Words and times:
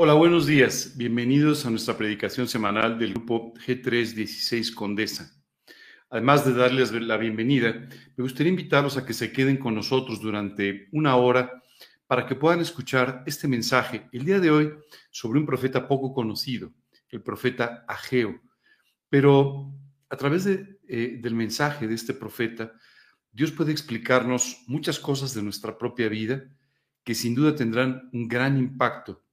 Hola, 0.00 0.14
buenos 0.14 0.46
días. 0.46 0.92
Bienvenidos 0.96 1.66
a 1.66 1.70
nuestra 1.70 1.96
predicación 1.96 2.46
semanal 2.46 3.00
del 3.00 3.14
grupo 3.14 3.52
G316 3.54 4.72
Condesa. 4.72 5.32
Además 6.08 6.46
de 6.46 6.54
darles 6.54 6.92
la 6.92 7.16
bienvenida, 7.16 7.72
me 8.16 8.22
gustaría 8.22 8.50
invitarlos 8.50 8.96
a 8.96 9.04
que 9.04 9.12
se 9.12 9.32
queden 9.32 9.56
con 9.56 9.74
nosotros 9.74 10.20
durante 10.20 10.86
una 10.92 11.16
hora 11.16 11.64
para 12.06 12.26
que 12.26 12.36
puedan 12.36 12.60
escuchar 12.60 13.24
este 13.26 13.48
mensaje 13.48 14.08
el 14.12 14.24
día 14.24 14.38
de 14.38 14.52
hoy 14.52 14.72
sobre 15.10 15.40
un 15.40 15.46
profeta 15.46 15.88
poco 15.88 16.14
conocido, 16.14 16.72
el 17.08 17.20
profeta 17.20 17.84
Ageo. 17.88 18.40
Pero 19.08 19.74
a 20.08 20.16
través 20.16 20.44
de, 20.44 20.78
eh, 20.86 21.18
del 21.20 21.34
mensaje 21.34 21.88
de 21.88 21.96
este 21.96 22.14
profeta, 22.14 22.72
Dios 23.32 23.50
puede 23.50 23.72
explicarnos 23.72 24.62
muchas 24.68 25.00
cosas 25.00 25.34
de 25.34 25.42
nuestra 25.42 25.76
propia 25.76 26.08
vida 26.08 26.44
que 27.02 27.16
sin 27.16 27.34
duda 27.34 27.56
tendrán 27.56 28.08
un 28.12 28.28
gran 28.28 28.56
impacto 28.56 29.24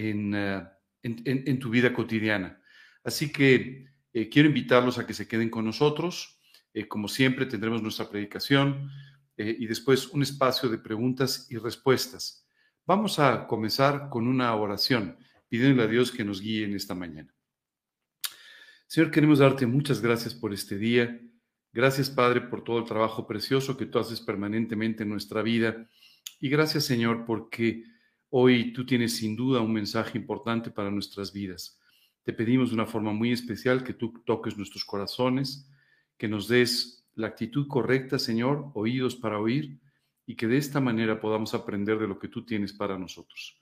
eh, 0.00 0.64
en, 1.02 1.58
tu 1.58 1.70
vida 1.70 1.92
cotidiana. 1.92 2.62
Así 3.02 3.32
que 3.32 3.88
eh, 4.12 4.28
quiero 4.28 4.48
invitarlos 4.48 4.96
a 4.98 5.06
que 5.06 5.12
se 5.12 5.26
queden 5.26 5.50
con 5.50 5.64
nosotros. 5.64 6.40
Eh, 6.72 6.86
como 6.86 7.08
siempre, 7.08 7.46
tendremos 7.46 7.82
nuestra 7.82 8.08
predicación 8.08 8.90
y 9.36 9.66
después 9.66 10.08
un 10.08 10.22
espacio 10.22 10.68
de 10.68 10.78
preguntas 10.78 11.46
y 11.48 11.58
respuestas. 11.58 12.44
Vamos 12.84 13.20
a 13.20 13.46
comenzar 13.46 14.08
con 14.08 14.26
una 14.26 14.52
oración, 14.56 15.16
pidiéndole 15.48 15.84
a 15.84 15.86
Dios 15.86 16.10
que 16.10 16.24
nos 16.24 16.40
guíe 16.40 16.64
en 16.64 16.74
esta 16.74 16.92
mañana. 16.92 17.32
Señor, 18.88 19.12
queremos 19.12 19.38
darte 19.38 19.64
muchas 19.64 20.02
gracias 20.02 20.34
por 20.34 20.52
este 20.52 20.76
día. 20.76 21.20
Gracias, 21.72 22.10
Padre, 22.10 22.40
por 22.40 22.64
todo 22.64 22.80
el 22.80 22.84
trabajo 22.84 23.28
precioso 23.28 23.76
que 23.76 23.86
tú 23.86 24.00
haces 24.00 24.20
permanentemente 24.20 25.04
en 25.04 25.10
nuestra 25.10 25.40
vida. 25.42 25.88
Y 26.40 26.48
gracias, 26.48 26.84
Señor, 26.84 27.24
porque 27.24 27.84
Hoy 28.30 28.72
tú 28.72 28.84
tienes 28.84 29.16
sin 29.16 29.36
duda 29.36 29.60
un 29.60 29.72
mensaje 29.72 30.18
importante 30.18 30.70
para 30.70 30.90
nuestras 30.90 31.32
vidas. 31.32 31.80
Te 32.24 32.32
pedimos 32.32 32.68
de 32.68 32.74
una 32.74 32.86
forma 32.86 33.12
muy 33.12 33.32
especial 33.32 33.82
que 33.82 33.94
tú 33.94 34.22
toques 34.26 34.56
nuestros 34.56 34.84
corazones, 34.84 35.66
que 36.18 36.28
nos 36.28 36.46
des 36.46 37.06
la 37.14 37.28
actitud 37.28 37.66
correcta, 37.66 38.18
Señor, 38.18 38.70
oídos 38.74 39.16
para 39.16 39.38
oír, 39.38 39.80
y 40.26 40.36
que 40.36 40.46
de 40.46 40.58
esta 40.58 40.78
manera 40.78 41.20
podamos 41.20 41.54
aprender 41.54 41.98
de 41.98 42.06
lo 42.06 42.18
que 42.18 42.28
tú 42.28 42.44
tienes 42.44 42.74
para 42.74 42.98
nosotros. 42.98 43.58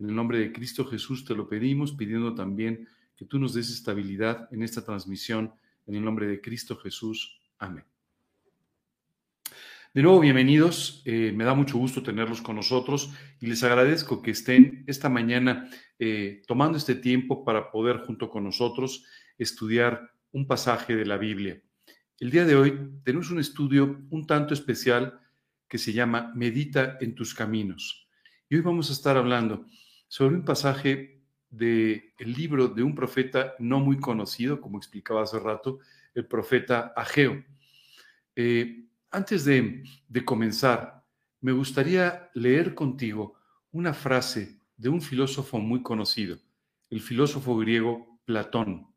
En 0.00 0.08
el 0.08 0.14
nombre 0.14 0.38
de 0.38 0.52
Cristo 0.52 0.84
Jesús 0.84 1.24
te 1.24 1.34
lo 1.34 1.48
pedimos, 1.48 1.92
pidiendo 1.92 2.34
también 2.34 2.88
que 3.16 3.24
tú 3.24 3.38
nos 3.38 3.54
des 3.54 3.70
estabilidad 3.70 4.48
en 4.52 4.62
esta 4.62 4.84
transmisión. 4.84 5.52
En 5.86 5.94
el 5.94 6.04
nombre 6.04 6.26
de 6.26 6.40
Cristo 6.40 6.76
Jesús. 6.76 7.40
Amén. 7.58 7.84
De 9.94 10.02
nuevo, 10.02 10.20
bienvenidos. 10.20 11.00
Eh, 11.06 11.32
me 11.34 11.44
da 11.44 11.54
mucho 11.54 11.78
gusto 11.78 12.02
tenerlos 12.02 12.42
con 12.42 12.56
nosotros 12.56 13.10
y 13.40 13.46
les 13.46 13.62
agradezco 13.62 14.20
que 14.20 14.32
estén 14.32 14.84
esta 14.86 15.08
mañana 15.08 15.70
eh, 15.98 16.42
tomando 16.46 16.76
este 16.76 16.94
tiempo 16.94 17.42
para 17.42 17.70
poder 17.70 18.00
junto 18.00 18.28
con 18.28 18.44
nosotros 18.44 19.06
estudiar 19.38 20.12
un 20.30 20.46
pasaje 20.46 20.94
de 20.94 21.06
la 21.06 21.16
Biblia. 21.16 21.62
El 22.20 22.30
día 22.30 22.44
de 22.44 22.54
hoy 22.54 22.78
tenemos 23.02 23.30
un 23.30 23.40
estudio 23.40 24.04
un 24.10 24.26
tanto 24.26 24.52
especial 24.52 25.20
que 25.66 25.78
se 25.78 25.94
llama 25.94 26.32
Medita 26.34 26.98
en 27.00 27.14
tus 27.14 27.34
caminos. 27.34 28.06
Y 28.50 28.56
hoy 28.56 28.60
vamos 28.60 28.90
a 28.90 28.92
estar 28.92 29.16
hablando 29.16 29.64
sobre 30.06 30.34
un 30.34 30.44
pasaje 30.44 31.22
del 31.48 32.12
libro 32.18 32.68
de 32.68 32.82
un 32.82 32.94
profeta 32.94 33.54
no 33.58 33.80
muy 33.80 33.98
conocido, 33.98 34.60
como 34.60 34.76
explicaba 34.76 35.22
hace 35.22 35.38
rato, 35.38 35.78
el 36.14 36.26
profeta 36.26 36.92
Ageo. 36.94 37.42
Eh, 38.36 38.87
antes 39.10 39.44
de, 39.44 39.84
comenzar, 40.24 41.04
me 41.40 41.52
gustaría 41.52 42.30
leer 42.34 42.74
contigo 42.74 43.34
una 43.70 43.94
frase 43.94 44.60
de 44.76 44.88
un 44.88 45.00
filósofo 45.00 45.58
muy 45.58 45.82
conocido, 45.82 46.38
el 46.90 47.00
filósofo 47.00 47.56
griego 47.56 48.20
Platón. 48.24 48.94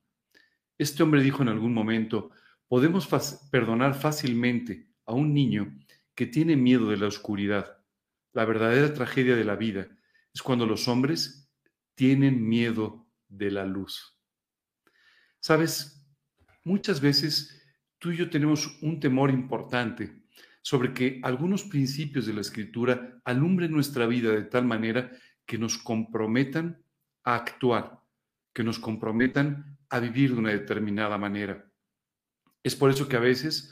Este 0.77 1.03
hombre 1.03 1.21
dijo 1.21 1.43
en 1.43 1.49
algún 1.49 1.73
momento, 1.73 2.31
podemos 2.67 3.07
perdonar 3.51 3.93
fácilmente 3.93 4.89
a 5.05 5.13
un 5.13 5.33
niño 5.33 5.77
que 6.15 6.25
tiene 6.25 6.55
miedo 6.55 6.89
de 6.89 6.97
la 6.97 7.07
oscuridad. 7.07 7.77
La 8.33 8.45
verdadera 8.45 8.93
tragedia 8.93 9.35
de 9.35 9.45
la 9.45 9.55
vida 9.55 9.87
es 10.33 10.41
cuando 10.41 10.65
los 10.65 10.87
hombres 10.87 11.49
tienen 11.95 12.47
miedo 12.47 13.07
de 13.27 13.51
la 13.51 13.65
luz. 13.65 14.17
Sabes, 15.39 16.05
muchas 16.63 17.01
veces 17.01 17.60
tú 18.01 18.11
y 18.11 18.17
yo 18.17 18.31
tenemos 18.31 18.79
un 18.81 18.99
temor 18.99 19.29
importante 19.29 20.23
sobre 20.63 20.91
que 20.91 21.19
algunos 21.21 21.63
principios 21.63 22.25
de 22.25 22.33
la 22.33 22.41
escritura 22.41 23.21
alumbren 23.23 23.71
nuestra 23.71 24.07
vida 24.07 24.31
de 24.31 24.41
tal 24.41 24.65
manera 24.65 25.11
que 25.45 25.59
nos 25.59 25.77
comprometan 25.77 26.83
a 27.23 27.35
actuar, 27.35 27.99
que 28.53 28.63
nos 28.63 28.79
comprometan 28.79 29.77
a 29.91 29.99
vivir 29.99 30.33
de 30.33 30.39
una 30.39 30.49
determinada 30.49 31.19
manera. 31.19 31.71
Es 32.63 32.75
por 32.75 32.89
eso 32.89 33.07
que 33.07 33.17
a 33.17 33.19
veces 33.19 33.71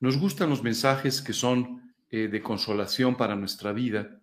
nos 0.00 0.16
gustan 0.16 0.50
los 0.50 0.64
mensajes 0.64 1.22
que 1.22 1.32
son 1.32 1.94
eh, 2.10 2.26
de 2.26 2.42
consolación 2.42 3.16
para 3.16 3.36
nuestra 3.36 3.72
vida, 3.72 4.20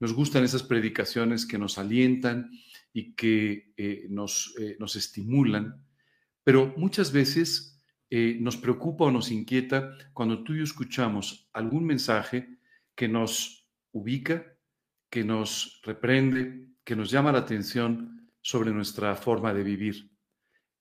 nos 0.00 0.14
gustan 0.14 0.42
esas 0.42 0.62
predicaciones 0.62 1.44
que 1.44 1.58
nos 1.58 1.76
alientan 1.76 2.50
y 2.94 3.14
que 3.14 3.74
eh, 3.76 4.06
nos, 4.08 4.54
eh, 4.58 4.76
nos 4.78 4.96
estimulan, 4.96 5.84
pero 6.44 6.72
muchas 6.78 7.12
veces 7.12 7.75
eh, 8.08 8.36
nos 8.40 8.56
preocupa 8.56 9.04
o 9.04 9.10
nos 9.10 9.30
inquieta 9.30 9.96
cuando 10.12 10.44
tú 10.44 10.54
y 10.54 10.58
yo 10.58 10.64
escuchamos 10.64 11.48
algún 11.52 11.84
mensaje 11.84 12.58
que 12.94 13.08
nos 13.08 13.68
ubica, 13.92 14.46
que 15.10 15.24
nos 15.24 15.80
reprende, 15.84 16.68
que 16.84 16.94
nos 16.94 17.10
llama 17.10 17.32
la 17.32 17.38
atención 17.38 18.30
sobre 18.40 18.70
nuestra 18.70 19.16
forma 19.16 19.52
de 19.52 19.64
vivir. 19.64 20.10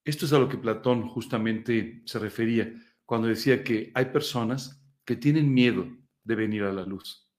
Esto 0.04 0.26
es 0.26 0.34
a 0.34 0.40
lo 0.40 0.48
que 0.48 0.58
Platón 0.58 1.10
justamente 1.10 2.04
se 2.06 2.20
refería 2.20 2.72
cuando 3.06 3.28
decía 3.28 3.64
que 3.64 3.92
hay 3.96 4.06
personas 4.06 4.84
que 5.04 5.16
tienen 5.16 5.52
miedo 5.52 5.88
de 6.24 6.36
venir 6.36 6.64
a 6.64 6.74
la 6.74 6.86
luz, 6.86 7.32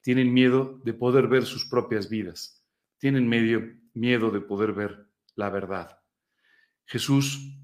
tienen 0.00 0.32
miedo 0.32 0.80
de 0.84 0.94
poder 0.94 1.26
ver 1.26 1.44
sus 1.44 1.68
propias 1.68 2.08
vidas, 2.08 2.64
tienen 2.98 3.28
medio, 3.28 3.64
miedo 3.94 4.30
de 4.30 4.40
poder 4.40 4.72
ver 4.72 5.08
la 5.34 5.50
verdad. 5.50 5.98
Jesús 6.86 7.58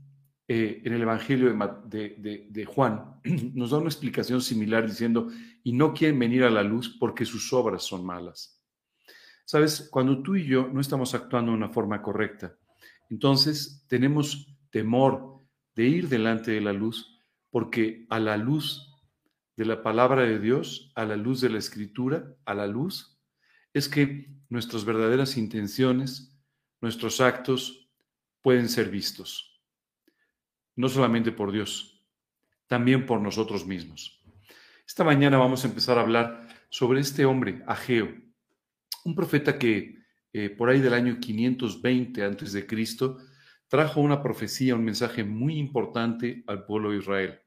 eh, 0.53 0.83
en 0.85 0.93
el 0.95 1.03
Evangelio 1.03 1.57
de, 1.87 2.65
Juan, 2.65 3.21
nos 3.55 3.71
da 3.71 3.79
una 3.79 3.87
explicación 3.87 4.43
similar 4.43 4.85
diciendo, 4.85 5.29
y 5.63 5.73
no 5.73 5.95
quieren 5.95 6.19
venir 6.19 6.43
a 6.43 6.51
la 6.51 6.65
luz 6.65 6.97
porque 6.99 7.25
sus 7.25 7.53
obras 7.53 7.85
son 7.85 8.05
malas. 8.05 8.61
Sabes, 9.45 9.87
cuando 9.93 10.25
tú 10.25 10.35
y 10.35 10.45
yo 10.45 10.67
no 10.67 10.81
estamos 10.81 11.15
actuando 11.15 11.53
de 11.53 11.57
una 11.57 11.69
forma 11.69 12.03
correcta, 12.03 12.57
entonces 13.11 13.85
tenemos 13.87 14.53
temor 14.71 15.41
de 15.77 15.85
ir 15.85 16.09
delante 16.09 16.51
de 16.51 16.61
la 16.61 16.73
luz 16.73 17.23
porque 17.51 18.05
a 18.11 18.19
la 18.19 18.37
luz 18.37 18.93
de 19.55 19.67
la 19.67 19.85
palabra 19.85 20.23
de 20.23 20.41
Dios, 20.41 20.91
a 20.97 21.05
la 21.05 21.15
luz 21.15 21.41
de 21.41 21.51
la 21.51 21.59
escritura, 21.59 22.35
a 22.45 22.55
la 22.55 22.67
luz, 22.67 23.21
es 23.73 23.89
que 23.89 24.35
nuestras 24.49 24.85
verdaderas 24.85 25.37
intenciones, 25.37 26.37
nuestros 26.81 27.21
actos 27.21 27.89
pueden 28.43 28.69
ser 28.69 28.91
vistos 28.91 29.50
no 30.81 30.89
solamente 30.89 31.31
por 31.31 31.53
Dios, 31.53 32.03
también 32.67 33.05
por 33.05 33.21
nosotros 33.21 33.67
mismos. 33.67 34.25
Esta 34.87 35.05
mañana 35.05 35.37
vamos 35.37 35.63
a 35.63 35.69
empezar 35.69 35.99
a 35.99 36.01
hablar 36.01 36.49
sobre 36.71 37.01
este 37.01 37.27
hombre, 37.27 37.63
Ageo, 37.67 38.15
un 39.05 39.15
profeta 39.15 39.59
que 39.59 39.99
eh, 40.33 40.49
por 40.49 40.71
ahí 40.71 40.81
del 40.81 40.95
año 40.95 41.19
520 41.21 42.25
antes 42.25 42.53
de 42.53 42.67
Cristo 42.67 43.19
trajo 43.69 44.01
una 44.01 44.23
profecía, 44.23 44.75
un 44.75 44.85
mensaje 44.85 45.23
muy 45.23 45.59
importante 45.59 46.45
al 46.47 46.65
pueblo 46.65 46.93
de 46.93 46.99
Israel. 46.99 47.41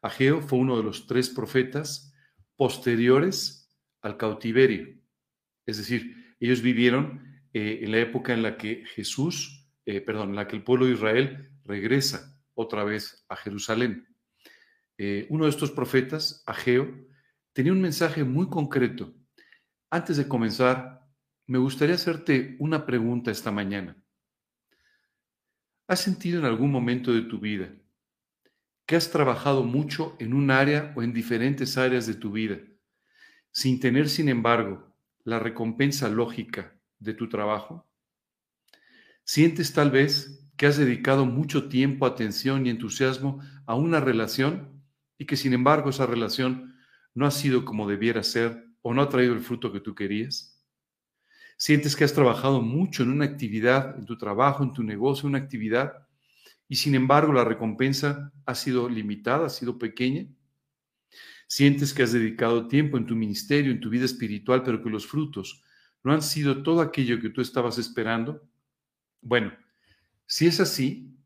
Ageo 0.00 0.40
fue 0.40 0.60
uno 0.60 0.76
de 0.76 0.84
los 0.84 1.08
tres 1.08 1.28
profetas 1.30 2.14
posteriores 2.54 3.76
al 4.02 4.16
cautiverio. 4.16 4.94
Es 5.66 5.78
decir, 5.78 6.36
ellos 6.38 6.62
vivieron 6.62 7.42
eh, 7.52 7.80
en 7.82 7.90
la 7.90 7.98
época 7.98 8.34
en 8.34 8.42
la 8.42 8.56
que 8.56 8.84
Jesús, 8.94 9.68
eh, 9.84 10.00
perdón, 10.00 10.30
en 10.30 10.36
la 10.36 10.46
que 10.46 10.54
el 10.54 10.62
pueblo 10.62 10.86
de 10.86 10.92
Israel 10.92 11.50
regresa 11.64 12.35
otra 12.56 12.82
vez 12.82 13.24
a 13.28 13.36
Jerusalén. 13.36 14.08
Eh, 14.98 15.26
uno 15.30 15.44
de 15.44 15.50
estos 15.50 15.70
profetas, 15.70 16.42
Ageo, 16.46 16.88
tenía 17.52 17.72
un 17.72 17.80
mensaje 17.80 18.24
muy 18.24 18.48
concreto. 18.48 19.14
Antes 19.90 20.16
de 20.16 20.26
comenzar, 20.26 21.06
me 21.46 21.58
gustaría 21.58 21.94
hacerte 21.94 22.56
una 22.58 22.84
pregunta 22.84 23.30
esta 23.30 23.52
mañana. 23.52 23.96
¿Has 25.86 26.00
sentido 26.00 26.40
en 26.40 26.46
algún 26.46 26.72
momento 26.72 27.12
de 27.12 27.22
tu 27.22 27.38
vida 27.38 27.72
que 28.86 28.96
has 28.96 29.10
trabajado 29.10 29.62
mucho 29.62 30.16
en 30.18 30.32
un 30.32 30.50
área 30.50 30.92
o 30.96 31.02
en 31.02 31.12
diferentes 31.12 31.76
áreas 31.76 32.06
de 32.06 32.14
tu 32.14 32.32
vida, 32.32 32.58
sin 33.52 33.78
tener, 33.78 34.08
sin 34.08 34.28
embargo, 34.28 34.96
la 35.24 35.38
recompensa 35.38 36.08
lógica 36.08 36.76
de 36.98 37.14
tu 37.14 37.28
trabajo? 37.28 37.88
¿Sientes 39.24 39.72
tal 39.72 39.90
vez 39.90 40.45
que 40.56 40.66
has 40.66 40.76
dedicado 40.76 41.26
mucho 41.26 41.68
tiempo, 41.68 42.06
atención 42.06 42.66
y 42.66 42.70
entusiasmo 42.70 43.40
a 43.66 43.74
una 43.74 44.00
relación 44.00 44.82
y 45.18 45.26
que 45.26 45.36
sin 45.36 45.52
embargo 45.52 45.90
esa 45.90 46.06
relación 46.06 46.74
no 47.14 47.26
ha 47.26 47.30
sido 47.30 47.64
como 47.64 47.88
debiera 47.88 48.22
ser 48.22 48.66
o 48.82 48.94
no 48.94 49.02
ha 49.02 49.08
traído 49.08 49.34
el 49.34 49.40
fruto 49.40 49.72
que 49.72 49.80
tú 49.80 49.94
querías? 49.94 50.62
Sientes 51.56 51.96
que 51.96 52.04
has 52.04 52.12
trabajado 52.12 52.60
mucho 52.60 53.02
en 53.02 53.10
una 53.10 53.24
actividad, 53.24 53.98
en 53.98 54.04
tu 54.04 54.18
trabajo, 54.18 54.62
en 54.62 54.72
tu 54.72 54.82
negocio, 54.82 55.28
una 55.28 55.38
actividad, 55.38 56.06
y 56.68 56.76
sin 56.76 56.94
embargo 56.94 57.32
la 57.32 57.44
recompensa 57.44 58.32
ha 58.44 58.54
sido 58.54 58.88
limitada, 58.88 59.46
ha 59.46 59.50
sido 59.50 59.78
pequeña. 59.78 60.26
Sientes 61.48 61.94
que 61.94 62.02
has 62.02 62.12
dedicado 62.12 62.68
tiempo 62.68 62.98
en 62.98 63.06
tu 63.06 63.14
ministerio, 63.14 63.72
en 63.72 63.80
tu 63.80 63.88
vida 63.88 64.04
espiritual, 64.04 64.62
pero 64.62 64.82
que 64.82 64.90
los 64.90 65.06
frutos 65.06 65.62
no 66.02 66.12
han 66.12 66.22
sido 66.22 66.62
todo 66.62 66.80
aquello 66.80 67.20
que 67.20 67.30
tú 67.30 67.40
estabas 67.40 67.78
esperando. 67.78 68.46
Bueno, 69.22 69.52
si 70.26 70.46
es 70.46 70.60
así, 70.60 71.16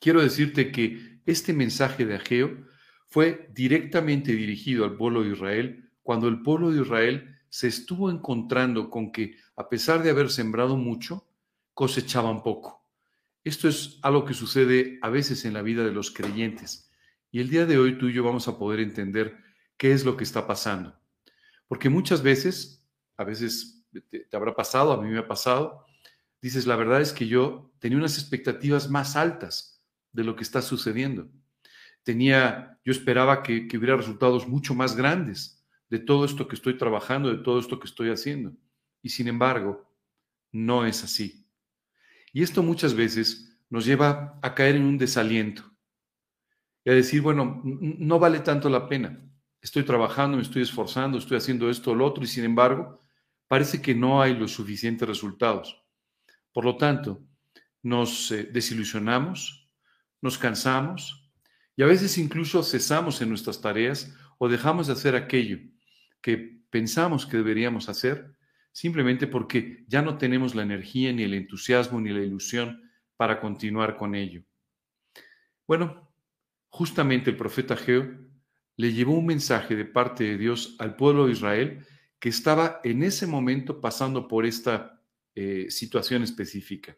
quiero 0.00 0.22
decirte 0.22 0.72
que 0.72 1.20
este 1.26 1.52
mensaje 1.52 2.04
de 2.04 2.16
Ageo 2.16 2.66
fue 3.08 3.48
directamente 3.52 4.32
dirigido 4.32 4.84
al 4.84 4.96
pueblo 4.96 5.22
de 5.22 5.32
Israel 5.32 5.90
cuando 6.02 6.28
el 6.28 6.42
pueblo 6.42 6.70
de 6.70 6.80
Israel 6.80 7.38
se 7.48 7.68
estuvo 7.68 8.10
encontrando 8.10 8.88
con 8.88 9.12
que, 9.12 9.36
a 9.56 9.68
pesar 9.68 10.02
de 10.02 10.10
haber 10.10 10.30
sembrado 10.30 10.76
mucho, 10.76 11.28
cosechaban 11.74 12.42
poco. 12.42 12.88
Esto 13.44 13.68
es 13.68 13.98
algo 14.02 14.24
que 14.24 14.34
sucede 14.34 14.98
a 15.02 15.10
veces 15.10 15.44
en 15.44 15.52
la 15.52 15.62
vida 15.62 15.84
de 15.84 15.92
los 15.92 16.10
creyentes. 16.10 16.90
Y 17.30 17.40
el 17.40 17.50
día 17.50 17.66
de 17.66 17.78
hoy 17.78 17.98
tú 17.98 18.08
y 18.08 18.14
yo 18.14 18.24
vamos 18.24 18.48
a 18.48 18.58
poder 18.58 18.80
entender 18.80 19.36
qué 19.76 19.92
es 19.92 20.04
lo 20.04 20.16
que 20.16 20.24
está 20.24 20.46
pasando. 20.46 20.98
Porque 21.68 21.90
muchas 21.90 22.22
veces, 22.22 22.86
a 23.16 23.24
veces 23.24 23.84
te, 24.10 24.20
te 24.20 24.36
habrá 24.36 24.54
pasado, 24.54 24.92
a 24.92 25.02
mí 25.02 25.10
me 25.10 25.18
ha 25.18 25.28
pasado, 25.28 25.84
dices, 26.42 26.66
la 26.66 26.76
verdad 26.76 27.00
es 27.00 27.12
que 27.12 27.26
yo 27.26 27.72
tenía 27.78 27.96
unas 27.96 28.18
expectativas 28.18 28.90
más 28.90 29.16
altas 29.16 29.82
de 30.12 30.24
lo 30.24 30.36
que 30.36 30.42
está 30.42 30.60
sucediendo 30.60 31.30
tenía, 32.02 32.78
yo 32.84 32.92
esperaba 32.92 33.42
que, 33.42 33.68
hubiera 33.76 33.96
resultados 33.96 34.46
mucho 34.48 34.74
más 34.74 34.96
grandes 34.96 35.64
de 35.88 35.98
todo 35.98 36.24
esto 36.24 36.48
que 36.48 36.56
estoy 36.56 36.76
trabajando, 36.76 37.30
de 37.30 37.42
todo 37.42 37.58
esto 37.58 37.78
que 37.78 37.86
estoy 37.86 38.10
haciendo. 38.10 38.52
Y 39.02 39.10
sin 39.10 39.28
embargo, 39.28 39.90
no 40.50 40.86
es 40.86 41.04
así. 41.04 41.46
Y 42.32 42.42
esto 42.42 42.62
muchas 42.62 42.94
veces 42.94 43.58
nos 43.68 43.84
lleva 43.84 44.38
a 44.42 44.54
caer 44.54 44.76
en 44.76 44.84
un 44.84 44.98
desaliento 44.98 45.64
y 46.84 46.90
a 46.90 46.94
decir, 46.94 47.20
bueno, 47.20 47.60
no 47.64 48.18
vale 48.18 48.40
tanto 48.40 48.68
la 48.68 48.88
pena. 48.88 49.20
Estoy 49.60 49.84
trabajando, 49.84 50.36
me 50.36 50.42
estoy 50.42 50.62
esforzando, 50.62 51.18
estoy 51.18 51.36
haciendo 51.36 51.70
esto 51.70 51.92
o 51.92 51.94
lo 51.94 52.06
otro 52.06 52.24
y 52.24 52.26
sin 52.26 52.44
embargo, 52.44 53.00
parece 53.46 53.80
que 53.80 53.94
no 53.94 54.20
hay 54.20 54.34
los 54.34 54.52
suficientes 54.52 55.06
resultados. 55.06 55.81
Por 56.52 56.64
lo 56.64 56.76
tanto, 56.76 57.22
nos 57.82 58.30
eh, 58.30 58.44
desilusionamos, 58.44 59.70
nos 60.20 60.38
cansamos, 60.38 61.32
y 61.76 61.82
a 61.82 61.86
veces 61.86 62.18
incluso 62.18 62.62
cesamos 62.62 63.20
en 63.22 63.28
nuestras 63.28 63.60
tareas 63.60 64.14
o 64.38 64.48
dejamos 64.48 64.86
de 64.86 64.92
hacer 64.92 65.16
aquello 65.16 65.58
que 66.20 66.62
pensamos 66.70 67.26
que 67.26 67.38
deberíamos 67.38 67.88
hacer 67.88 68.36
simplemente 68.72 69.26
porque 69.26 69.84
ya 69.86 70.02
no 70.02 70.18
tenemos 70.18 70.54
la 70.54 70.62
energía, 70.62 71.12
ni 71.12 71.22
el 71.22 71.34
entusiasmo, 71.34 72.00
ni 72.00 72.10
la 72.10 72.22
ilusión 72.22 72.90
para 73.16 73.40
continuar 73.40 73.96
con 73.96 74.14
ello. 74.14 74.42
Bueno, 75.66 76.12
justamente 76.68 77.30
el 77.30 77.36
profeta 77.36 77.76
Geo 77.76 78.10
le 78.76 78.92
llevó 78.92 79.14
un 79.14 79.26
mensaje 79.26 79.76
de 79.76 79.84
parte 79.84 80.24
de 80.24 80.38
Dios 80.38 80.76
al 80.78 80.96
pueblo 80.96 81.26
de 81.26 81.32
Israel 81.32 81.86
que 82.18 82.30
estaba 82.30 82.80
en 82.84 83.02
ese 83.02 83.26
momento 83.26 83.80
pasando 83.80 84.26
por 84.28 84.46
esta 84.46 84.91
eh, 85.34 85.66
situación 85.70 86.22
específica. 86.22 86.96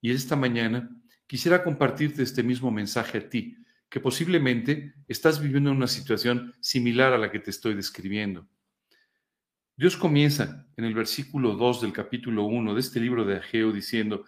Y 0.00 0.10
esta 0.10 0.36
mañana 0.36 0.90
quisiera 1.26 1.62
compartirte 1.62 2.22
este 2.22 2.42
mismo 2.42 2.70
mensaje 2.70 3.18
a 3.18 3.28
ti, 3.28 3.56
que 3.88 4.00
posiblemente 4.00 4.94
estás 5.06 5.40
viviendo 5.40 5.70
una 5.70 5.86
situación 5.86 6.54
similar 6.60 7.12
a 7.12 7.18
la 7.18 7.30
que 7.30 7.40
te 7.40 7.50
estoy 7.50 7.74
describiendo. 7.74 8.48
Dios 9.76 9.96
comienza 9.96 10.66
en 10.76 10.84
el 10.84 10.94
versículo 10.94 11.54
2 11.54 11.82
del 11.82 11.92
capítulo 11.92 12.44
1 12.44 12.74
de 12.74 12.80
este 12.80 13.00
libro 13.00 13.24
de 13.24 13.36
Ageo 13.36 13.72
diciendo, 13.72 14.24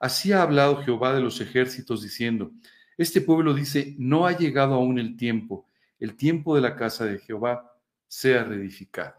Así 0.00 0.32
ha 0.32 0.42
hablado 0.42 0.82
Jehová 0.82 1.14
de 1.14 1.20
los 1.20 1.40
ejércitos 1.40 2.02
diciendo, 2.02 2.52
Este 2.96 3.20
pueblo 3.20 3.54
dice, 3.54 3.94
no 3.98 4.26
ha 4.26 4.36
llegado 4.36 4.74
aún 4.74 4.98
el 4.98 5.16
tiempo, 5.16 5.68
el 5.98 6.14
tiempo 6.16 6.54
de 6.54 6.62
la 6.62 6.76
casa 6.76 7.04
de 7.04 7.18
Jehová 7.18 7.72
sea 8.06 8.44
reedificado. 8.44 9.14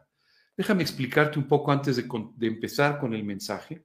Déjame 0.59 0.83
explicarte 0.83 1.39
un 1.39 1.47
poco 1.47 1.71
antes 1.71 1.95
de, 1.95 2.05
empezar 2.45 2.99
con 2.99 3.13
el 3.13 3.23
mensaje, 3.23 3.81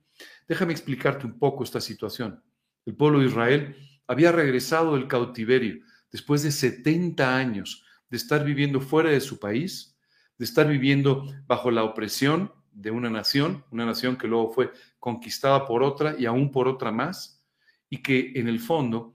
déjame 0.49 0.73
explicarte 0.73 1.25
un 1.25 1.39
poco 1.39 1.63
esta 1.63 1.81
situación. 1.81 2.43
El 2.85 2.97
pueblo 2.97 3.21
de 3.21 3.27
Israel 3.27 3.77
había 4.09 4.33
regresado 4.33 4.97
del 4.97 5.07
cautiverio, 5.07 5.85
después 6.11 6.43
de 6.43 6.51
70 6.51 7.37
años 7.37 7.85
de 8.11 8.17
estar 8.17 8.45
viviendo 8.45 8.81
fuera 8.81 9.11
de 9.11 9.21
su 9.21 9.39
país, 9.39 9.97
de 10.37 10.45
estar 10.45 10.67
viviendo 10.67 11.25
bajo 11.47 11.71
la 11.71 11.85
opresión 11.85 12.53
de 12.73 12.91
una 12.91 13.09
nación, 13.09 13.65
una 13.71 13.87
nación 13.87 14.17
que 14.17 14.27
luego 14.27 14.51
fue 14.51 14.73
conquistada 14.99 15.67
por 15.67 15.85
otra 15.85 16.17
y 16.19 16.27
aún 16.27 16.51
por 16.51 16.67
otra 16.67 16.91
más, 16.91 17.41
y 17.89 18.03
que 18.03 18.33
en 18.35 18.49
el 18.49 18.59
fondo 18.59 19.15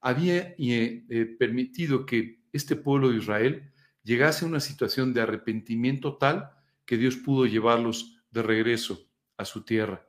había 0.00 0.54
eh, 0.56 1.04
eh, 1.08 1.36
permitido 1.36 2.06
que 2.06 2.44
este 2.52 2.76
pueblo 2.76 3.08
de 3.08 3.16
Israel 3.16 3.72
llegase 4.04 4.44
a 4.44 4.48
una 4.48 4.60
situación 4.60 5.12
de 5.12 5.22
arrepentimiento 5.22 6.16
tal 6.16 6.52
que 6.90 6.96
Dios 6.96 7.14
pudo 7.14 7.46
llevarlos 7.46 8.20
de 8.32 8.42
regreso 8.42 9.08
a 9.36 9.44
su 9.44 9.62
tierra. 9.62 10.04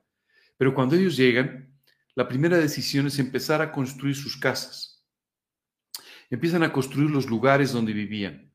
Pero 0.58 0.74
cuando 0.74 0.96
ellos 0.96 1.16
llegan, 1.16 1.80
la 2.16 2.28
primera 2.28 2.58
decisión 2.58 3.06
es 3.06 3.20
empezar 3.20 3.62
a 3.62 3.72
construir 3.72 4.16
sus 4.16 4.36
casas 4.36 4.92
empiezan 6.32 6.64
a 6.64 6.72
construir 6.72 7.12
los 7.12 7.30
lugares 7.30 7.74
donde 7.74 7.94
vivían 7.94 8.52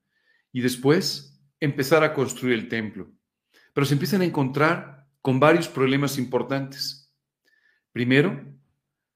y 0.50 0.62
después 0.62 1.38
empezar 1.60 2.02
a 2.02 2.14
construir 2.14 2.54
el 2.54 2.68
templo. 2.68 3.12
Pero 3.72 3.84
se 3.84 3.92
empiezan 3.92 4.22
a 4.22 4.24
encontrar 4.24 5.06
con 5.20 5.38
varios 5.38 5.68
problemas 5.68 6.16
importantes. 6.18 7.14
Primero, 7.92 8.42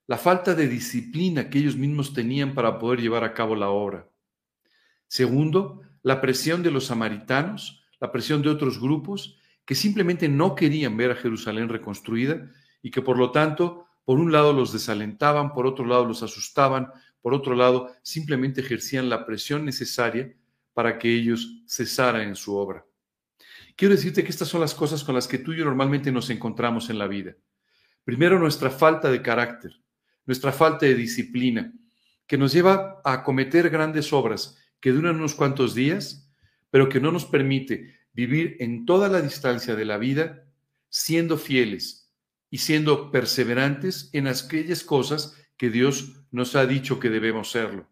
la 0.06 0.18
falta 0.18 0.54
de 0.54 0.68
disciplina 0.68 1.48
que 1.48 1.58
ellos 1.58 1.76
mismos 1.76 2.12
tenían 2.12 2.54
para 2.54 2.78
poder 2.78 3.00
llevar 3.00 3.24
a 3.24 3.32
cabo 3.32 3.56
la 3.56 3.70
obra. 3.70 4.08
Segundo, 5.08 5.80
la 6.02 6.20
presión 6.20 6.62
de 6.62 6.70
los 6.70 6.86
samaritanos, 6.86 7.79
la 8.00 8.10
presión 8.10 8.42
de 8.42 8.48
otros 8.48 8.80
grupos 8.80 9.38
que 9.64 9.74
simplemente 9.74 10.28
no 10.28 10.54
querían 10.54 10.96
ver 10.96 11.12
a 11.12 11.16
Jerusalén 11.16 11.68
reconstruida 11.68 12.50
y 12.82 12.90
que 12.90 13.02
por 13.02 13.18
lo 13.18 13.30
tanto, 13.30 13.86
por 14.04 14.18
un 14.18 14.32
lado 14.32 14.52
los 14.52 14.72
desalentaban, 14.72 15.52
por 15.52 15.66
otro 15.66 15.84
lado 15.84 16.04
los 16.04 16.22
asustaban, 16.22 16.88
por 17.20 17.34
otro 17.34 17.54
lado, 17.54 17.94
simplemente 18.02 18.62
ejercían 18.62 19.08
la 19.08 19.26
presión 19.26 19.64
necesaria 19.64 20.34
para 20.72 20.98
que 20.98 21.14
ellos 21.14 21.62
cesaran 21.66 22.22
en 22.22 22.36
su 22.36 22.56
obra. 22.56 22.84
Quiero 23.76 23.94
decirte 23.94 24.24
que 24.24 24.30
estas 24.30 24.48
son 24.48 24.60
las 24.60 24.74
cosas 24.74 25.04
con 25.04 25.14
las 25.14 25.28
que 25.28 25.38
tú 25.38 25.52
y 25.52 25.58
yo 25.58 25.64
normalmente 25.64 26.10
nos 26.10 26.30
encontramos 26.30 26.90
en 26.90 26.98
la 26.98 27.06
vida. 27.06 27.34
Primero, 28.04 28.38
nuestra 28.38 28.70
falta 28.70 29.10
de 29.10 29.22
carácter, 29.22 29.72
nuestra 30.26 30.52
falta 30.52 30.86
de 30.86 30.94
disciplina, 30.94 31.72
que 32.26 32.38
nos 32.38 32.52
lleva 32.52 33.00
a 33.04 33.22
cometer 33.22 33.70
grandes 33.70 34.12
obras 34.12 34.56
que 34.80 34.92
duran 34.92 35.16
unos 35.16 35.34
cuantos 35.34 35.74
días, 35.74 36.29
pero 36.70 36.88
que 36.88 37.00
no 37.00 37.12
nos 37.12 37.24
permite 37.24 37.98
vivir 38.12 38.56
en 38.60 38.86
toda 38.86 39.08
la 39.08 39.20
distancia 39.20 39.74
de 39.74 39.84
la 39.84 39.98
vida 39.98 40.44
siendo 40.88 41.36
fieles 41.36 42.12
y 42.50 42.58
siendo 42.58 43.10
perseverantes 43.10 44.10
en 44.12 44.26
aquellas 44.26 44.82
cosas 44.82 45.36
que 45.56 45.70
Dios 45.70 46.24
nos 46.30 46.56
ha 46.56 46.66
dicho 46.66 46.98
que 46.98 47.10
debemos 47.10 47.50
serlo. 47.50 47.88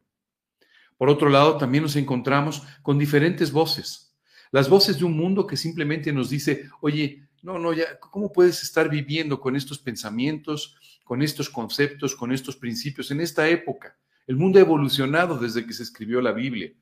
Por 0.96 1.08
otro 1.08 1.28
lado, 1.28 1.56
también 1.58 1.84
nos 1.84 1.96
encontramos 1.96 2.62
con 2.82 2.98
diferentes 2.98 3.52
voces. 3.52 4.16
Las 4.50 4.68
voces 4.68 4.98
de 4.98 5.04
un 5.04 5.16
mundo 5.16 5.46
que 5.46 5.56
simplemente 5.56 6.12
nos 6.12 6.30
dice, 6.30 6.68
oye, 6.80 7.28
no, 7.42 7.58
no, 7.58 7.72
ya, 7.72 8.00
¿cómo 8.00 8.32
puedes 8.32 8.62
estar 8.62 8.88
viviendo 8.88 9.38
con 9.38 9.54
estos 9.54 9.78
pensamientos, 9.78 10.76
con 11.04 11.22
estos 11.22 11.48
conceptos, 11.48 12.16
con 12.16 12.32
estos 12.32 12.56
principios 12.56 13.12
en 13.12 13.20
esta 13.20 13.48
época? 13.48 13.96
El 14.26 14.36
mundo 14.36 14.58
ha 14.58 14.62
evolucionado 14.62 15.38
desde 15.38 15.64
que 15.64 15.72
se 15.72 15.84
escribió 15.84 16.20
la 16.20 16.32
Biblia. 16.32 16.72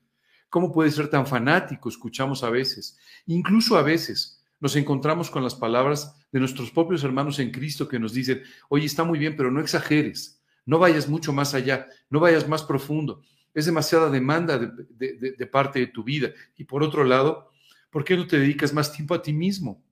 ¿Cómo 0.49 0.71
puedes 0.71 0.95
ser 0.95 1.09
tan 1.09 1.27
fanático? 1.27 1.89
Escuchamos 1.89 2.43
a 2.43 2.49
veces. 2.49 2.97
Incluso 3.25 3.77
a 3.77 3.81
veces 3.81 4.43
nos 4.59 4.75
encontramos 4.75 5.29
con 5.29 5.43
las 5.43 5.55
palabras 5.55 6.15
de 6.31 6.39
nuestros 6.39 6.71
propios 6.71 7.03
hermanos 7.03 7.39
en 7.39 7.51
Cristo 7.51 7.87
que 7.87 7.99
nos 7.99 8.13
dicen, 8.13 8.41
oye, 8.69 8.85
está 8.85 9.03
muy 9.03 9.19
bien, 9.19 9.35
pero 9.35 9.51
no 9.51 9.59
exageres. 9.59 10.41
No 10.65 10.79
vayas 10.79 11.07
mucho 11.07 11.31
más 11.33 11.53
allá, 11.53 11.87
no 12.09 12.19
vayas 12.19 12.47
más 12.47 12.63
profundo. 12.63 13.21
Es 13.53 13.65
demasiada 13.65 14.09
demanda 14.09 14.57
de, 14.59 15.47
parte 15.51 15.79
de 15.79 15.87
tu 15.87 16.03
vida. 16.03 16.31
Y 16.55 16.65
por 16.65 16.83
otro 16.83 17.03
lado, 17.03 17.51
¿por 17.89 18.03
qué 18.03 18.15
no 18.15 18.27
te 18.27 18.39
dedicas 18.39 18.73
más 18.73 18.91
tiempo 18.91 19.13
a 19.13 19.21
ti 19.21 19.33
mismo? 19.33 19.83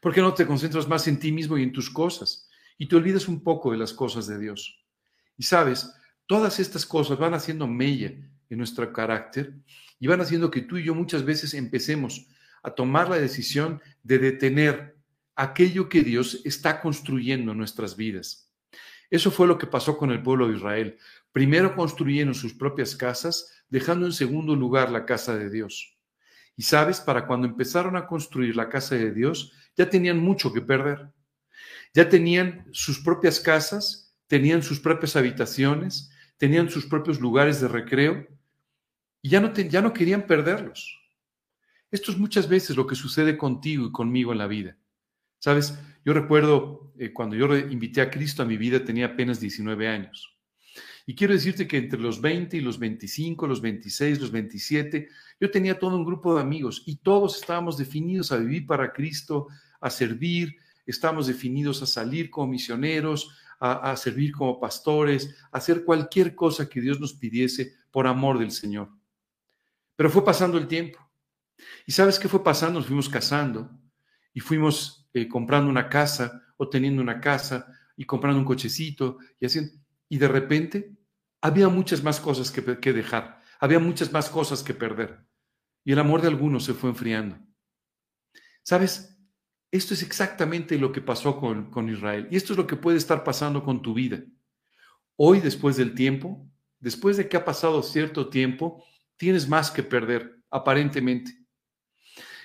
¿Por 0.00 0.14
qué 0.14 0.20
no 0.20 0.34
te 0.34 0.46
concentras 0.46 0.88
más 0.88 1.06
en 1.08 1.18
ti 1.18 1.32
mismo 1.32 1.56
y 1.56 1.62
en 1.62 1.72
tus 1.72 1.90
cosas? 1.90 2.48
Y 2.78 2.86
te 2.86 2.96
olvidas 2.96 3.28
un 3.28 3.42
poco 3.42 3.70
de 3.70 3.78
las 3.78 3.92
cosas 3.92 4.26
de 4.26 4.38
Dios. 4.38 4.84
Y 5.36 5.44
sabes, 5.44 5.92
todas 6.26 6.58
estas 6.58 6.86
cosas 6.86 7.18
van 7.18 7.34
haciendo 7.34 7.66
mella 7.66 8.12
en 8.50 8.58
nuestro 8.58 8.92
carácter 8.92 9.54
y 9.98 10.06
van 10.06 10.20
haciendo 10.20 10.50
que 10.50 10.62
tú 10.62 10.76
y 10.76 10.84
yo 10.84 10.94
muchas 10.94 11.24
veces 11.24 11.54
empecemos 11.54 12.26
a 12.62 12.70
tomar 12.70 13.08
la 13.08 13.18
decisión 13.18 13.80
de 14.02 14.18
detener 14.18 14.96
aquello 15.34 15.88
que 15.88 16.02
Dios 16.02 16.40
está 16.44 16.80
construyendo 16.80 17.52
en 17.52 17.58
nuestras 17.58 17.96
vidas. 17.96 18.50
Eso 19.10 19.30
fue 19.30 19.46
lo 19.46 19.58
que 19.58 19.66
pasó 19.66 19.96
con 19.96 20.10
el 20.10 20.22
pueblo 20.22 20.48
de 20.48 20.56
Israel. 20.56 20.98
Primero 21.32 21.76
construyeron 21.76 22.34
sus 22.34 22.54
propias 22.54 22.96
casas, 22.96 23.62
dejando 23.68 24.06
en 24.06 24.12
segundo 24.12 24.56
lugar 24.56 24.90
la 24.90 25.04
casa 25.04 25.36
de 25.36 25.50
Dios. 25.50 25.96
Y 26.56 26.62
sabes, 26.62 27.00
para 27.00 27.26
cuando 27.26 27.46
empezaron 27.46 27.96
a 27.96 28.06
construir 28.06 28.56
la 28.56 28.68
casa 28.68 28.94
de 28.94 29.12
Dios, 29.12 29.52
ya 29.76 29.88
tenían 29.88 30.18
mucho 30.18 30.52
que 30.52 30.62
perder. 30.62 31.10
Ya 31.94 32.08
tenían 32.08 32.66
sus 32.72 32.98
propias 32.98 33.38
casas, 33.38 34.14
tenían 34.26 34.62
sus 34.62 34.80
propias 34.80 35.14
habitaciones, 35.16 36.10
tenían 36.38 36.68
sus 36.68 36.86
propios 36.86 37.20
lugares 37.20 37.60
de 37.60 37.68
recreo 37.68 38.26
y 39.26 39.28
ya 39.28 39.40
no, 39.82 39.92
querían 39.92 40.24
perderlos. 40.24 41.00
Esto 41.90 42.12
es 42.12 42.16
muchas 42.16 42.48
veces 42.48 42.76
lo 42.76 42.86
que 42.86 42.94
sucede 42.94 43.36
contigo 43.36 43.86
y 43.86 43.90
conmigo 43.90 44.30
en 44.30 44.38
la 44.38 44.46
vida. 44.46 44.76
Sabes, 45.40 45.76
yo 46.04 46.12
recuerdo 46.12 46.92
eh, 46.96 47.12
cuando 47.12 47.34
yo 47.34 47.52
invité 47.56 48.02
a 48.02 48.08
Cristo 48.08 48.44
a 48.44 48.46
mi 48.46 48.56
vida 48.56 48.84
tenía 48.84 49.06
apenas 49.06 49.40
19 49.40 49.88
años. 49.88 50.32
Y 51.06 51.16
quiero 51.16 51.34
decirte 51.34 51.66
que 51.66 51.76
entre 51.76 51.98
los 51.98 52.20
20 52.20 52.56
y 52.56 52.60
los 52.60 52.78
25, 52.78 53.48
los 53.48 53.60
26, 53.60 54.20
los 54.20 54.30
27, 54.30 55.08
yo 55.40 55.50
tenía 55.50 55.76
todo 55.76 55.96
un 55.96 56.04
grupo 56.04 56.36
de 56.36 56.42
amigos 56.42 56.84
y 56.86 56.94
todos 56.98 57.40
estábamos 57.40 57.76
definidos 57.76 58.30
a 58.30 58.36
vivir 58.36 58.64
para 58.64 58.92
Cristo, 58.92 59.48
a 59.80 59.90
servir, 59.90 60.54
estábamos 60.86 61.26
definidos 61.26 61.82
a 61.82 61.86
salir 61.86 62.30
como 62.30 62.52
misioneros, 62.52 63.28
a 63.58 63.96
servir 63.96 64.30
como 64.30 64.60
pastores, 64.60 65.34
a 65.50 65.58
hacer 65.58 65.84
cualquier 65.84 66.36
cosa 66.36 66.68
que 66.68 66.80
Dios 66.80 67.00
nos 67.00 67.14
pidiese 67.14 67.74
por 67.90 68.06
amor 68.06 68.38
del 68.38 68.52
Señor. 68.52 68.88
Pero 69.96 70.10
fue 70.10 70.24
pasando 70.24 70.58
el 70.58 70.68
tiempo. 70.68 70.98
¿Y 71.86 71.92
sabes 71.92 72.18
qué 72.18 72.28
fue 72.28 72.44
pasando? 72.44 72.78
Nos 72.78 72.86
fuimos 72.86 73.08
casando 73.08 73.70
y 74.32 74.40
fuimos 74.40 75.08
eh, 75.14 75.26
comprando 75.26 75.70
una 75.70 75.88
casa 75.88 76.42
o 76.58 76.68
teniendo 76.68 77.02
una 77.02 77.20
casa 77.20 77.66
y 77.96 78.04
comprando 78.04 78.38
un 78.38 78.46
cochecito 78.46 79.18
y 79.40 79.46
haciendo. 79.46 79.72
Y 80.08 80.18
de 80.18 80.28
repente 80.28 80.96
había 81.40 81.68
muchas 81.68 82.02
más 82.02 82.20
cosas 82.20 82.50
que, 82.50 82.92
dejar, 82.92 83.42
había 83.58 83.78
muchas 83.78 84.12
más 84.12 84.28
cosas 84.28 84.62
que 84.62 84.74
perder. 84.74 85.24
Y 85.84 85.92
el 85.92 85.98
amor 85.98 86.20
de 86.20 86.28
algunos 86.28 86.64
se 86.64 86.74
fue 86.74 86.90
enfriando. 86.90 87.38
¿Sabes? 88.62 89.16
Esto 89.70 89.94
es 89.94 90.02
exactamente 90.02 90.78
lo 90.78 90.92
que 90.92 91.00
pasó 91.00 91.38
con 91.38 91.88
Israel. 91.88 92.28
Y 92.30 92.36
esto 92.36 92.52
es 92.52 92.56
lo 92.56 92.66
que 92.66 92.76
puede 92.76 92.98
estar 92.98 93.24
pasando 93.24 93.62
con 93.62 93.82
tu 93.82 93.94
vida. 93.94 94.22
Hoy, 95.16 95.40
después 95.40 95.76
del 95.76 95.94
tiempo, 95.94 96.46
después 96.78 97.16
de 97.16 97.28
que 97.28 97.36
ha 97.36 97.44
pasado 97.44 97.82
cierto 97.82 98.28
tiempo, 98.28 98.84
tienes 99.16 99.48
más 99.48 99.70
que 99.70 99.82
perder, 99.82 100.38
aparentemente. 100.50 101.32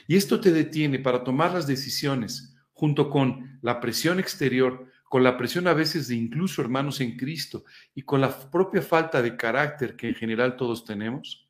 Y 0.08 0.16
esto 0.16 0.40
te 0.40 0.52
detiene 0.52 1.00
para 1.00 1.24
tomar 1.24 1.54
las 1.54 1.68
decisiones 1.68 2.56
junto 2.74 3.10
con 3.10 3.60
la 3.62 3.80
presión 3.80 4.20
exterior, 4.20 4.88
con 5.04 5.24
la 5.24 5.38
presión 5.38 5.68
a 5.68 5.74
veces 5.74 6.08
de 6.08 6.16
incluso 6.16 6.62
hermanos 6.62 7.00
en 7.02 7.18
Cristo 7.18 7.64
y 7.94 8.02
con 8.02 8.22
la 8.22 8.50
propia 8.50 8.82
falta 8.82 9.22
de 9.22 9.38
carácter 9.38 9.96
que 9.96 10.08
en 10.08 10.16
general 10.16 10.56
todos 10.56 10.86
tenemos, 10.86 11.48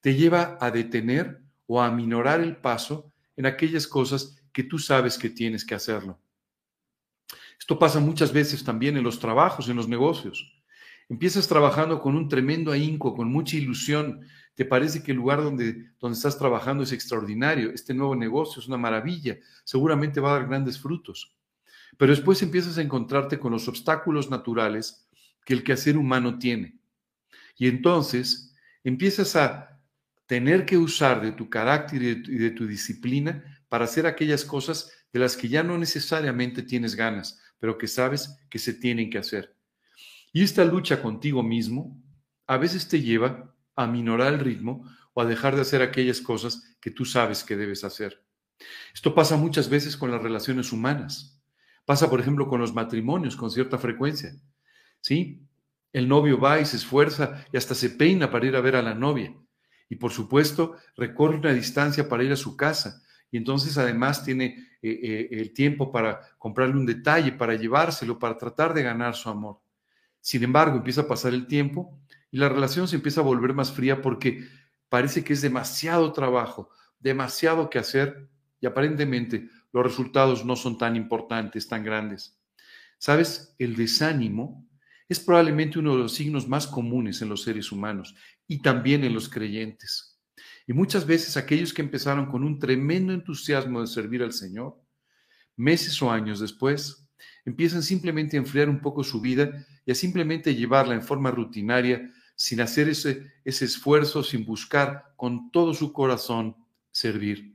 te 0.00 0.14
lleva 0.14 0.58
a 0.60 0.70
detener 0.70 1.40
o 1.66 1.80
a 1.80 1.90
minorar 1.90 2.40
el 2.40 2.56
paso 2.56 3.12
en 3.36 3.46
aquellas 3.46 3.86
cosas 3.86 4.36
que 4.52 4.64
tú 4.64 4.78
sabes 4.78 5.16
que 5.16 5.30
tienes 5.30 5.64
que 5.64 5.74
hacerlo. 5.74 6.20
Esto 7.58 7.78
pasa 7.78 8.00
muchas 8.00 8.32
veces 8.32 8.62
también 8.62 8.96
en 8.96 9.04
los 9.04 9.18
trabajos, 9.18 9.68
en 9.68 9.76
los 9.76 9.88
negocios. 9.88 10.52
Empiezas 11.08 11.48
trabajando 11.48 12.00
con 12.00 12.16
un 12.16 12.28
tremendo 12.28 12.72
ahínco, 12.72 13.14
con 13.14 13.30
mucha 13.30 13.56
ilusión, 13.56 14.26
te 14.54 14.64
parece 14.64 15.02
que 15.02 15.12
el 15.12 15.18
lugar 15.18 15.42
donde, 15.42 15.90
donde 15.98 16.16
estás 16.16 16.38
trabajando 16.38 16.84
es 16.84 16.92
extraordinario, 16.92 17.70
este 17.70 17.92
nuevo 17.92 18.14
negocio 18.14 18.60
es 18.60 18.68
una 18.68 18.76
maravilla, 18.76 19.38
seguramente 19.64 20.20
va 20.20 20.30
a 20.30 20.38
dar 20.38 20.48
grandes 20.48 20.78
frutos. 20.78 21.34
Pero 21.96 22.12
después 22.12 22.42
empiezas 22.42 22.78
a 22.78 22.82
encontrarte 22.82 23.38
con 23.38 23.52
los 23.52 23.68
obstáculos 23.68 24.30
naturales 24.30 25.08
que 25.44 25.54
el 25.54 25.64
quehacer 25.64 25.96
humano 25.96 26.38
tiene. 26.38 26.78
Y 27.56 27.68
entonces 27.68 28.54
empiezas 28.82 29.36
a 29.36 29.80
tener 30.26 30.64
que 30.64 30.78
usar 30.78 31.20
de 31.20 31.32
tu 31.32 31.50
carácter 31.50 32.02
y 32.02 32.14
de, 32.14 32.32
y 32.32 32.38
de 32.38 32.50
tu 32.50 32.66
disciplina 32.66 33.44
para 33.68 33.84
hacer 33.84 34.06
aquellas 34.06 34.44
cosas 34.44 34.90
de 35.12 35.20
las 35.20 35.36
que 35.36 35.48
ya 35.48 35.62
no 35.62 35.78
necesariamente 35.78 36.62
tienes 36.62 36.94
ganas, 36.96 37.40
pero 37.58 37.78
que 37.78 37.86
sabes 37.86 38.38
que 38.48 38.58
se 38.58 38.74
tienen 38.74 39.10
que 39.10 39.18
hacer. 39.18 39.56
Y 40.32 40.42
esta 40.42 40.64
lucha 40.64 41.00
contigo 41.00 41.42
mismo 41.42 42.00
a 42.46 42.56
veces 42.56 42.88
te 42.88 43.00
lleva 43.00 43.53
a 43.76 43.86
minorar 43.86 44.34
el 44.34 44.40
ritmo 44.40 44.88
o 45.12 45.22
a 45.22 45.24
dejar 45.24 45.54
de 45.54 45.62
hacer 45.62 45.82
aquellas 45.82 46.20
cosas 46.20 46.76
que 46.80 46.90
tú 46.90 47.04
sabes 47.04 47.44
que 47.44 47.56
debes 47.56 47.84
hacer. 47.84 48.24
Esto 48.92 49.14
pasa 49.14 49.36
muchas 49.36 49.68
veces 49.68 49.96
con 49.96 50.10
las 50.10 50.22
relaciones 50.22 50.72
humanas. 50.72 51.40
Pasa, 51.84 52.08
por 52.08 52.20
ejemplo, 52.20 52.48
con 52.48 52.60
los 52.60 52.74
matrimonios 52.74 53.36
con 53.36 53.50
cierta 53.50 53.78
frecuencia. 53.78 54.34
¿Sí? 55.00 55.42
El 55.92 56.08
novio 56.08 56.40
va 56.40 56.60
y 56.60 56.66
se 56.66 56.76
esfuerza 56.76 57.44
y 57.52 57.56
hasta 57.56 57.74
se 57.74 57.90
peina 57.90 58.30
para 58.30 58.46
ir 58.46 58.56
a 58.56 58.60
ver 58.60 58.76
a 58.76 58.82
la 58.82 58.94
novia. 58.94 59.34
Y 59.88 59.96
por 59.96 60.10
supuesto, 60.10 60.76
recorre 60.96 61.36
una 61.36 61.52
distancia 61.52 62.08
para 62.08 62.24
ir 62.24 62.32
a 62.32 62.36
su 62.36 62.56
casa. 62.56 63.02
Y 63.30 63.36
entonces 63.36 63.76
además 63.78 64.24
tiene 64.24 64.68
eh, 64.80 65.00
eh, 65.02 65.28
el 65.32 65.52
tiempo 65.52 65.92
para 65.92 66.20
comprarle 66.38 66.76
un 66.76 66.86
detalle, 66.86 67.32
para 67.32 67.54
llevárselo, 67.54 68.18
para 68.18 68.36
tratar 68.36 68.72
de 68.74 68.82
ganar 68.82 69.14
su 69.14 69.28
amor. 69.28 69.60
Sin 70.24 70.42
embargo, 70.42 70.78
empieza 70.78 71.02
a 71.02 71.06
pasar 71.06 71.34
el 71.34 71.46
tiempo 71.46 72.00
y 72.30 72.38
la 72.38 72.48
relación 72.48 72.88
se 72.88 72.96
empieza 72.96 73.20
a 73.20 73.24
volver 73.24 73.52
más 73.52 73.72
fría 73.72 74.00
porque 74.00 74.48
parece 74.88 75.22
que 75.22 75.34
es 75.34 75.42
demasiado 75.42 76.14
trabajo, 76.14 76.70
demasiado 76.98 77.68
que 77.68 77.78
hacer 77.78 78.26
y 78.58 78.64
aparentemente 78.64 79.50
los 79.70 79.84
resultados 79.84 80.42
no 80.46 80.56
son 80.56 80.78
tan 80.78 80.96
importantes, 80.96 81.68
tan 81.68 81.84
grandes. 81.84 82.40
¿Sabes? 82.96 83.54
El 83.58 83.76
desánimo 83.76 84.66
es 85.10 85.20
probablemente 85.20 85.78
uno 85.78 85.92
de 85.92 85.98
los 86.04 86.14
signos 86.14 86.48
más 86.48 86.66
comunes 86.66 87.20
en 87.20 87.28
los 87.28 87.42
seres 87.42 87.70
humanos 87.70 88.14
y 88.48 88.62
también 88.62 89.04
en 89.04 89.12
los 89.12 89.28
creyentes. 89.28 90.18
Y 90.66 90.72
muchas 90.72 91.04
veces 91.06 91.36
aquellos 91.36 91.74
que 91.74 91.82
empezaron 91.82 92.24
con 92.30 92.44
un 92.44 92.58
tremendo 92.58 93.12
entusiasmo 93.12 93.82
de 93.82 93.88
servir 93.88 94.22
al 94.22 94.32
Señor, 94.32 94.80
meses 95.54 96.00
o 96.00 96.10
años 96.10 96.40
después, 96.40 97.03
empiezan 97.44 97.82
simplemente 97.82 98.36
a 98.36 98.40
enfriar 98.40 98.68
un 98.68 98.80
poco 98.80 99.04
su 99.04 99.20
vida 99.20 99.64
y 99.84 99.92
a 99.92 99.94
simplemente 99.94 100.54
llevarla 100.54 100.94
en 100.94 101.02
forma 101.02 101.30
rutinaria 101.30 102.10
sin 102.36 102.60
hacer 102.60 102.88
ese, 102.88 103.32
ese 103.44 103.64
esfuerzo, 103.64 104.22
sin 104.22 104.44
buscar 104.44 105.14
con 105.16 105.50
todo 105.50 105.74
su 105.74 105.92
corazón 105.92 106.56
servir. 106.90 107.54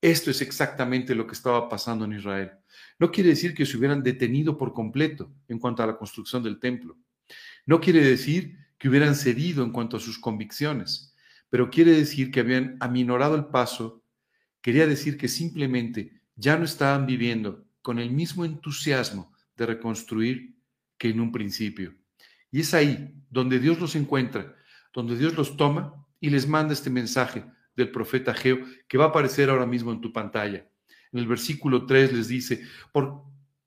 Esto 0.00 0.30
es 0.30 0.42
exactamente 0.42 1.14
lo 1.14 1.26
que 1.26 1.32
estaba 1.32 1.68
pasando 1.68 2.04
en 2.04 2.12
Israel. 2.12 2.52
No 2.98 3.10
quiere 3.10 3.30
decir 3.30 3.54
que 3.54 3.66
se 3.66 3.76
hubieran 3.76 4.02
detenido 4.02 4.56
por 4.56 4.72
completo 4.72 5.32
en 5.48 5.58
cuanto 5.58 5.82
a 5.82 5.86
la 5.86 5.96
construcción 5.96 6.42
del 6.42 6.60
templo. 6.60 6.96
No 7.66 7.80
quiere 7.80 8.04
decir 8.04 8.58
que 8.78 8.88
hubieran 8.88 9.14
cedido 9.14 9.64
en 9.64 9.72
cuanto 9.72 9.96
a 9.96 10.00
sus 10.00 10.18
convicciones, 10.18 11.14
pero 11.48 11.70
quiere 11.70 11.92
decir 11.92 12.30
que 12.30 12.40
habían 12.40 12.76
aminorado 12.80 13.34
el 13.34 13.46
paso. 13.46 14.02
Quería 14.60 14.86
decir 14.86 15.16
que 15.16 15.28
simplemente 15.28 16.20
ya 16.36 16.58
no 16.58 16.64
estaban 16.64 17.06
viviendo 17.06 17.64
con 17.84 17.98
el 17.98 18.10
mismo 18.10 18.46
entusiasmo 18.46 19.30
de 19.58 19.66
reconstruir 19.66 20.56
que 20.96 21.10
en 21.10 21.20
un 21.20 21.30
principio. 21.30 21.94
Y 22.50 22.60
es 22.60 22.72
ahí 22.72 23.14
donde 23.28 23.58
Dios 23.58 23.78
los 23.78 23.94
encuentra, 23.94 24.56
donde 24.94 25.18
Dios 25.18 25.36
los 25.36 25.58
toma 25.58 26.06
y 26.18 26.30
les 26.30 26.48
manda 26.48 26.72
este 26.72 26.88
mensaje 26.88 27.44
del 27.76 27.90
profeta 27.90 28.32
Geo 28.32 28.60
que 28.88 28.96
va 28.96 29.04
a 29.04 29.08
aparecer 29.08 29.50
ahora 29.50 29.66
mismo 29.66 29.92
en 29.92 30.00
tu 30.00 30.14
pantalla. 30.14 30.66
En 31.12 31.18
el 31.18 31.26
versículo 31.26 31.84
3 31.84 32.14
les 32.14 32.28
dice, 32.28 32.66
por, 32.90 33.22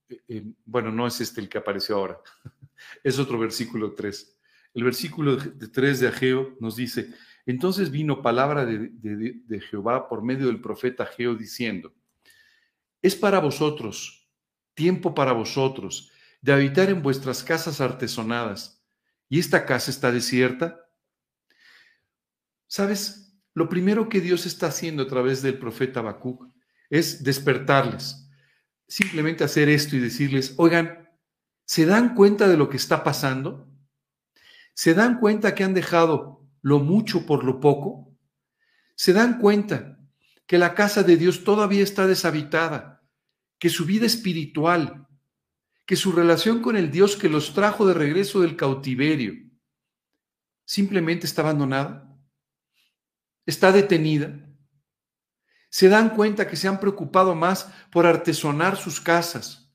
eh, 0.09 0.19
eh, 0.27 0.43
bueno, 0.65 0.91
no 0.91 1.05
es 1.05 1.21
este 1.21 1.39
el 1.39 1.47
que 1.47 1.59
apareció 1.59 1.97
ahora, 1.97 2.17
es 3.03 3.19
otro 3.19 3.37
versículo 3.37 3.93
3. 3.93 4.39
El 4.73 4.83
versículo 4.83 5.37
3 5.37 5.99
de 5.99 6.07
Ageo 6.07 6.57
nos 6.59 6.75
dice, 6.75 7.13
entonces 7.45 7.91
vino 7.91 8.23
palabra 8.23 8.65
de, 8.65 8.89
de 8.89 9.61
Jehová 9.61 10.09
por 10.09 10.23
medio 10.23 10.47
del 10.47 10.59
profeta 10.59 11.03
Ageo 11.03 11.35
diciendo, 11.35 11.93
es 13.01 13.15
para 13.15 13.39
vosotros, 13.39 14.29
tiempo 14.73 15.13
para 15.13 15.33
vosotros, 15.33 16.11
de 16.41 16.53
habitar 16.53 16.89
en 16.89 17.01
vuestras 17.01 17.43
casas 17.43 17.81
artesonadas 17.81 18.83
y 19.29 19.39
esta 19.39 19.65
casa 19.65 19.91
está 19.91 20.11
desierta? 20.11 20.79
¿Sabes? 22.67 23.33
Lo 23.53 23.69
primero 23.69 24.07
que 24.09 24.21
Dios 24.21 24.45
está 24.45 24.67
haciendo 24.67 25.03
a 25.03 25.07
través 25.07 25.41
del 25.41 25.57
profeta 25.57 25.99
Habacuc 25.99 26.45
es 26.89 27.23
despertarles. 27.23 28.29
Simplemente 28.87 29.43
hacer 29.43 29.67
esto 29.67 29.95
y 29.95 29.99
decirles, 29.99 30.53
oigan, 30.57 31.09
¿se 31.65 31.85
dan 31.85 32.15
cuenta 32.15 32.47
de 32.47 32.57
lo 32.57 32.69
que 32.69 32.77
está 32.77 33.03
pasando? 33.03 33.67
¿Se 34.73 34.93
dan 34.93 35.19
cuenta 35.19 35.55
que 35.55 35.63
han 35.63 35.73
dejado 35.73 36.47
lo 36.61 36.79
mucho 36.79 37.25
por 37.25 37.43
lo 37.43 37.59
poco? 37.59 38.15
¿Se 38.95 39.11
dan 39.11 39.39
cuenta 39.39 39.96
que 40.47 40.57
la 40.57 40.73
casa 40.73 41.03
de 41.03 41.17
Dios 41.17 41.43
todavía 41.43 41.83
está 41.83 42.07
deshabitada? 42.07 43.07
Que 43.59 43.69
su 43.69 43.85
vida 43.85 44.05
espiritual 44.05 45.07
que 45.87 45.95
su 45.95 46.11
relación 46.11 46.61
con 46.61 46.75
el 46.75 46.91
Dios 46.91 47.15
que 47.15 47.29
los 47.29 47.53
trajo 47.53 47.87
de 47.87 47.93
regreso 47.93 48.41
del 48.41 48.57
cautiverio 48.57 49.33
simplemente 50.65 51.25
está 51.25 51.43
abandonada, 51.43 52.13
está 53.45 53.71
detenida. 53.71 54.37
Se 55.69 55.87
dan 55.87 56.09
cuenta 56.09 56.45
que 56.45 56.57
se 56.57 56.67
han 56.67 56.81
preocupado 56.81 57.35
más 57.35 57.71
por 57.89 58.05
artesonar 58.05 58.75
sus 58.75 58.99
casas, 58.99 59.73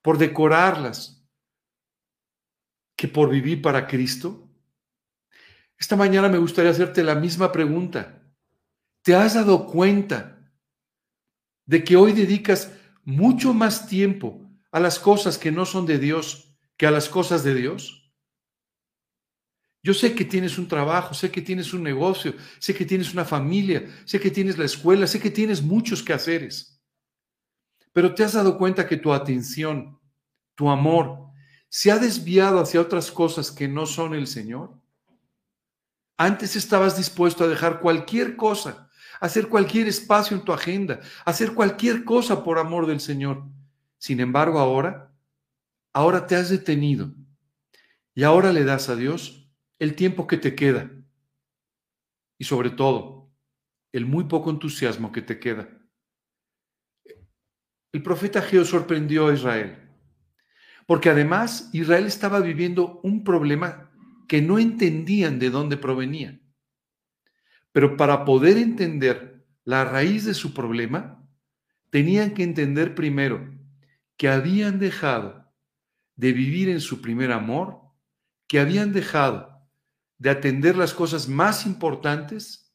por 0.00 0.16
decorarlas, 0.16 1.28
que 2.96 3.06
por 3.06 3.28
vivir 3.28 3.60
para 3.60 3.86
Cristo. 3.86 4.50
Esta 5.76 5.94
mañana 5.94 6.30
me 6.30 6.38
gustaría 6.38 6.70
hacerte 6.70 7.04
la 7.04 7.16
misma 7.16 7.52
pregunta. 7.52 8.19
¿Te 9.02 9.14
has 9.14 9.34
dado 9.34 9.66
cuenta 9.66 10.52
de 11.64 11.82
que 11.84 11.96
hoy 11.96 12.12
dedicas 12.12 12.72
mucho 13.04 13.54
más 13.54 13.86
tiempo 13.88 14.46
a 14.70 14.80
las 14.80 14.98
cosas 14.98 15.38
que 15.38 15.50
no 15.50 15.64
son 15.64 15.86
de 15.86 15.98
Dios 15.98 16.54
que 16.76 16.86
a 16.86 16.90
las 16.90 17.08
cosas 17.08 17.42
de 17.42 17.54
Dios? 17.54 18.12
Yo 19.82 19.94
sé 19.94 20.14
que 20.14 20.26
tienes 20.26 20.58
un 20.58 20.68
trabajo, 20.68 21.14
sé 21.14 21.30
que 21.30 21.40
tienes 21.40 21.72
un 21.72 21.82
negocio, 21.82 22.34
sé 22.58 22.74
que 22.74 22.84
tienes 22.84 23.14
una 23.14 23.24
familia, 23.24 23.88
sé 24.04 24.20
que 24.20 24.30
tienes 24.30 24.58
la 24.58 24.66
escuela, 24.66 25.06
sé 25.06 25.18
que 25.20 25.30
tienes 25.30 25.62
muchos 25.62 26.02
quehaceres. 26.02 26.82
Pero 27.92 28.14
te 28.14 28.22
has 28.22 28.34
dado 28.34 28.58
cuenta 28.58 28.86
que 28.86 28.98
tu 28.98 29.12
atención, 29.12 29.98
tu 30.54 30.68
amor, 30.68 31.30
se 31.70 31.90
ha 31.90 31.98
desviado 31.98 32.60
hacia 32.60 32.80
otras 32.80 33.10
cosas 33.10 33.50
que 33.50 33.68
no 33.68 33.86
son 33.86 34.12
el 34.12 34.26
Señor. 34.26 34.78
Antes 36.18 36.56
estabas 36.56 36.98
dispuesto 36.98 37.44
a 37.44 37.48
dejar 37.48 37.80
cualquier 37.80 38.36
cosa, 38.36 38.89
hacer 39.20 39.48
cualquier 39.48 39.86
espacio 39.86 40.36
en 40.36 40.44
tu 40.44 40.52
agenda, 40.52 41.00
hacer 41.24 41.54
cualquier 41.54 42.04
cosa 42.04 42.42
por 42.42 42.58
amor 42.58 42.86
del 42.86 43.00
Señor. 43.00 43.44
Sin 43.98 44.18
embargo, 44.18 44.58
ahora, 44.58 45.12
ahora 45.92 46.26
te 46.26 46.36
has 46.36 46.48
detenido 46.48 47.14
y 48.14 48.24
ahora 48.24 48.52
le 48.52 48.64
das 48.64 48.88
a 48.88 48.96
Dios 48.96 49.48
el 49.78 49.94
tiempo 49.94 50.26
que 50.26 50.38
te 50.38 50.54
queda 50.54 50.90
y 52.38 52.44
sobre 52.44 52.70
todo 52.70 53.30
el 53.92 54.06
muy 54.06 54.24
poco 54.24 54.50
entusiasmo 54.50 55.12
que 55.12 55.22
te 55.22 55.38
queda. 55.38 55.68
El 57.92 58.02
profeta 58.02 58.40
Geo 58.40 58.64
sorprendió 58.64 59.28
a 59.28 59.34
Israel, 59.34 59.76
porque 60.86 61.10
además 61.10 61.68
Israel 61.72 62.06
estaba 62.06 62.40
viviendo 62.40 63.00
un 63.02 63.24
problema 63.24 63.90
que 64.28 64.40
no 64.40 64.58
entendían 64.58 65.38
de 65.38 65.50
dónde 65.50 65.76
provenía. 65.76 66.39
Pero 67.72 67.96
para 67.96 68.24
poder 68.24 68.56
entender 68.56 69.44
la 69.64 69.84
raíz 69.84 70.24
de 70.24 70.34
su 70.34 70.52
problema, 70.54 71.24
tenían 71.90 72.34
que 72.34 72.42
entender 72.42 72.94
primero 72.94 73.48
que 74.16 74.28
habían 74.28 74.78
dejado 74.78 75.50
de 76.16 76.32
vivir 76.32 76.68
en 76.68 76.80
su 76.80 77.00
primer 77.00 77.32
amor, 77.32 77.80
que 78.46 78.60
habían 78.60 78.92
dejado 78.92 79.50
de 80.18 80.30
atender 80.30 80.76
las 80.76 80.92
cosas 80.92 81.28
más 81.28 81.64
importantes 81.66 82.74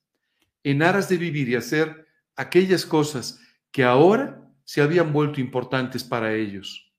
en 0.63 0.81
aras 0.81 1.09
de 1.09 1.17
vivir 1.17 1.47
y 1.49 1.55
hacer 1.55 2.07
aquellas 2.35 2.85
cosas 2.85 3.39
que 3.71 3.83
ahora 3.83 4.41
se 4.63 4.81
habían 4.81 5.13
vuelto 5.13 5.39
importantes 5.39 6.03
para 6.03 6.33
ellos. 6.33 6.91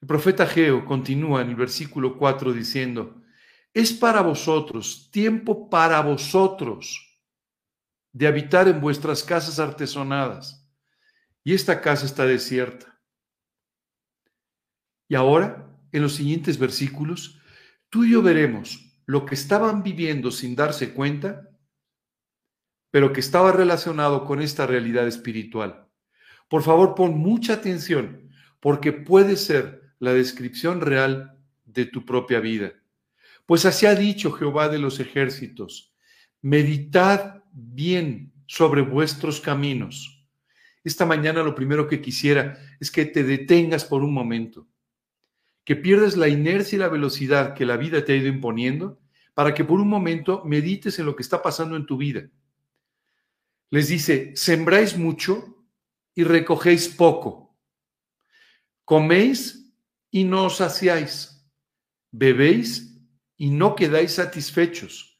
El 0.00 0.06
profeta 0.06 0.46
Geo 0.46 0.84
continúa 0.84 1.42
en 1.42 1.50
el 1.50 1.56
versículo 1.56 2.16
4 2.16 2.52
diciendo, 2.52 3.19
es 3.72 3.92
para 3.92 4.22
vosotros, 4.22 5.10
tiempo 5.10 5.70
para 5.70 6.00
vosotros 6.00 7.06
de 8.12 8.26
habitar 8.26 8.68
en 8.68 8.80
vuestras 8.80 9.22
casas 9.22 9.58
artesonadas. 9.58 10.68
Y 11.44 11.54
esta 11.54 11.80
casa 11.80 12.06
está 12.06 12.26
desierta. 12.26 13.00
Y 15.08 15.14
ahora, 15.14 15.78
en 15.92 16.02
los 16.02 16.14
siguientes 16.14 16.58
versículos, 16.58 17.40
tú 17.88 18.04
y 18.04 18.12
yo 18.12 18.22
veremos 18.22 18.90
lo 19.06 19.26
que 19.26 19.34
estaban 19.34 19.82
viviendo 19.82 20.30
sin 20.30 20.54
darse 20.54 20.92
cuenta, 20.92 21.48
pero 22.90 23.12
que 23.12 23.20
estaba 23.20 23.52
relacionado 23.52 24.24
con 24.24 24.40
esta 24.42 24.66
realidad 24.66 25.06
espiritual. 25.06 25.88
Por 26.48 26.62
favor, 26.62 26.94
pon 26.94 27.18
mucha 27.18 27.54
atención, 27.54 28.30
porque 28.60 28.92
puede 28.92 29.36
ser 29.36 29.94
la 29.98 30.12
descripción 30.12 30.80
real 30.80 31.38
de 31.64 31.86
tu 31.86 32.04
propia 32.04 32.40
vida. 32.40 32.72
Pues 33.50 33.66
así 33.66 33.84
ha 33.84 33.96
dicho 33.96 34.30
Jehová 34.30 34.68
de 34.68 34.78
los 34.78 35.00
ejércitos, 35.00 35.92
meditad 36.40 37.42
bien 37.52 38.32
sobre 38.46 38.80
vuestros 38.80 39.40
caminos. 39.40 40.24
Esta 40.84 41.04
mañana 41.04 41.42
lo 41.42 41.56
primero 41.56 41.88
que 41.88 42.00
quisiera 42.00 42.60
es 42.78 42.92
que 42.92 43.06
te 43.06 43.24
detengas 43.24 43.84
por 43.84 44.04
un 44.04 44.14
momento, 44.14 44.68
que 45.64 45.74
pierdas 45.74 46.16
la 46.16 46.28
inercia 46.28 46.76
y 46.76 46.78
la 46.78 46.88
velocidad 46.88 47.54
que 47.54 47.66
la 47.66 47.76
vida 47.76 48.04
te 48.04 48.12
ha 48.12 48.16
ido 48.18 48.28
imponiendo, 48.28 49.00
para 49.34 49.52
que 49.52 49.64
por 49.64 49.80
un 49.80 49.88
momento 49.88 50.44
medites 50.44 51.00
en 51.00 51.06
lo 51.06 51.16
que 51.16 51.24
está 51.24 51.42
pasando 51.42 51.74
en 51.74 51.86
tu 51.86 51.96
vida. 51.96 52.30
Les 53.70 53.88
dice, 53.88 54.30
sembráis 54.36 54.96
mucho 54.96 55.66
y 56.14 56.22
recogéis 56.22 56.86
poco. 56.86 57.58
Coméis 58.84 59.74
y 60.08 60.22
no 60.22 60.44
os 60.44 60.58
saciáis, 60.58 61.44
bebéis 62.12 62.89
y 63.40 63.48
no 63.48 63.74
quedáis 63.74 64.12
satisfechos, 64.16 65.18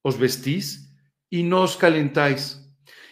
os 0.00 0.18
vestís 0.18 0.96
y 1.28 1.42
no 1.42 1.60
os 1.60 1.76
calentáis, 1.76 2.66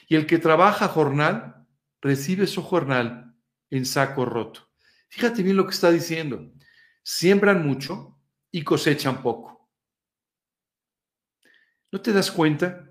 y 0.09 0.17
el 0.17 0.25
que 0.25 0.39
trabaja 0.39 0.89
jornal 0.89 1.67
recibe 2.01 2.47
su 2.47 2.63
jornal 2.63 3.37
en 3.69 3.85
saco 3.85 4.25
roto. 4.25 4.67
Fíjate 5.11 5.43
bien 5.43 5.59
lo 5.59 5.67
que 5.67 5.75
está 5.75 5.91
diciendo. 5.91 6.55
Siembran 7.03 7.67
mucho 7.67 8.19
y 8.51 8.63
cosechan 8.63 9.21
poco. 9.21 9.69
¿No 11.93 12.01
te 12.01 12.15
das 12.15 12.31
cuenta? 12.31 12.91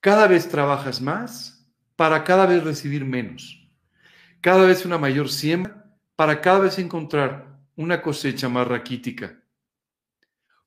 Cada 0.00 0.26
vez 0.26 0.48
trabajas 0.48 1.02
más 1.02 1.70
para 1.96 2.24
cada 2.24 2.46
vez 2.46 2.64
recibir 2.64 3.04
menos. 3.04 3.68
Cada 4.40 4.64
vez 4.64 4.86
una 4.86 4.96
mayor 4.96 5.28
siembra 5.28 5.94
para 6.16 6.40
cada 6.40 6.60
vez 6.60 6.78
encontrar 6.78 7.60
una 7.76 8.00
cosecha 8.00 8.48
más 8.48 8.66
raquítica. 8.66 9.43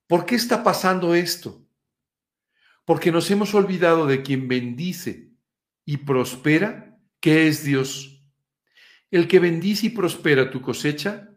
¿Por 0.08 0.26
qué 0.26 0.36
está 0.36 0.64
pasando 0.64 1.14
esto? 1.14 1.68
Porque 2.86 3.12
nos 3.12 3.30
hemos 3.30 3.54
olvidado 3.54 4.08
de 4.08 4.24
quien 4.24 4.48
bendice 4.48 5.34
y 5.84 5.98
prospera, 5.98 6.98
que 7.20 7.48
es 7.48 7.64
Dios. 7.64 8.24
El 9.12 9.28
que 9.28 9.40
bendice 9.40 9.88
y 9.88 9.90
prospera 9.90 10.50
tu 10.50 10.62
cosecha 10.62 11.30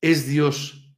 es 0.00 0.28
Dios. 0.28 0.94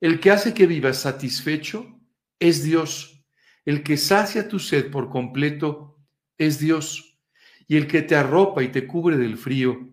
El 0.00 0.20
que 0.20 0.30
hace 0.30 0.52
que 0.52 0.66
vivas 0.66 0.98
satisfecho 0.98 2.00
es 2.38 2.62
Dios. 2.62 3.24
El 3.64 3.82
que 3.82 3.96
sacia 3.96 4.48
tu 4.48 4.58
sed 4.58 4.90
por 4.90 5.08
completo 5.08 5.98
es 6.36 6.58
Dios. 6.58 7.18
Y 7.66 7.76
el 7.76 7.86
que 7.86 8.02
te 8.02 8.16
arropa 8.16 8.62
y 8.62 8.68
te 8.68 8.86
cubre 8.86 9.16
del 9.16 9.38
frío 9.38 9.90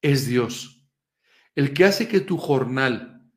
es 0.00 0.26
Dios. 0.26 0.86
El 1.54 1.74
que 1.74 1.84
hace 1.84 2.08
que 2.08 2.20
tu 2.20 2.38
jornal 2.38 3.30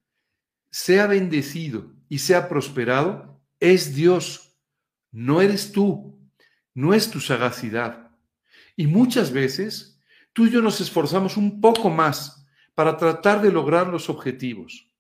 sea 0.69 1.07
bendecido 1.07 1.92
y 2.13 2.19
sea 2.19 2.47
prosperado 2.47 3.41
es 3.59 3.95
Dios, 3.95 4.55
no 5.11 5.41
eres 5.41 5.71
tú, 5.71 6.21
no 6.75 6.93
es 6.93 7.09
tu 7.09 7.19
sagacidad. 7.19 8.11
Y 8.75 8.85
muchas 8.85 9.31
veces 9.31 9.99
tú 10.31 10.45
y 10.45 10.51
yo 10.51 10.61
nos 10.61 10.79
esforzamos 10.79 11.37
un 11.37 11.59
poco 11.59 11.89
más 11.89 12.45
para 12.75 12.97
tratar 12.97 13.41
de 13.41 13.51
lograr 13.51 13.87
los 13.87 14.11
objetivos. 14.11 14.91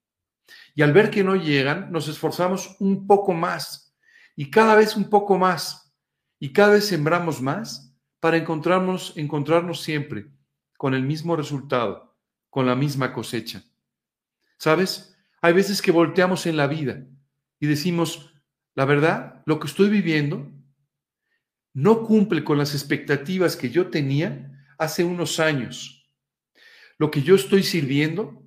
Y 0.73 0.81
al 0.81 0.91
ver 0.91 1.11
que 1.11 1.23
no 1.23 1.35
llegan, 1.35 1.91
nos 1.91 2.07
esforzamos 2.07 2.77
un 2.79 3.05
poco 3.05 3.31
más 3.33 3.95
y 4.35 4.49
cada 4.49 4.73
vez 4.73 4.95
un 4.95 5.07
poco 5.07 5.37
más 5.37 5.93
y 6.39 6.51
cada 6.51 6.73
vez 6.73 6.87
sembramos 6.87 7.43
más 7.43 7.95
para 8.19 8.37
encontrarnos, 8.37 9.13
encontrarnos 9.17 9.83
siempre 9.83 10.31
con 10.77 10.95
el 10.95 11.03
mismo 11.03 11.35
resultado 11.35 12.17
con 12.49 12.65
la 12.65 12.73
misma 12.73 13.13
cosecha. 13.13 13.63
¿Sabes? 14.57 15.12
Hay 15.43 15.51
veces 15.51 15.81
que 15.81 15.91
volteamos 15.91 16.45
en 16.45 16.55
la 16.55 16.67
vida 16.67 17.05
y 17.59 17.67
decimos, 17.67 18.33
la 18.75 18.85
verdad, 18.85 19.43
lo 19.45 19.59
que 19.59 19.67
estoy 19.67 19.89
viviendo 19.89 20.49
no 21.73 22.03
cumple 22.03 22.45
con 22.45 22.57
las 22.57 22.73
expectativas 22.73 23.57
que 23.57 23.69
yo 23.69 23.89
tenía 23.89 24.49
hace 24.77 25.03
unos 25.03 25.41
años. 25.41 26.09
Lo 26.97 27.11
que 27.11 27.23
yo 27.23 27.35
estoy 27.35 27.63
sirviendo, 27.63 28.41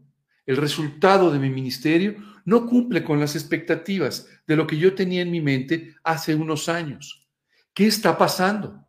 el 0.46 0.56
resultado 0.56 1.30
de 1.30 1.38
mi 1.38 1.50
ministerio, 1.50 2.16
no 2.46 2.64
cumple 2.64 3.04
con 3.04 3.20
las 3.20 3.36
expectativas 3.36 4.26
de 4.46 4.56
lo 4.56 4.66
que 4.66 4.78
yo 4.78 4.94
tenía 4.94 5.20
en 5.20 5.30
mi 5.30 5.42
mente 5.42 5.94
hace 6.02 6.34
unos 6.34 6.66
años. 6.70 7.28
¿Qué 7.74 7.86
está 7.86 8.16
pasando? 8.16 8.86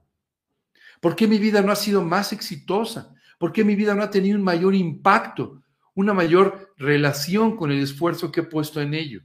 ¿Por 1.02 1.14
qué 1.14 1.28
mi 1.28 1.40
vida 1.40 1.62
no 1.62 1.74
ha 1.74 1.76
sido 1.76 2.02
más 2.02 2.32
exitosa? 2.32 3.14
¿Por 3.38 3.52
qué 3.52 3.66
mi 3.66 3.76
vida 3.76 3.94
no 3.96 4.02
ha 4.02 4.10
tenido 4.10 4.38
un 4.38 4.46
mayor 4.46 4.76
impacto, 4.76 5.62
una 5.94 6.14
mayor 6.14 6.67
relación 6.78 7.58
con 7.58 7.72
el 7.72 7.82
esfuerzo 7.82 8.32
que 8.32 8.42
he 8.42 8.44
puesto 8.44 8.82
en 8.82 8.94
ello? 8.94 9.22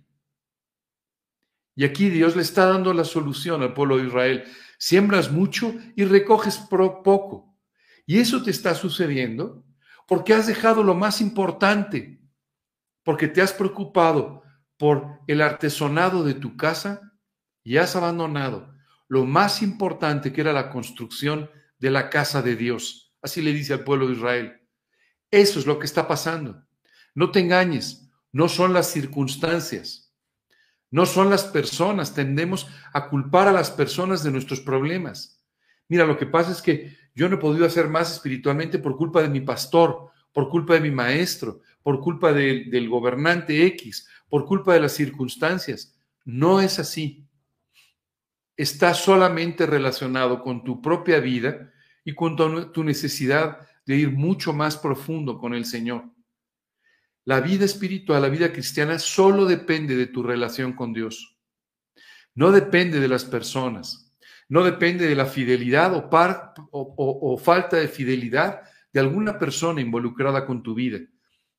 Y 1.74 1.84
aquí 1.84 2.10
Dios 2.10 2.36
le 2.36 2.42
está 2.42 2.66
dando 2.66 2.92
la 2.92 3.04
solución 3.04 3.62
al 3.62 3.74
pueblo 3.74 3.98
de 3.98 4.06
Israel. 4.06 4.44
Siembras 4.78 5.30
mucho 5.30 5.74
y 5.96 6.04
recoges 6.04 6.58
poco. 6.58 7.56
Y 8.06 8.18
eso 8.18 8.42
te 8.42 8.50
está 8.50 8.74
sucediendo 8.74 9.64
porque 10.06 10.34
has 10.34 10.46
dejado 10.46 10.82
lo 10.82 10.94
más 10.94 11.20
importante, 11.20 12.20
porque 13.02 13.28
te 13.28 13.40
has 13.40 13.52
preocupado 13.52 14.42
por 14.76 15.20
el 15.26 15.40
artesonado 15.40 16.24
de 16.24 16.34
tu 16.34 16.56
casa 16.56 17.12
y 17.62 17.76
has 17.76 17.94
abandonado 17.96 18.74
lo 19.08 19.24
más 19.24 19.62
importante 19.62 20.32
que 20.32 20.40
era 20.40 20.52
la 20.52 20.70
construcción 20.70 21.50
de 21.78 21.90
la 21.90 22.10
casa 22.10 22.42
de 22.42 22.56
Dios. 22.56 23.14
Así 23.22 23.40
le 23.40 23.52
dice 23.52 23.74
al 23.74 23.84
pueblo 23.84 24.08
de 24.08 24.14
Israel. 24.14 24.60
Eso 25.30 25.58
es 25.58 25.66
lo 25.66 25.78
que 25.78 25.86
está 25.86 26.08
pasando. 26.08 26.66
No 27.14 27.30
te 27.30 27.40
engañes, 27.40 28.08
no 28.32 28.48
son 28.48 28.72
las 28.72 28.90
circunstancias. 28.90 30.12
No 30.90 31.06
son 31.06 31.30
las 31.30 31.44
personas, 31.44 32.14
tendemos 32.14 32.68
a 32.92 33.08
culpar 33.08 33.48
a 33.48 33.52
las 33.52 33.70
personas 33.70 34.22
de 34.22 34.30
nuestros 34.30 34.60
problemas. 34.60 35.42
Mira, 35.88 36.04
lo 36.04 36.18
que 36.18 36.26
pasa 36.26 36.52
es 36.52 36.60
que 36.60 36.94
yo 37.14 37.28
no 37.28 37.36
he 37.36 37.38
podido 37.38 37.64
hacer 37.64 37.88
más 37.88 38.12
espiritualmente 38.12 38.78
por 38.78 38.96
culpa 38.96 39.22
de 39.22 39.30
mi 39.30 39.40
pastor, 39.40 40.10
por 40.32 40.50
culpa 40.50 40.74
de 40.74 40.80
mi 40.80 40.90
maestro, 40.90 41.60
por 41.82 42.00
culpa 42.00 42.32
del 42.32 42.88
gobernante 42.88 43.66
X, 43.66 44.06
por 44.28 44.44
culpa 44.44 44.74
de 44.74 44.80
las 44.80 44.92
circunstancias. 44.92 45.98
No 46.24 46.60
es 46.60 46.78
así. 46.78 47.26
Está 48.56 48.92
solamente 48.94 49.66
relacionado 49.66 50.42
con 50.42 50.62
tu 50.62 50.80
propia 50.80 51.20
vida 51.20 51.72
y 52.04 52.14
con 52.14 52.36
tu 52.72 52.84
necesidad 52.84 53.66
de 53.86 53.96
ir 53.96 54.12
mucho 54.12 54.52
más 54.52 54.76
profundo 54.76 55.38
con 55.38 55.54
el 55.54 55.64
Señor. 55.64 56.04
La 57.24 57.40
vida 57.40 57.64
espiritual, 57.64 58.22
la 58.22 58.28
vida 58.28 58.52
cristiana, 58.52 58.98
solo 58.98 59.44
depende 59.44 59.96
de 59.96 60.06
tu 60.06 60.22
relación 60.22 60.72
con 60.72 60.92
Dios. 60.92 61.38
No 62.34 62.50
depende 62.50 62.98
de 62.98 63.08
las 63.08 63.24
personas, 63.24 64.12
no 64.48 64.64
depende 64.64 65.06
de 65.06 65.14
la 65.14 65.26
fidelidad 65.26 65.94
o, 65.94 66.08
o 66.72 67.38
falta 67.38 67.76
de 67.76 67.88
fidelidad 67.88 68.62
de 68.92 69.00
alguna 69.00 69.38
persona 69.38 69.80
involucrada 69.80 70.44
con 70.46 70.62
tu 70.62 70.74
vida. 70.74 70.98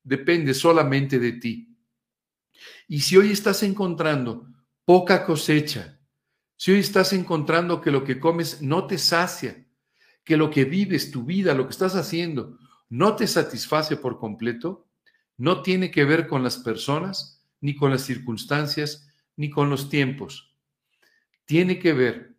Depende 0.02 0.52
solamente 0.54 1.18
de 1.18 1.32
ti. 1.32 1.76
Y 2.88 3.00
si 3.00 3.16
hoy 3.16 3.32
estás 3.32 3.62
encontrando 3.62 4.46
poca 4.84 5.24
cosecha, 5.24 5.98
si 6.56 6.72
hoy 6.72 6.80
estás 6.80 7.12
encontrando 7.12 7.80
que 7.80 7.90
lo 7.90 8.04
que 8.04 8.20
comes 8.20 8.62
no 8.62 8.86
te 8.86 8.98
sacia, 8.98 9.66
que 10.22 10.36
lo 10.36 10.50
que 10.50 10.64
vives, 10.64 11.10
tu 11.10 11.24
vida, 11.24 11.54
lo 11.54 11.66
que 11.66 11.72
estás 11.72 11.94
haciendo, 11.96 12.58
no 12.88 13.16
te 13.16 13.26
satisface 13.26 13.96
por 13.96 14.18
completo, 14.18 14.83
no 15.36 15.62
tiene 15.62 15.90
que 15.90 16.04
ver 16.04 16.26
con 16.26 16.42
las 16.42 16.58
personas, 16.58 17.44
ni 17.60 17.74
con 17.74 17.90
las 17.90 18.02
circunstancias, 18.02 19.08
ni 19.36 19.50
con 19.50 19.70
los 19.70 19.88
tiempos. 19.88 20.54
Tiene 21.44 21.78
que 21.78 21.92
ver 21.92 22.36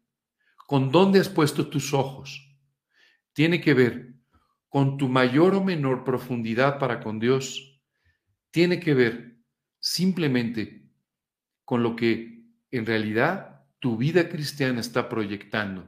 con 0.68 0.92
dónde 0.92 1.20
has 1.20 1.30
puesto 1.30 1.68
tus 1.68 1.94
ojos. 1.94 2.58
Tiene 3.34 3.62
que 3.62 3.74
ver 3.74 4.14
con 4.70 4.98
tu 4.98 5.10
mayor 5.10 5.56
o 5.56 5.64
menor 5.64 6.04
profundidad 6.04 6.80
para 6.80 7.02
con 7.02 7.20
Dios. 7.20 7.82
Tiene 8.52 8.80
que 8.80 8.94
ver 8.94 9.38
simplemente 9.80 10.90
con 11.64 11.84
lo 11.84 11.96
que 11.96 12.46
en 12.72 12.86
realidad 12.86 13.64
tu 13.80 13.98
vida 13.98 14.30
cristiana 14.30 14.80
está 14.80 15.10
proyectando. 15.10 15.88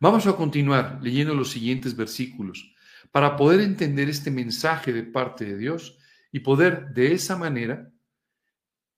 Vamos 0.00 0.26
a 0.26 0.36
continuar 0.36 1.00
leyendo 1.02 1.34
los 1.34 1.50
siguientes 1.50 1.96
versículos 1.96 2.72
para 3.12 3.36
poder 3.36 3.60
entender 3.60 4.08
este 4.08 4.30
mensaje 4.30 4.92
de 4.92 5.02
parte 5.02 5.44
de 5.44 5.56
Dios 5.56 5.98
y 6.32 6.40
poder 6.40 6.88
de 6.94 7.12
esa 7.12 7.36
manera 7.36 7.90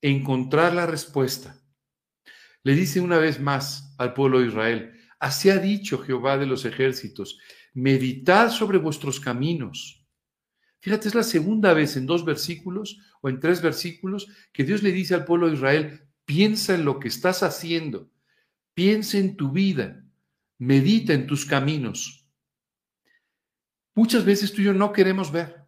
encontrar 0.03 0.75
la 0.75 0.87
respuesta. 0.87 1.61
Le 2.63 2.75
dice 2.75 3.01
una 3.01 3.19
vez 3.19 3.41
más 3.41 3.95
al 3.99 4.15
pueblo 4.15 4.41
de 4.41 4.49
Israel, 4.49 4.93
así 5.19 5.51
ha 5.51 5.59
dicho 5.59 5.99
Jehová 5.99 6.39
de 6.39 6.47
los 6.47 6.65
ejércitos, 6.65 7.39
meditad 7.73 8.51
sobre 8.51 8.79
vuestros 8.79 9.21
caminos. 9.21 10.05
Fíjate, 10.81 11.09
es 11.09 11.15
la 11.15 11.23
segunda 11.23 11.75
vez 11.75 11.97
en 11.97 12.07
dos 12.07 12.25
versículos 12.25 12.99
o 13.21 13.29
en 13.29 13.39
tres 13.39 13.61
versículos 13.63 14.29
que 14.53 14.65
Dios 14.65 14.83
le 14.83 14.93
dice 14.93 15.15
al 15.15 15.25
pueblo 15.25 15.49
de 15.49 15.55
Israel, 15.55 16.01
piensa 16.25 16.75
en 16.75 16.85
lo 16.85 16.99
que 16.99 17.09
estás 17.09 17.43
haciendo, 17.43 18.11
piensa 18.75 19.19
en 19.19 19.37
tu 19.37 19.53
vida, 19.53 20.05
medita 20.59 21.13
en 21.13 21.27
tus 21.27 21.45
caminos. 21.45 22.20
Muchas 24.01 24.25
veces 24.25 24.51
tú 24.51 24.63
y 24.63 24.65
yo 24.65 24.73
no 24.73 24.95
queremos 24.95 25.31
ver, 25.31 25.63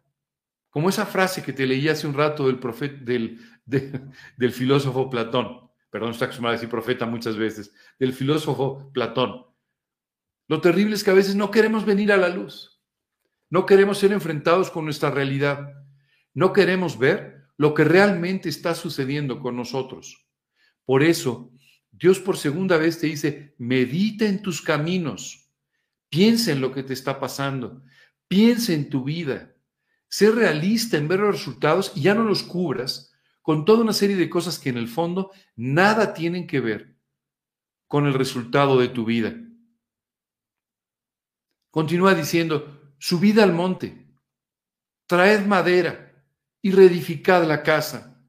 como 0.71 0.89
esa 0.89 1.05
frase 1.05 1.43
que 1.43 1.53
te 1.53 1.67
leí 1.67 1.87
hace 1.87 2.07
un 2.07 2.15
rato 2.15 2.47
del, 2.47 2.57
profeta, 2.57 2.97
del, 3.05 3.39
del 3.63 4.51
filósofo 4.51 5.07
Platón, 5.07 5.69
perdón, 5.91 6.09
está 6.09 6.25
acostumbrado 6.25 6.53
a 6.53 6.57
decir 6.57 6.67
profeta 6.67 7.05
muchas 7.05 7.37
veces, 7.37 7.71
del 7.99 8.11
filósofo 8.11 8.89
Platón. 8.91 9.45
Lo 10.47 10.61
terrible 10.61 10.95
es 10.95 11.03
que 11.03 11.11
a 11.11 11.13
veces 11.13 11.35
no 11.35 11.51
queremos 11.51 11.85
venir 11.85 12.11
a 12.11 12.17
la 12.17 12.29
luz, 12.29 12.81
no 13.51 13.67
queremos 13.67 13.99
ser 13.99 14.11
enfrentados 14.11 14.71
con 14.71 14.85
nuestra 14.85 15.11
realidad, 15.11 15.71
no 16.33 16.53
queremos 16.53 16.97
ver 16.97 17.43
lo 17.55 17.75
que 17.75 17.83
realmente 17.83 18.49
está 18.49 18.73
sucediendo 18.73 19.41
con 19.41 19.55
nosotros. 19.55 20.27
Por 20.85 21.03
eso, 21.03 21.51
Dios 21.91 22.19
por 22.19 22.37
segunda 22.37 22.77
vez 22.77 22.99
te 22.99 23.05
dice, 23.05 23.53
medita 23.59 24.25
en 24.25 24.41
tus 24.41 24.63
caminos, 24.63 25.51
piensa 26.09 26.51
en 26.51 26.61
lo 26.61 26.71
que 26.71 26.81
te 26.81 26.93
está 26.93 27.19
pasando, 27.19 27.83
piensa 28.33 28.73
en 28.73 28.89
tu 28.89 29.03
vida, 29.03 29.55
sé 30.07 30.31
realista 30.31 30.97
en 30.97 31.07
ver 31.07 31.19
los 31.19 31.35
resultados 31.35 31.91
y 31.93 32.01
ya 32.01 32.15
no 32.15 32.23
los 32.23 32.41
cubras 32.41 33.13
con 33.43 33.63
toda 33.63 33.83
una 33.83 33.93
serie 33.93 34.15
de 34.15 34.27
cosas 34.27 34.57
que 34.57 34.69
en 34.69 34.77
el 34.77 34.87
fondo 34.87 35.29
nada 35.55 36.15
tienen 36.15 36.47
que 36.47 36.59
ver 36.59 36.97
con 37.85 38.07
el 38.07 38.15
resultado 38.15 38.79
de 38.79 38.87
tu 38.87 39.05
vida. 39.05 39.35
Continúa 41.69 42.15
diciendo, 42.15 42.95
subid 42.97 43.37
al 43.37 43.53
monte, 43.53 44.07
traed 45.05 45.45
madera 45.45 46.25
y 46.59 46.71
reedificad 46.71 47.47
la 47.47 47.61
casa. 47.61 48.19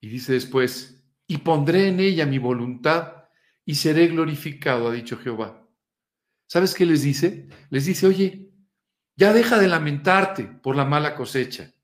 Y 0.00 0.08
dice 0.08 0.32
después, 0.32 1.04
y 1.28 1.38
pondré 1.38 1.86
en 1.86 2.00
ella 2.00 2.26
mi 2.26 2.38
voluntad 2.38 3.26
y 3.64 3.76
seré 3.76 4.08
glorificado, 4.08 4.88
ha 4.88 4.92
dicho 4.92 5.18
Jehová. 5.18 5.68
¿Sabes 6.48 6.74
qué 6.74 6.84
les 6.84 7.02
dice? 7.02 7.46
Les 7.70 7.86
dice, 7.86 8.04
oye, 8.04 8.47
ya 9.18 9.32
deja 9.32 9.58
de 9.58 9.66
lamentarte 9.66 10.44
por 10.44 10.76
la 10.76 10.84
mala 10.84 11.16
cosecha, 11.16 11.74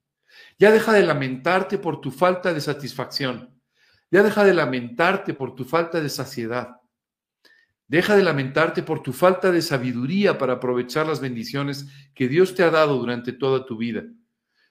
ya 0.57 0.71
deja 0.71 0.93
de 0.93 1.03
lamentarte 1.03 1.79
por 1.79 2.01
tu 2.01 2.13
falta 2.13 2.55
de 2.55 2.61
satisfacción, 2.61 3.51
ya 4.09 4.23
deja 4.23 4.45
de 4.45 4.55
lamentarte 4.55 5.35
por 5.35 5.57
tu 5.57 5.65
falta 5.65 6.01
de 6.01 6.09
saciedad. 6.09 6.77
Deja 7.89 8.17
de 8.17 8.23
lamentarte 8.23 8.85
por 8.85 9.03
tu 9.03 9.13
falta 9.13 9.51
de 9.51 9.63
sabiduría 9.63 10.39
para 10.39 10.55
aprovechar 10.55 11.09
las 11.09 11.21
bendiciones 11.21 11.87
que 12.15 12.29
Dios 12.29 12.55
te 12.55 12.63
ha 12.63 12.71
dado 12.71 12.99
durante 12.99 13.33
toda 13.33 13.67
tu 13.67 13.77
vida. 13.77 14.05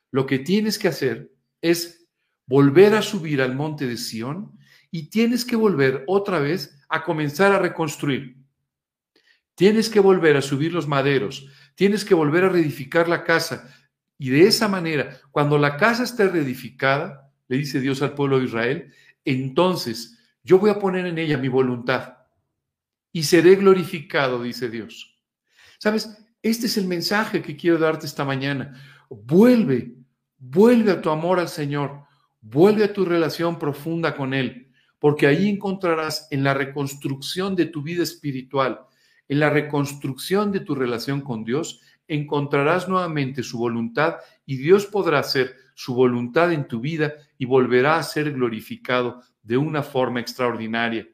Lo 0.09 0.25
que 0.25 0.39
tienes 0.39 0.79
que 0.79 0.87
hacer 0.87 1.33
es 1.61 2.07
volver 2.45 2.95
a 2.95 3.01
subir 3.01 3.41
al 3.41 3.55
monte 3.55 3.87
de 3.87 3.97
Sión 3.97 4.57
y 4.89 5.09
tienes 5.09 5.43
que 5.43 5.57
volver 5.57 6.05
otra 6.07 6.39
vez 6.39 6.81
a 6.87 7.03
comenzar 7.03 7.51
a 7.51 7.59
reconstruir. 7.59 8.37
Tienes 9.55 9.89
que 9.89 9.99
volver 9.99 10.35
a 10.37 10.41
subir 10.41 10.73
los 10.73 10.87
maderos, 10.87 11.47
tienes 11.75 12.03
que 12.05 12.13
volver 12.13 12.45
a 12.45 12.49
reedificar 12.49 13.07
la 13.07 13.23
casa. 13.23 13.73
Y 14.17 14.29
de 14.29 14.47
esa 14.47 14.67
manera, 14.67 15.19
cuando 15.31 15.57
la 15.57 15.77
casa 15.77 16.03
esté 16.03 16.27
reedificada, 16.27 17.31
le 17.47 17.57
dice 17.57 17.79
Dios 17.79 18.01
al 18.01 18.13
pueblo 18.13 18.39
de 18.39 18.45
Israel, 18.45 18.93
entonces 19.25 20.19
yo 20.43 20.59
voy 20.59 20.69
a 20.69 20.79
poner 20.79 21.05
en 21.05 21.17
ella 21.17 21.37
mi 21.37 21.47
voluntad 21.47 22.17
y 23.11 23.23
seré 23.23 23.55
glorificado, 23.55 24.41
dice 24.41 24.69
Dios. 24.69 25.21
¿Sabes? 25.77 26.17
Este 26.41 26.65
es 26.65 26.77
el 26.77 26.87
mensaje 26.87 27.41
que 27.41 27.55
quiero 27.55 27.77
darte 27.77 28.05
esta 28.05 28.25
mañana. 28.25 28.81
Vuelve, 29.09 29.95
vuelve 30.37 30.91
a 30.91 31.01
tu 31.01 31.09
amor 31.09 31.39
al 31.39 31.47
Señor, 31.47 32.03
vuelve 32.41 32.83
a 32.83 32.91
tu 32.91 33.05
relación 33.05 33.59
profunda 33.59 34.15
con 34.15 34.33
Él, 34.33 34.71
porque 34.99 35.27
ahí 35.27 35.47
encontrarás 35.47 36.27
en 36.31 36.43
la 36.43 36.53
reconstrucción 36.53 37.55
de 37.55 37.67
tu 37.67 37.81
vida 37.81 38.03
espiritual, 38.03 38.81
en 39.27 39.39
la 39.39 39.49
reconstrucción 39.49 40.51
de 40.51 40.59
tu 40.59 40.75
relación 40.75 41.21
con 41.21 41.43
Dios, 41.43 41.81
encontrarás 42.07 42.87
nuevamente 42.89 43.43
su 43.43 43.57
voluntad 43.57 44.17
y 44.45 44.57
Dios 44.57 44.85
podrá 44.85 45.19
hacer 45.19 45.55
su 45.75 45.95
voluntad 45.95 46.51
en 46.51 46.67
tu 46.67 46.79
vida 46.79 47.13
y 47.37 47.45
volverá 47.45 47.97
a 47.97 48.03
ser 48.03 48.31
glorificado 48.33 49.21
de 49.41 49.57
una 49.57 49.83
forma 49.83 50.19
extraordinaria. 50.19 51.07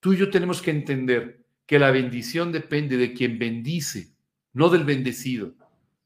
Tú 0.00 0.12
y 0.12 0.16
yo 0.16 0.30
tenemos 0.30 0.62
que 0.62 0.70
entender 0.70 1.46
que 1.66 1.78
la 1.78 1.90
bendición 1.90 2.52
depende 2.52 2.96
de 2.96 3.12
quien 3.12 3.38
bendice, 3.38 4.14
no 4.52 4.68
del 4.68 4.84
bendecido. 4.84 5.54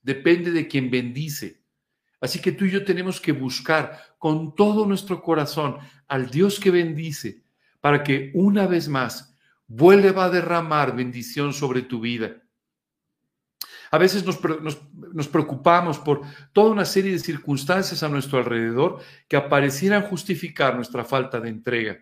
Depende 0.02 0.50
de 0.50 0.66
quien 0.66 0.90
bendice. 0.90 1.60
Así 2.20 2.40
que 2.40 2.52
tú 2.52 2.64
y 2.64 2.70
yo 2.70 2.84
tenemos 2.84 3.20
que 3.20 3.32
buscar 3.32 3.98
con 4.18 4.54
todo 4.54 4.86
nuestro 4.86 5.22
corazón 5.22 5.76
al 6.08 6.30
Dios 6.30 6.58
que 6.58 6.70
bendice 6.70 7.42
para 7.80 8.02
que 8.02 8.30
una 8.34 8.66
vez 8.66 8.88
más 8.88 9.29
vuelva 9.70 10.24
a 10.24 10.30
derramar 10.30 10.96
bendición 10.96 11.52
sobre 11.52 11.82
tu 11.82 12.00
vida. 12.00 12.42
A 13.92 13.98
veces 13.98 14.26
nos, 14.26 14.38
nos, 15.14 15.28
preocupamos 15.28 15.98
por 15.98 16.22
toda 16.52 16.72
una 16.72 16.84
serie 16.84 17.12
de 17.12 17.18
circunstancias 17.20 18.02
a 18.02 18.08
nuestro 18.08 18.38
alrededor 18.38 19.00
que 19.28 19.36
aparecieran 19.36 20.02
justificar 20.02 20.74
nuestra 20.74 21.04
falta 21.04 21.40
de 21.40 21.50
entrega. 21.50 21.98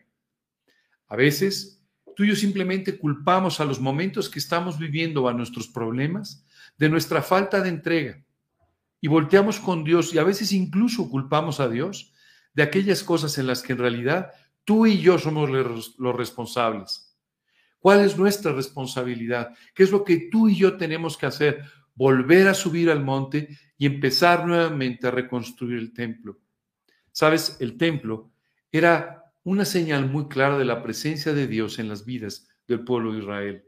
A 1.09 1.17
veces 1.17 1.83
tú 2.17 2.25
y 2.25 2.29
yo 2.29 2.37
simplemente 2.37 2.99
culpamos 2.99 3.61
a 3.61 3.67
los 3.67 3.81
momentos 3.81 4.31
que 4.31 4.39
estamos 4.39 4.79
viviendo, 4.79 5.29
a 5.29 5.35
nuestros 5.35 5.69
problemas, 5.69 6.47
de 6.79 6.89
nuestra 6.89 7.23
falta 7.23 7.61
de 7.61 7.69
entrega. 7.69 8.25
Y 9.01 9.09
volteamos 9.09 9.61
con 9.61 9.85
Dios 9.85 10.15
y 10.15 10.19
a 10.19 10.25
veces 10.25 10.53
incluso 10.53 11.11
culpamos 11.11 11.61
a 11.61 11.69
Dios 11.69 12.13
de 12.55 12.63
aquellas 12.63 13.03
cosas 13.03 13.37
en 13.37 13.47
las 13.47 13.63
que 13.63 13.75
en 13.75 13.79
realidad 13.79 14.31
tú 14.65 14.87
y 14.87 15.01
yo 15.01 15.19
somos 15.19 15.51
los 15.51 16.17
responsables. 16.17 17.08
¿Cuál 17.79 18.05
es 18.05 18.19
nuestra 18.19 18.53
responsabilidad? 18.53 19.55
¿Qué 19.75 19.85
es 19.85 19.91
lo 19.91 20.05
que 20.05 20.29
tú 20.31 20.49
y 20.49 20.57
yo 20.57 20.77
tenemos 20.77 21.17
que 21.17 21.27
hacer? 21.27 21.63
Volver 21.95 22.49
a 22.49 22.55
subir 22.55 22.91
al 22.91 23.05
monte 23.05 23.49
y 23.77 23.87
empezar 23.87 24.47
nuevamente 24.47 25.07
a 25.07 25.11
reconstruir 25.11 25.79
el 25.79 25.93
templo. 25.93 26.39
Sabes, 27.13 27.57
el 27.61 27.77
templo 27.77 28.33
era 28.71 29.25
una 29.45 29.65
señal 29.65 30.09
muy 30.11 30.29
clara 30.29 30.59
de 30.59 30.65
la 30.65 30.83
presencia 30.83 31.33
de 31.33 31.47
Dios 31.47 31.79
en 31.79 31.89
las 31.89 32.05
vidas 32.05 32.49
del 32.67 32.85
pueblo 32.85 33.13
de 33.13 33.21
Israel. 33.21 33.65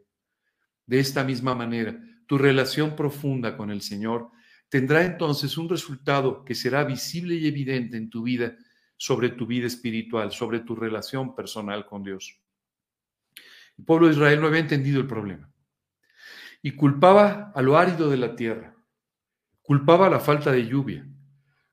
De 0.87 0.99
esta 0.99 1.25
misma 1.25 1.55
manera, 1.55 1.99
tu 2.27 2.37
relación 2.37 2.95
profunda 2.95 3.57
con 3.57 3.71
el 3.71 3.81
Señor 3.81 4.31
tendrá 4.69 5.05
entonces 5.05 5.57
un 5.57 5.69
resultado 5.69 6.45
que 6.45 6.55
será 6.55 6.85
visible 6.85 7.35
y 7.35 7.47
evidente 7.47 7.97
en 7.97 8.11
tu 8.11 8.23
vida 8.23 8.57
sobre 8.97 9.31
tu 9.31 9.47
vida 9.47 9.67
espiritual, 9.67 10.31
sobre 10.33 10.61
tu 10.61 10.77
relación 10.77 11.35
personal 11.35 11.87
con 11.87 12.03
Dios. 12.03 12.39
El 13.81 13.87
pueblo 13.87 14.09
de 14.09 14.13
Israel 14.13 14.43
no 14.43 14.47
había 14.47 14.61
entendido 14.61 15.01
el 15.01 15.07
problema 15.07 15.51
y 16.61 16.73
culpaba 16.73 17.51
a 17.55 17.63
lo 17.63 17.79
árido 17.79 18.11
de 18.11 18.19
la 18.19 18.37
tierra, 18.37 18.77
culpaba 19.63 20.11
la 20.11 20.21
falta 20.21 20.53
de 20.53 20.67
lluvia, 20.67 21.09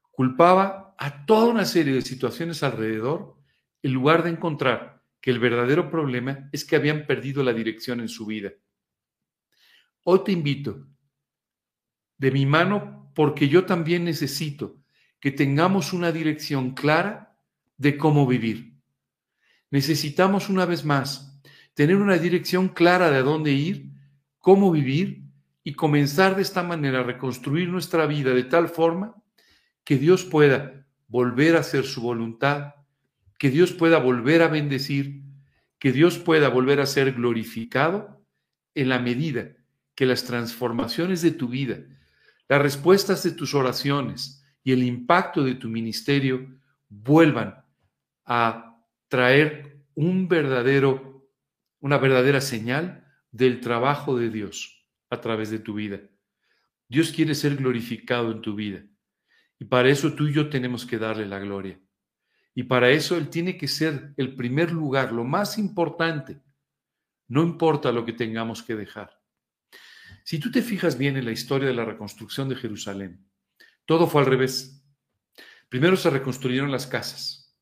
culpaba 0.09 0.95
a 0.97 1.25
toda 1.25 1.47
una 1.47 1.65
serie 1.65 1.93
de 1.93 2.01
situaciones 2.01 2.63
alrededor 2.63 3.35
en 3.83 3.91
lugar 3.91 4.23
de 4.23 4.29
encontrar 4.29 5.03
que 5.19 5.31
el 5.31 5.39
verdadero 5.39 5.91
problema 5.91 6.47
es 6.53 6.63
que 6.63 6.77
habían 6.77 7.05
perdido 7.05 7.43
la 7.43 7.51
dirección 7.51 7.99
en 7.99 8.07
su 8.07 8.25
vida. 8.25 8.53
Hoy 10.03 10.21
te 10.23 10.31
invito 10.31 10.87
de 12.17 12.31
mi 12.31 12.45
mano 12.45 13.11
porque 13.15 13.49
yo 13.49 13.65
también 13.65 14.05
necesito 14.05 14.81
que 15.19 15.31
tengamos 15.31 15.91
una 15.91 16.13
dirección 16.13 16.73
clara 16.73 17.37
de 17.75 17.97
cómo 17.97 18.25
vivir. 18.25 18.79
Necesitamos 19.69 20.47
una 20.47 20.65
vez 20.65 20.85
más 20.85 21.26
tener 21.77 21.97
una 21.97 22.17
dirección 22.17 22.69
clara 22.69 23.11
de 23.11 23.17
a 23.17 23.21
dónde 23.21 23.51
ir, 23.51 23.91
cómo 24.39 24.71
vivir 24.71 25.21
y 25.63 25.73
comenzar 25.73 26.35
de 26.35 26.41
esta 26.41 26.63
manera 26.63 27.01
a 27.01 27.03
reconstruir 27.03 27.69
nuestra 27.69 28.07
vida 28.07 28.33
de 28.33 28.45
tal 28.45 28.67
forma 28.67 29.13
que 29.83 29.99
Dios 29.99 30.25
pueda 30.25 30.87
volver 31.07 31.55
a 31.55 31.59
hacer 31.59 31.85
su 31.85 32.01
voluntad, 32.01 32.73
que 33.37 33.51
Dios 33.51 33.73
pueda 33.73 33.99
volver 33.99 34.41
a 34.41 34.47
bendecir, 34.47 35.21
que 35.77 35.91
Dios 35.91 36.17
pueda 36.17 36.49
volver 36.49 36.79
a 36.79 36.87
ser 36.87 37.13
glorificado 37.13 38.25
en 38.73 38.89
la 38.89 38.97
medida 38.97 39.51
que 39.93 40.07
las 40.07 40.23
transformaciones 40.23 41.21
de 41.21 41.29
tu 41.29 41.47
vida, 41.47 41.77
las 42.49 42.59
respuestas 42.59 43.21
de 43.21 43.33
tus 43.33 43.53
oraciones 43.53 44.43
y 44.63 44.71
el 44.71 44.81
impacto 44.81 45.43
de 45.43 45.53
tu 45.53 45.69
ministerio 45.69 46.59
vuelvan 46.89 47.63
a 48.25 48.81
traer 49.09 49.83
un 49.93 50.27
verdadero, 50.27 51.16
una 51.79 51.97
verdadera 51.97 52.41
señal 52.41 53.05
del 53.31 53.61
trabajo 53.61 54.17
de 54.17 54.29
Dios 54.29 54.87
a 55.09 55.21
través 55.21 55.49
de 55.49 55.59
tu 55.59 55.75
vida. 55.75 56.01
Dios 56.87 57.11
quiere 57.11 57.35
ser 57.35 57.55
glorificado 57.55 58.31
en 58.31 58.41
tu 58.41 58.55
vida 58.55 58.83
y 59.59 59.65
para 59.65 59.89
eso 59.89 60.13
tú 60.13 60.27
y 60.27 60.33
yo 60.33 60.49
tenemos 60.49 60.85
que 60.85 60.97
darle 60.97 61.25
la 61.25 61.39
gloria. 61.39 61.79
Y 62.53 62.63
para 62.63 62.89
eso 62.89 63.17
Él 63.17 63.29
tiene 63.29 63.57
que 63.57 63.67
ser 63.67 64.13
el 64.17 64.35
primer 64.35 64.71
lugar, 64.71 65.11
lo 65.11 65.23
más 65.23 65.57
importante. 65.57 66.41
No 67.27 67.43
importa 67.43 67.91
lo 67.91 68.05
que 68.05 68.13
tengamos 68.13 68.63
que 68.63 68.75
dejar. 68.75 69.21
Si 70.23 70.39
tú 70.39 70.51
te 70.51 70.61
fijas 70.61 70.97
bien 70.97 71.17
en 71.17 71.25
la 71.25 71.31
historia 71.31 71.67
de 71.67 71.73
la 71.73 71.85
reconstrucción 71.85 72.49
de 72.49 72.55
Jerusalén, 72.55 73.27
todo 73.85 74.07
fue 74.07 74.21
al 74.21 74.27
revés. 74.27 74.83
Primero 75.69 75.97
se 75.97 76.09
reconstruyeron 76.09 76.71
las 76.71 76.87
casas, 76.87 77.55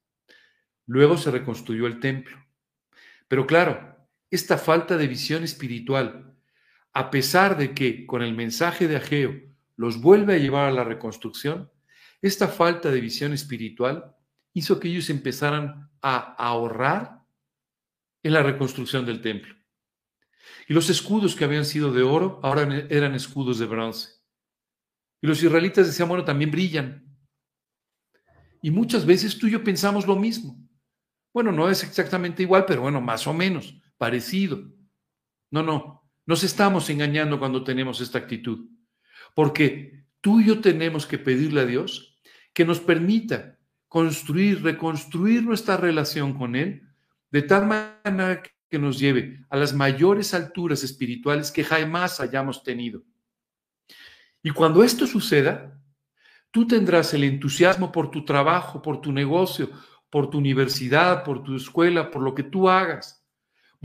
luego 0.85 1.17
se 1.17 1.31
reconstruyó 1.31 1.87
el 1.87 1.99
templo. 1.99 2.37
Pero 3.27 3.47
claro, 3.47 3.94
esta 4.29 4.57
falta 4.57 4.97
de 4.97 5.07
visión 5.07 5.43
espiritual, 5.43 6.35
a 6.93 7.11
pesar 7.11 7.57
de 7.57 7.73
que 7.73 8.05
con 8.05 8.21
el 8.21 8.33
mensaje 8.33 8.87
de 8.87 8.97
Ageo 8.97 9.33
los 9.75 9.99
vuelve 9.99 10.35
a 10.35 10.37
llevar 10.37 10.69
a 10.69 10.71
la 10.71 10.83
reconstrucción, 10.83 11.71
esta 12.21 12.47
falta 12.47 12.89
de 12.89 13.01
visión 13.01 13.33
espiritual 13.33 14.15
hizo 14.53 14.79
que 14.79 14.87
ellos 14.87 15.09
empezaran 15.09 15.91
a 16.01 16.17
ahorrar 16.35 17.21
en 18.23 18.33
la 18.33 18.41
reconstrucción 18.41 19.05
del 19.05 19.21
templo. 19.21 19.53
Y 20.67 20.73
los 20.73 20.89
escudos 20.89 21.35
que 21.35 21.43
habían 21.43 21.65
sido 21.65 21.91
de 21.91 22.01
oro 22.01 22.39
ahora 22.41 22.85
eran 22.89 23.13
escudos 23.13 23.59
de 23.59 23.65
bronce. 23.65 24.09
Y 25.21 25.27
los 25.27 25.41
israelitas 25.43 25.87
decían, 25.87 26.07
bueno, 26.07 26.23
también 26.23 26.51
brillan. 26.51 27.05
Y 28.61 28.71
muchas 28.71 29.05
veces 29.05 29.37
tú 29.37 29.47
y 29.47 29.51
yo 29.51 29.63
pensamos 29.63 30.07
lo 30.07 30.15
mismo. 30.15 30.57
Bueno, 31.33 31.51
no 31.51 31.69
es 31.69 31.83
exactamente 31.83 32.41
igual, 32.41 32.65
pero 32.65 32.81
bueno, 32.81 33.01
más 33.01 33.27
o 33.27 33.33
menos, 33.33 33.79
parecido. 33.97 34.63
No, 35.51 35.63
no, 35.63 36.09
nos 36.25 36.43
estamos 36.43 36.89
engañando 36.89 37.39
cuando 37.39 37.63
tenemos 37.63 38.01
esta 38.01 38.17
actitud. 38.17 38.69
Porque 39.33 40.05
tú 40.21 40.39
y 40.39 40.47
yo 40.47 40.61
tenemos 40.61 41.05
que 41.05 41.17
pedirle 41.17 41.61
a 41.61 41.65
Dios 41.65 42.19
que 42.53 42.65
nos 42.65 42.79
permita 42.79 43.59
construir, 43.87 44.63
reconstruir 44.63 45.43
nuestra 45.43 45.77
relación 45.77 46.37
con 46.37 46.55
Él 46.55 46.83
de 47.31 47.41
tal 47.41 47.67
manera 47.67 48.41
que 48.69 48.79
nos 48.79 48.97
lleve 48.99 49.45
a 49.49 49.57
las 49.57 49.73
mayores 49.73 50.33
alturas 50.33 50.83
espirituales 50.83 51.51
que 51.51 51.63
jamás 51.63 52.19
hayamos 52.19 52.63
tenido. 52.63 53.03
Y 54.41 54.51
cuando 54.51 54.83
esto 54.83 55.07
suceda, 55.07 55.79
tú 56.51 56.67
tendrás 56.67 57.13
el 57.13 57.23
entusiasmo 57.23 57.91
por 57.91 58.11
tu 58.11 58.23
trabajo, 58.23 58.81
por 58.81 59.01
tu 59.01 59.11
negocio, 59.11 59.69
por 60.09 60.29
tu 60.29 60.37
universidad, 60.37 61.23
por 61.23 61.43
tu 61.43 61.55
escuela, 61.55 62.09
por 62.09 62.21
lo 62.21 62.33
que 62.33 62.43
tú 62.43 62.69
hagas. 62.69 63.24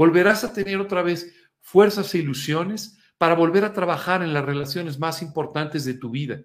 Volverás 0.00 0.44
a 0.44 0.54
tener 0.54 0.80
otra 0.80 1.02
vez 1.02 1.30
fuerzas 1.60 2.14
e 2.14 2.18
ilusiones 2.20 2.96
para 3.18 3.34
volver 3.34 3.66
a 3.66 3.74
trabajar 3.74 4.22
en 4.22 4.32
las 4.32 4.42
relaciones 4.42 4.98
más 4.98 5.20
importantes 5.20 5.84
de 5.84 5.92
tu 5.92 6.08
vida. 6.08 6.40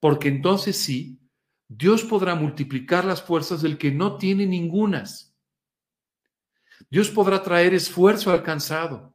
Porque 0.00 0.28
entonces 0.28 0.76
sí, 0.76 1.18
Dios 1.66 2.04
podrá 2.04 2.34
multiplicar 2.34 3.06
las 3.06 3.22
fuerzas 3.22 3.62
del 3.62 3.78
que 3.78 3.90
no 3.90 4.18
tiene 4.18 4.44
ningunas. 4.44 5.34
Dios 6.90 7.08
podrá 7.08 7.42
traer 7.42 7.72
esfuerzo 7.72 8.32
alcanzado. 8.32 9.14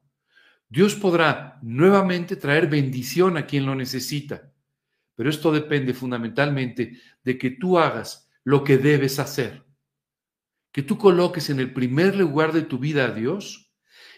Dios 0.67 0.95
podrá 0.95 1.59
nuevamente 1.61 2.35
traer 2.35 2.65
bendición 2.65 3.37
a 3.37 3.45
quien 3.45 3.67
lo 3.67 3.75
necesita. 3.75 4.51
Pero 5.13 5.29
esto 5.29 5.51
depende 5.51 5.93
fundamentalmente 5.93 6.99
de 7.23 7.37
que 7.37 7.51
tú 7.51 7.77
hagas 7.77 8.31
lo 8.43 8.63
que 8.63 8.79
debes 8.79 9.19
hacer. 9.19 9.62
Que 10.73 10.83
tú 10.83 10.97
coloques 10.97 11.49
en 11.49 11.61
el 11.61 11.71
primer 11.71 12.17
lugar 12.17 12.51
de 12.51 12.63
tu 12.63 12.79
vida 12.79 13.05
a 13.05 13.11
Dios 13.11 13.71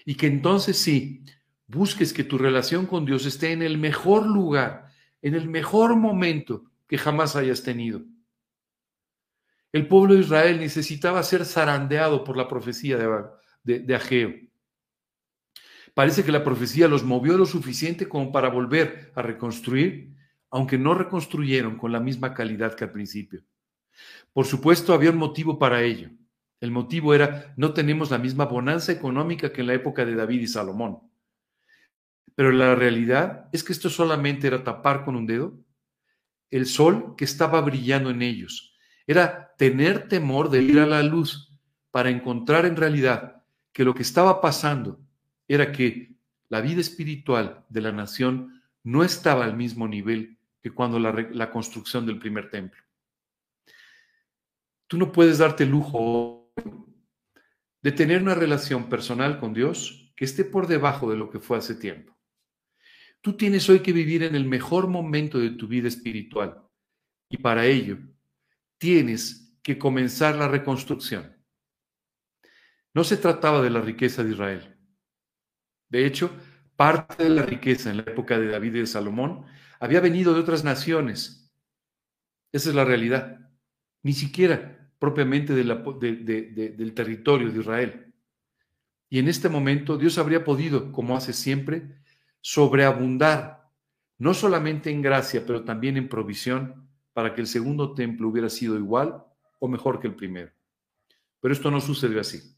y 0.05 0.15
que 0.15 0.25
entonces 0.25 0.77
sí, 0.79 1.23
busques 1.67 2.13
que 2.13 2.23
tu 2.23 2.39
relación 2.39 2.87
con 2.87 3.05
Dios 3.05 3.25
esté 3.27 3.51
en 3.51 3.61
el 3.61 3.77
mejor 3.77 4.25
lugar, 4.25 4.87
en 5.21 5.35
el 5.35 5.47
mejor 5.47 5.95
momento 5.95 6.63
que 6.87 6.97
jamás 6.97 7.35
hayas 7.35 7.61
tenido. 7.63 8.01
El 9.71 9.87
pueblo 9.87 10.13
de 10.13 10.21
Israel 10.21 10.59
necesitaba 10.59 11.21
ser 11.23 11.43
zarandeado 11.43 12.23
por 12.23 12.37
la 12.37 12.47
profecía 12.47 12.97
de, 12.97 13.79
de, 13.79 13.95
Ageo. 13.95 14.33
Parece 15.93 16.23
que 16.23 16.31
la 16.31 16.43
profecía 16.43 16.87
los 16.87 17.03
movió 17.03 17.37
lo 17.37 17.45
suficiente 17.45 18.07
como 18.07 18.31
para 18.31 18.49
volver 18.49 19.11
a 19.15 19.21
reconstruir, 19.21 20.13
aunque 20.49 20.77
no 20.77 20.93
reconstruyeron 20.93 21.77
con 21.77 21.91
la 21.91 21.99
misma 21.99 22.33
calidad 22.33 22.75
que 22.75 22.85
al 22.85 22.91
principio. 22.91 23.43
Por 24.31 24.45
supuesto, 24.45 24.93
había 24.93 25.11
un 25.11 25.17
motivo 25.17 25.59
para 25.59 25.81
ello. 25.81 26.09
El 26.61 26.71
motivo 26.71 27.13
era, 27.13 27.53
no 27.57 27.73
tenemos 27.73 28.11
la 28.11 28.17
misma 28.17 28.45
bonanza 28.45 28.91
económica 28.91 29.51
que 29.51 29.61
en 29.61 29.67
la 29.67 29.73
época 29.73 30.05
de 30.05 30.15
David 30.15 30.41
y 30.41 30.47
Salomón. 30.47 30.99
Pero 32.33 32.51
la 32.51 32.75
realidad 32.75 33.49
es 33.51 33.63
que 33.63 33.73
esto 33.73 33.89
solamente 33.89 34.47
era 34.47 34.63
tapar 34.63 35.05
con 35.05 35.15
un 35.15 35.25
dedo 35.25 35.65
el 36.51 36.65
sol 36.65 37.15
que 37.17 37.25
estaba 37.25 37.59
brillando 37.61 38.09
en 38.09 38.21
ellos 38.21 38.75
era 39.07 39.53
tener 39.57 40.07
temor 40.07 40.49
de 40.49 40.61
ir 40.61 40.79
a 40.79 40.85
la 40.85 41.03
luz 41.03 41.53
para 41.91 42.09
encontrar 42.09 42.65
en 42.65 42.75
realidad 42.75 43.43
que 43.71 43.83
lo 43.83 43.93
que 43.93 44.03
estaba 44.03 44.41
pasando 44.41 44.99
era 45.47 45.71
que 45.71 46.15
la 46.49 46.61
vida 46.61 46.81
espiritual 46.81 47.65
de 47.69 47.81
la 47.81 47.91
nación 47.91 48.63
no 48.83 49.03
estaba 49.03 49.45
al 49.45 49.55
mismo 49.55 49.87
nivel 49.87 50.37
que 50.61 50.71
cuando 50.71 50.99
la, 50.99 51.51
construcción 51.51 52.05
del 52.05 52.17
primer 52.17 52.49
templo. 52.49 52.81
Tú 54.87 54.97
no 54.97 55.11
puedes 55.11 55.37
darte 55.37 55.65
lujo 55.65 56.44
de 57.85 57.91
tener 57.91 58.21
una 58.21 58.33
relación 58.33 58.89
personal 58.89 59.39
con 59.39 59.53
Dios 59.53 60.11
que 60.15 60.25
esté 60.25 60.43
por 60.43 60.65
debajo 60.65 61.09
de 61.11 61.17
lo 61.17 61.29
que 61.29 61.39
fue 61.39 61.57
hace 61.57 61.75
tiempo. 61.75 62.17
Tú 63.21 63.37
tienes 63.37 63.69
hoy 63.69 63.81
que 63.81 63.93
vivir 63.93 64.23
en 64.23 64.35
el 64.35 64.45
mejor 64.45 64.87
momento 64.87 65.39
de 65.39 65.51
tu 65.51 65.67
vida 65.67 65.87
espiritual 65.87 66.63
y 67.29 67.37
para 67.37 67.65
ello 67.65 67.97
tienes 68.77 69.55
que 69.61 69.77
comenzar 69.77 70.35
la 70.35 70.47
reconstrucción. 70.47 71.35
No 72.93 73.03
se 73.03 73.17
trataba 73.17 73.61
de 73.61 73.69
la 73.69 73.81
riqueza 73.81 74.23
de 74.23 74.31
Israel. 74.31 74.77
De 75.89 76.05
hecho, 76.05 76.31
parte 76.75 77.23
de 77.23 77.29
la 77.29 77.43
riqueza 77.43 77.89
en 77.89 77.97
la 77.97 78.03
época 78.03 78.39
de 78.39 78.47
David 78.47 78.75
y 78.75 78.79
de 78.79 78.87
Salomón 78.87 79.45
había 79.79 80.01
venido 80.01 80.33
de 80.33 80.39
otras 80.39 80.63
naciones. 80.63 81.53
Esa 82.51 82.69
es 82.69 82.75
la 82.75 82.85
realidad. 82.85 83.51
Ni 84.01 84.13
siquiera 84.13 84.84
propiamente 84.99 85.53
del 85.53 86.93
territorio 86.93 87.51
de 87.51 87.59
Israel. 87.59 88.13
Y 89.09 89.19
en 89.19 89.27
este 89.27 89.49
momento 89.49 89.97
Dios 89.97 90.17
habría 90.17 90.43
podido, 90.43 90.91
como 90.91 91.15
hace 91.15 91.33
siempre, 91.33 91.83
sobreabundar, 92.41 93.69
no 94.17 94.33
solamente 94.33 94.89
en 94.89 95.01
gracia, 95.01 95.43
pero 95.45 95.63
también 95.63 95.97
en 95.97 96.09
provisión 96.09 96.87
para 97.13 97.33
que 97.33 97.41
el 97.41 97.47
segundo 97.47 97.93
templo 97.93 98.27
hubiera 98.27 98.49
sido 98.49 98.77
igual 98.77 99.23
o 99.59 99.67
mejor 99.67 99.99
que 99.99 100.07
el 100.07 100.15
primero. 100.15 100.51
pero 101.39 101.53
esto 101.53 101.69
no 101.69 101.79
sucedió 101.79 102.19
así. 102.19 102.55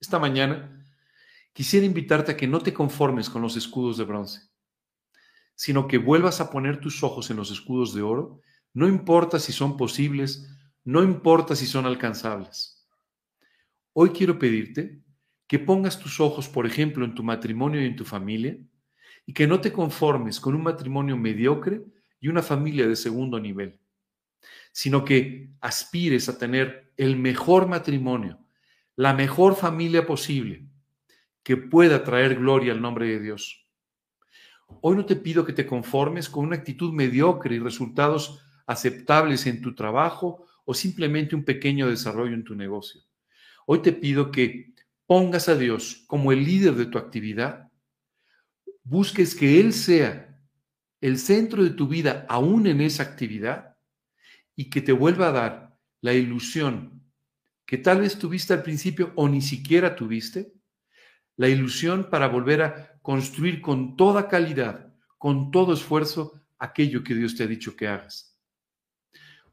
Esta 0.00 0.18
mañana 0.18 0.82
quisiera 1.52 1.84
invitarte 1.84 2.32
a 2.32 2.36
que 2.36 2.48
no 2.48 2.60
te 2.60 2.72
conformes 2.72 3.28
con 3.28 3.42
los 3.42 3.56
escudos 3.56 3.98
de 3.98 4.04
bronce, 4.04 4.48
sino 5.54 5.86
que 5.86 5.98
vuelvas 5.98 6.40
a 6.40 6.50
poner 6.50 6.80
tus 6.80 7.02
ojos 7.02 7.30
en 7.30 7.36
los 7.36 7.50
escudos 7.50 7.94
de 7.94 8.02
oro, 8.02 8.40
no 8.72 8.88
importa 8.88 9.38
si 9.38 9.52
son 9.52 9.76
posibles, 9.76 10.48
no 10.84 11.02
importa 11.02 11.54
si 11.54 11.66
son 11.66 11.86
alcanzables. 11.86 12.86
Hoy 13.92 14.10
quiero 14.10 14.38
pedirte 14.38 15.00
que 15.46 15.58
pongas 15.58 15.98
tus 15.98 16.18
ojos, 16.18 16.48
por 16.48 16.66
ejemplo, 16.66 17.04
en 17.04 17.14
tu 17.14 17.22
matrimonio 17.22 17.82
y 17.82 17.86
en 17.86 17.96
tu 17.96 18.04
familia, 18.04 18.56
y 19.26 19.32
que 19.32 19.46
no 19.46 19.60
te 19.60 19.72
conformes 19.72 20.40
con 20.40 20.54
un 20.54 20.62
matrimonio 20.62 21.16
mediocre 21.16 21.84
y 22.18 22.28
una 22.28 22.42
familia 22.42 22.88
de 22.88 22.96
segundo 22.96 23.38
nivel, 23.38 23.78
sino 24.72 25.04
que 25.04 25.50
aspires 25.60 26.28
a 26.28 26.38
tener 26.38 26.92
el 26.96 27.16
mejor 27.16 27.68
matrimonio, 27.68 28.38
la 28.96 29.12
mejor 29.12 29.54
familia 29.54 30.06
posible, 30.06 30.66
que 31.42 31.56
pueda 31.56 32.02
traer 32.02 32.36
gloria 32.36 32.72
al 32.72 32.80
nombre 32.80 33.06
de 33.06 33.20
Dios. 33.20 33.66
Hoy 34.80 34.96
no 34.96 35.04
te 35.04 35.16
pido 35.16 35.44
que 35.44 35.52
te 35.52 35.66
conformes 35.66 36.28
con 36.28 36.46
una 36.46 36.56
actitud 36.56 36.92
mediocre 36.92 37.56
y 37.56 37.58
resultados 37.58 38.42
aceptables 38.66 39.46
en 39.46 39.60
tu 39.60 39.74
trabajo 39.74 40.46
o 40.64 40.74
simplemente 40.74 41.34
un 41.34 41.44
pequeño 41.44 41.88
desarrollo 41.88 42.34
en 42.34 42.44
tu 42.44 42.54
negocio. 42.54 43.02
Hoy 43.66 43.82
te 43.82 43.92
pido 43.92 44.30
que 44.30 44.74
pongas 45.06 45.48
a 45.48 45.56
Dios 45.56 46.04
como 46.06 46.32
el 46.32 46.44
líder 46.44 46.74
de 46.74 46.86
tu 46.86 46.98
actividad, 46.98 47.70
busques 48.82 49.34
que 49.34 49.60
Él 49.60 49.72
sea 49.72 50.38
el 51.00 51.18
centro 51.18 51.62
de 51.62 51.70
tu 51.70 51.88
vida 51.88 52.26
aún 52.28 52.66
en 52.66 52.80
esa 52.80 53.02
actividad 53.02 53.76
y 54.54 54.70
que 54.70 54.80
te 54.80 54.92
vuelva 54.92 55.28
a 55.28 55.32
dar 55.32 55.78
la 56.00 56.14
ilusión 56.14 57.02
que 57.72 57.78
tal 57.78 58.02
vez 58.02 58.18
tuviste 58.18 58.52
al 58.52 58.62
principio 58.62 59.12
o 59.14 59.26
ni 59.30 59.40
siquiera 59.40 59.96
tuviste, 59.96 60.52
la 61.36 61.48
ilusión 61.48 62.10
para 62.10 62.28
volver 62.28 62.60
a 62.60 63.00
construir 63.00 63.62
con 63.62 63.96
toda 63.96 64.28
calidad, 64.28 64.92
con 65.16 65.50
todo 65.50 65.72
esfuerzo, 65.72 66.38
aquello 66.58 67.02
que 67.02 67.14
Dios 67.14 67.34
te 67.34 67.44
ha 67.44 67.46
dicho 67.46 67.74
que 67.74 67.88
hagas. 67.88 68.38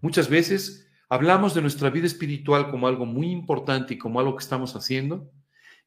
Muchas 0.01 0.29
veces 0.29 0.88
hablamos 1.09 1.53
de 1.55 1.61
nuestra 1.61 1.89
vida 1.89 2.05
espiritual 2.05 2.69
como 2.69 2.87
algo 2.87 3.05
muy 3.05 3.31
importante 3.31 3.95
y 3.95 3.97
como 3.97 4.19
algo 4.19 4.35
que 4.35 4.43
estamos 4.43 4.75
haciendo, 4.75 5.31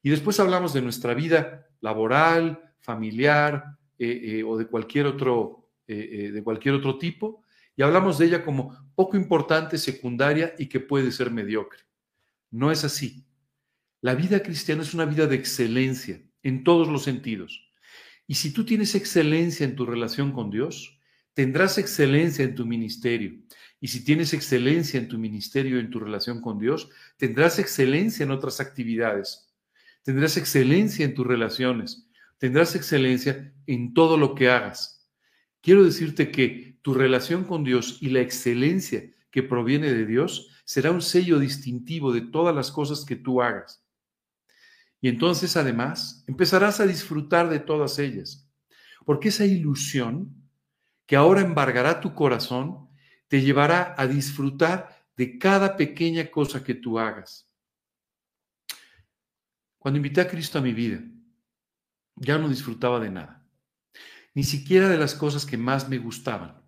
y 0.03 0.11
después 0.11 0.41
hablamos 0.41 0.75
de 0.75 0.83
nuestra 0.83 1.15
vida 1.15 1.69
laboral, 1.81 2.75
familiar 2.81 3.79
eh, 3.99 4.39
eh, 4.39 4.43
o 4.43 4.59
de 4.59 4.67
cualquier, 4.67 5.07
otro, 5.07 5.71
eh, 5.87 6.31
de 6.33 6.43
cualquier 6.43 6.75
otro 6.75 6.99
tipo, 6.99 7.45
y 7.77 7.83
hablamos 7.83 8.19
de 8.19 8.27
ella 8.27 8.45
como 8.45 8.77
poco 8.95 9.17
importante, 9.17 9.79
secundaria 9.79 10.55
y 10.59 10.67
que 10.67 10.81
puede 10.81 11.13
ser 11.13 11.31
mediocre. 11.31 11.81
No 12.51 12.71
es 12.71 12.85
así. 12.85 13.25
La 14.01 14.15
vida 14.15 14.43
cristiana 14.43 14.83
es 14.83 14.93
una 14.93 15.05
vida 15.05 15.27
de 15.27 15.37
excelencia 15.37 16.21
en 16.43 16.65
todos 16.65 16.89
los 16.89 17.05
sentidos. 17.05 17.73
Y 18.27 18.35
si 18.35 18.53
tú 18.53 18.65
tienes 18.65 18.95
excelencia 18.95 19.65
en 19.65 19.77
tu 19.77 19.87
relación 19.87 20.33
con 20.33 20.51
Dios, 20.51 20.99
tendrás 21.35 21.79
excelencia 21.79 22.45
en 22.45 22.55
tu 22.55 22.67
ministerio. 22.67 23.33
Y 23.83 23.89
si 23.89 24.05
tienes 24.05 24.33
excelencia 24.33 25.01
en 25.01 25.09
tu 25.09 25.19
ministerio, 25.19 25.81
en 25.81 25.91
tu 25.91 25.99
relación 25.99 26.41
con 26.41 26.61
Dios, 26.61 26.89
tendrás 27.17 27.59
excelencia 27.59 28.23
en 28.23 28.31
otras 28.31 28.61
actividades. 28.61 29.53
Tendrás 30.05 30.37
excelencia 30.37 31.05
en 31.05 31.15
tus 31.15 31.27
relaciones. 31.27 32.09
Tendrás 32.39 32.77
excelencia 32.77 33.53
en 33.67 33.93
todo 33.93 34.17
lo 34.17 34.37
que 34.37 34.49
hagas. 34.49 35.11
Quiero 35.61 35.83
decirte 35.83 36.31
que 36.31 36.79
tu 36.83 36.95
relación 36.95 37.43
con 37.43 37.65
Dios 37.65 37.99
y 38.01 38.11
la 38.11 38.21
excelencia 38.21 39.03
que 39.33 39.43
proviene 39.43 39.93
de 39.93 40.07
Dios 40.07 40.63
será 40.65 40.93
un 40.93 41.03
sello 41.03 41.41
distintivo 41.41 42.13
de 42.13 42.21
todas 42.21 42.55
las 42.55 42.71
cosas 42.71 43.05
que 43.05 43.17
tú 43.17 43.43
hagas. 43.43 43.85
Y 45.01 45.09
entonces, 45.09 45.57
además, 45.57 46.23
empezarás 46.29 46.79
a 46.79 46.87
disfrutar 46.87 47.49
de 47.49 47.59
todas 47.59 47.99
ellas. 47.99 48.49
Porque 49.05 49.31
esa 49.31 49.45
ilusión 49.45 50.37
que 51.05 51.17
ahora 51.17 51.41
embargará 51.41 52.01
tu 52.01 52.15
corazón 52.15 52.92
te 53.33 53.41
llevará 53.41 53.95
a 53.97 54.07
disfrutar 54.07 55.07
de 55.17 55.39
cada 55.39 55.79
pequeña 55.79 56.31
cosa 56.31 56.63
que 56.63 56.75
tú 56.75 56.99
hagas. 56.99 57.51
Cuando 59.79 59.97
invité 59.97 60.21
a 60.21 60.29
Cristo 60.29 60.59
a 60.59 60.61
mi 60.61 60.75
vida, 60.75 61.01
ya 62.15 62.37
no 62.37 62.47
disfrutaba 62.47 63.01
de 63.01 63.09
nada, 63.09 63.43
ni 64.35 64.45
siquiera 64.45 64.91
de 64.91 64.99
las 64.99 65.15
cosas 65.15 65.47
que 65.47 65.57
más 65.57 65.89
me 65.89 65.97
gustaban. 65.97 66.63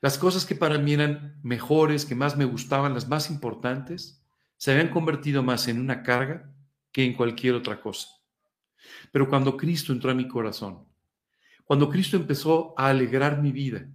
Las 0.00 0.16
cosas 0.16 0.46
que 0.46 0.54
para 0.54 0.78
mí 0.78 0.92
eran 0.92 1.40
mejores, 1.42 2.06
que 2.06 2.14
más 2.14 2.36
me 2.36 2.44
gustaban, 2.44 2.94
las 2.94 3.08
más 3.08 3.28
importantes, 3.28 4.24
se 4.56 4.70
habían 4.70 4.90
convertido 4.90 5.42
más 5.42 5.66
en 5.66 5.80
una 5.80 6.04
carga 6.04 6.54
que 6.92 7.04
en 7.04 7.14
cualquier 7.14 7.54
otra 7.54 7.80
cosa. 7.80 8.10
Pero 9.10 9.28
cuando 9.28 9.56
Cristo 9.56 9.92
entró 9.92 10.12
a 10.12 10.14
mi 10.14 10.28
corazón, 10.28 10.86
cuando 11.64 11.90
Cristo 11.90 12.16
empezó 12.16 12.74
a 12.78 12.90
alegrar 12.90 13.42
mi 13.42 13.50
vida, 13.50 13.88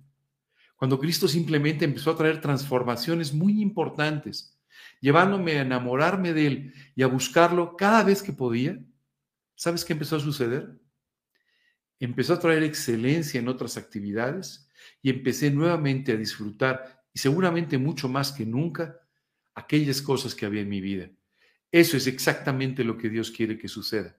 cuando 0.80 0.98
Cristo 0.98 1.28
simplemente 1.28 1.84
empezó 1.84 2.12
a 2.12 2.16
traer 2.16 2.40
transformaciones 2.40 3.34
muy 3.34 3.62
importantes, 3.62 4.58
llevándome 5.02 5.58
a 5.58 5.64
enamorarme 5.64 6.32
de 6.32 6.48
Él 6.48 6.74
y 6.96 7.04
a 7.04 7.08
buscarlo 7.08 7.76
cada 7.76 8.02
vez 8.06 8.24
que 8.24 8.32
podía, 8.32 8.80
¿sabes 9.56 9.84
qué 9.84 9.92
empezó 9.92 10.16
a 10.16 10.22
suceder? 10.22 10.80
Empezó 12.00 12.36
a 12.36 12.40
traer 12.40 12.64
excelencia 12.64 13.42
en 13.42 13.50
otras 13.50 13.76
actividades 13.76 14.70
y 15.02 15.10
empecé 15.10 15.52
nuevamente 15.52 16.14
a 16.14 16.16
disfrutar, 16.16 17.04
y 17.14 17.20
seguramente 17.20 17.78
mucho 17.78 18.08
más 18.08 18.32
que 18.32 18.46
nunca, 18.46 19.02
aquellas 19.56 20.02
cosas 20.02 20.34
que 20.34 20.46
había 20.46 20.62
en 20.62 20.70
mi 20.70 20.80
vida. 20.80 21.10
Eso 21.74 21.98
es 21.98 22.08
exactamente 22.08 22.86
lo 22.86 22.98
que 22.98 23.10
Dios 23.10 23.32
quiere 23.32 23.58
que 23.58 23.68
suceda. 23.68 24.18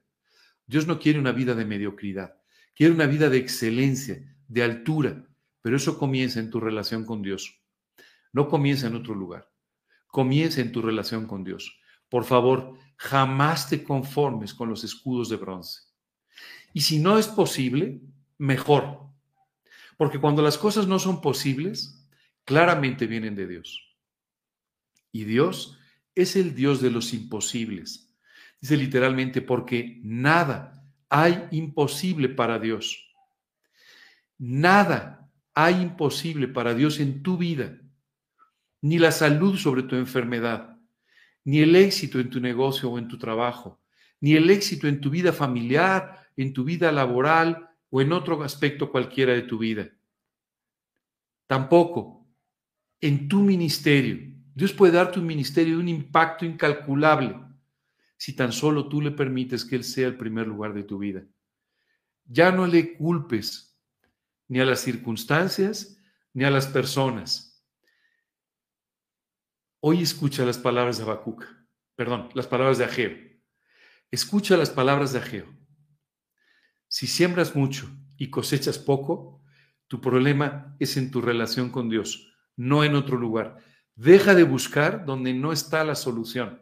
Dios 0.67 0.85
no 0.85 0.99
quiere 0.99 1.17
una 1.17 1.31
vida 1.31 1.55
de 1.55 1.65
mediocridad, 1.65 2.39
quiere 2.75 2.93
una 2.93 3.07
vida 3.07 3.31
de 3.31 3.37
excelencia, 3.37 4.21
de 4.47 4.61
altura, 4.61 5.25
pero 5.61 5.77
eso 5.77 5.97
comienza 5.97 6.39
en 6.39 6.49
tu 6.49 6.59
relación 6.59 7.05
con 7.05 7.21
Dios. 7.21 7.61
No 8.33 8.47
comienza 8.47 8.87
en 8.87 8.95
otro 8.95 9.13
lugar. 9.13 9.49
Comienza 10.07 10.61
en 10.61 10.71
tu 10.71 10.81
relación 10.81 11.27
con 11.27 11.43
Dios. 11.43 11.79
Por 12.09 12.25
favor, 12.25 12.77
jamás 12.97 13.69
te 13.69 13.83
conformes 13.83 14.53
con 14.53 14.69
los 14.69 14.83
escudos 14.83 15.29
de 15.29 15.37
bronce. 15.37 15.81
Y 16.73 16.81
si 16.81 16.99
no 16.99 17.17
es 17.17 17.27
posible, 17.27 18.01
mejor. 18.37 19.07
Porque 19.97 20.19
cuando 20.19 20.41
las 20.41 20.57
cosas 20.57 20.87
no 20.87 20.99
son 20.99 21.21
posibles, 21.21 22.09
claramente 22.43 23.07
vienen 23.07 23.35
de 23.35 23.47
Dios. 23.47 23.97
Y 25.11 25.25
Dios 25.25 25.77
es 26.15 26.35
el 26.35 26.55
Dios 26.55 26.81
de 26.81 26.91
los 26.91 27.13
imposibles. 27.13 28.13
Dice 28.59 28.77
literalmente, 28.77 29.41
porque 29.41 29.99
nada 30.03 30.83
hay 31.09 31.47
imposible 31.51 32.29
para 32.29 32.59
Dios. 32.59 33.11
Nada 34.37 35.20
hay 35.53 35.81
imposible 35.81 36.47
para 36.47 36.73
Dios 36.73 36.99
en 36.99 37.23
tu 37.23 37.37
vida, 37.37 37.79
ni 38.81 38.99
la 38.99 39.11
salud 39.11 39.57
sobre 39.57 39.83
tu 39.83 39.95
enfermedad, 39.95 40.77
ni 41.43 41.59
el 41.59 41.75
éxito 41.75 42.19
en 42.19 42.29
tu 42.29 42.39
negocio 42.39 42.89
o 42.89 42.97
en 42.97 43.07
tu 43.07 43.17
trabajo, 43.17 43.81
ni 44.19 44.33
el 44.35 44.49
éxito 44.49 44.87
en 44.87 45.01
tu 45.01 45.09
vida 45.09 45.33
familiar, 45.33 46.29
en 46.37 46.53
tu 46.53 46.63
vida 46.63 46.91
laboral 46.91 47.69
o 47.89 48.01
en 48.01 48.13
otro 48.13 48.41
aspecto 48.43 48.91
cualquiera 48.91 49.33
de 49.33 49.41
tu 49.43 49.57
vida. 49.57 49.89
Tampoco 51.47 52.27
en 53.01 53.27
tu 53.27 53.41
ministerio. 53.41 54.19
Dios 54.53 54.73
puede 54.73 54.93
darte 54.93 55.19
un 55.19 55.25
ministerio 55.25 55.79
un 55.79 55.89
impacto 55.89 56.45
incalculable 56.45 57.35
si 58.15 58.33
tan 58.35 58.51
solo 58.51 58.87
tú 58.87 59.01
le 59.01 59.11
permites 59.11 59.65
que 59.65 59.75
Él 59.75 59.83
sea 59.83 60.07
el 60.07 60.17
primer 60.17 60.47
lugar 60.47 60.73
de 60.73 60.83
tu 60.83 60.99
vida. 60.99 61.23
Ya 62.25 62.51
no 62.51 62.67
le 62.67 62.95
culpes 62.95 63.70
ni 64.51 64.59
a 64.59 64.65
las 64.65 64.81
circunstancias, 64.81 65.97
ni 66.33 66.43
a 66.43 66.49
las 66.49 66.67
personas. 66.67 67.65
Hoy 69.79 70.01
escucha 70.01 70.43
las 70.43 70.57
palabras 70.57 70.97
de 70.97 71.03
Habacuc, 71.03 71.45
perdón, 71.95 72.27
las 72.33 72.47
palabras 72.47 72.77
de 72.77 72.83
Ageo. 72.83 73.17
Escucha 74.11 74.57
las 74.57 74.69
palabras 74.69 75.13
de 75.13 75.19
Ageo. 75.19 75.45
Si 76.89 77.07
siembras 77.07 77.55
mucho 77.55 77.89
y 78.17 78.29
cosechas 78.29 78.77
poco, 78.77 79.41
tu 79.87 80.01
problema 80.01 80.75
es 80.79 80.97
en 80.97 81.11
tu 81.11 81.21
relación 81.21 81.69
con 81.69 81.87
Dios, 81.87 82.35
no 82.57 82.83
en 82.83 82.95
otro 82.95 83.15
lugar. 83.17 83.59
Deja 83.95 84.35
de 84.35 84.43
buscar 84.43 85.05
donde 85.05 85.33
no 85.33 85.53
está 85.53 85.85
la 85.85 85.95
solución 85.95 86.61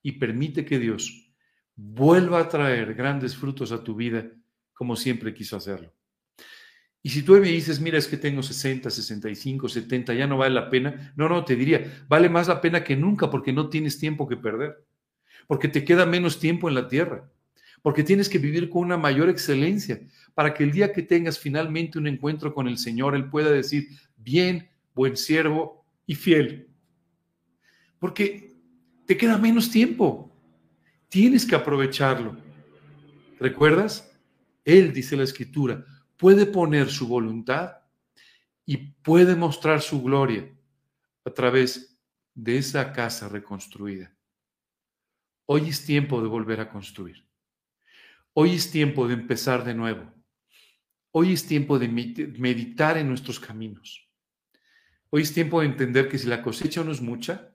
y 0.00 0.12
permite 0.12 0.64
que 0.64 0.78
Dios 0.78 1.34
vuelva 1.74 2.38
a 2.38 2.48
traer 2.48 2.94
grandes 2.94 3.34
frutos 3.34 3.72
a 3.72 3.82
tu 3.82 3.96
vida 3.96 4.30
como 4.72 4.94
siempre 4.94 5.34
quiso 5.34 5.56
hacerlo. 5.56 5.92
Y 7.06 7.10
si 7.10 7.22
tú 7.22 7.34
me 7.34 7.48
dices, 7.48 7.80
mira, 7.80 7.98
es 7.98 8.08
que 8.08 8.16
tengo 8.16 8.42
60, 8.42 8.88
65, 8.88 9.68
70, 9.68 10.14
ya 10.14 10.26
no 10.26 10.38
vale 10.38 10.54
la 10.54 10.70
pena. 10.70 11.12
No, 11.16 11.28
no, 11.28 11.44
te 11.44 11.54
diría, 11.54 12.06
vale 12.08 12.30
más 12.30 12.48
la 12.48 12.62
pena 12.62 12.82
que 12.82 12.96
nunca 12.96 13.28
porque 13.28 13.52
no 13.52 13.68
tienes 13.68 13.98
tiempo 13.98 14.26
que 14.26 14.38
perder, 14.38 14.82
porque 15.46 15.68
te 15.68 15.84
queda 15.84 16.06
menos 16.06 16.40
tiempo 16.40 16.66
en 16.66 16.74
la 16.74 16.88
tierra, 16.88 17.30
porque 17.82 18.04
tienes 18.04 18.30
que 18.30 18.38
vivir 18.38 18.70
con 18.70 18.84
una 18.84 18.96
mayor 18.96 19.28
excelencia 19.28 20.00
para 20.32 20.54
que 20.54 20.64
el 20.64 20.72
día 20.72 20.94
que 20.94 21.02
tengas 21.02 21.38
finalmente 21.38 21.98
un 21.98 22.06
encuentro 22.06 22.54
con 22.54 22.68
el 22.68 22.78
Señor, 22.78 23.14
Él 23.14 23.28
pueda 23.28 23.50
decir, 23.50 23.86
bien, 24.16 24.70
buen 24.94 25.18
siervo 25.18 25.84
y 26.06 26.14
fiel. 26.14 26.68
Porque 27.98 28.56
te 29.04 29.18
queda 29.18 29.36
menos 29.36 29.70
tiempo. 29.70 30.34
Tienes 31.10 31.44
que 31.44 31.54
aprovecharlo. 31.54 32.34
¿Recuerdas? 33.38 34.10
Él, 34.64 34.94
dice 34.94 35.18
la 35.18 35.24
escritura, 35.24 35.84
puede 36.16 36.46
poner 36.46 36.90
su 36.90 37.08
voluntad 37.08 37.78
y 38.66 38.76
puede 38.76 39.36
mostrar 39.36 39.82
su 39.82 40.02
gloria 40.02 40.50
a 41.24 41.30
través 41.30 41.98
de 42.34 42.58
esa 42.58 42.92
casa 42.92 43.28
reconstruida. 43.28 44.14
Hoy 45.46 45.68
es 45.68 45.84
tiempo 45.84 46.22
de 46.22 46.28
volver 46.28 46.60
a 46.60 46.70
construir. 46.70 47.26
Hoy 48.32 48.54
es 48.54 48.70
tiempo 48.70 49.06
de 49.06 49.14
empezar 49.14 49.64
de 49.64 49.74
nuevo. 49.74 50.12
Hoy 51.12 51.32
es 51.32 51.46
tiempo 51.46 51.78
de 51.78 51.88
meditar 51.88 52.96
en 52.96 53.08
nuestros 53.08 53.38
caminos. 53.38 54.08
Hoy 55.10 55.22
es 55.22 55.32
tiempo 55.32 55.60
de 55.60 55.66
entender 55.66 56.08
que 56.08 56.18
si 56.18 56.26
la 56.26 56.42
cosecha 56.42 56.82
no 56.82 56.90
es 56.90 57.00
mucha, 57.00 57.54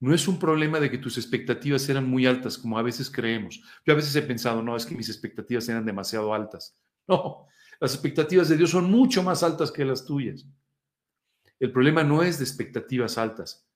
no 0.00 0.14
es 0.14 0.26
un 0.26 0.38
problema 0.38 0.80
de 0.80 0.90
que 0.90 0.98
tus 0.98 1.18
expectativas 1.18 1.88
eran 1.88 2.08
muy 2.08 2.26
altas, 2.26 2.56
como 2.56 2.78
a 2.78 2.82
veces 2.82 3.10
creemos. 3.10 3.62
Yo 3.84 3.92
a 3.92 3.96
veces 3.96 4.16
he 4.16 4.22
pensado, 4.22 4.62
no, 4.62 4.74
es 4.74 4.86
que 4.86 4.96
mis 4.96 5.08
expectativas 5.08 5.68
eran 5.68 5.84
demasiado 5.84 6.34
altas. 6.34 6.76
No, 7.06 7.48
las 7.80 7.94
expectativas 7.94 8.48
de 8.48 8.58
Dios 8.58 8.70
son 8.70 8.90
mucho 8.90 9.22
más 9.22 9.42
altas 9.42 9.72
que 9.72 9.84
las 9.84 10.04
tuyas. 10.04 10.46
El 11.58 11.72
problema 11.72 12.04
no 12.04 12.22
es 12.22 12.38
de 12.38 12.44
expectativas 12.44 13.16
altas. 13.16 13.66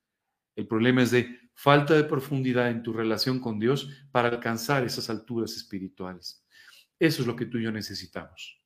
El 0.55 0.67
problema 0.67 1.01
es 1.01 1.11
de 1.11 1.39
falta 1.53 1.95
de 1.95 2.03
profundidad 2.03 2.69
en 2.69 2.83
tu 2.83 2.93
relación 2.93 3.39
con 3.39 3.59
Dios 3.59 3.89
para 4.11 4.29
alcanzar 4.29 4.83
esas 4.83 5.09
alturas 5.09 5.55
espirituales. 5.55 6.45
Eso 6.99 7.21
es 7.21 7.27
lo 7.27 7.35
que 7.35 7.45
tú 7.45 7.57
y 7.57 7.63
yo 7.63 7.71
necesitamos. 7.71 8.61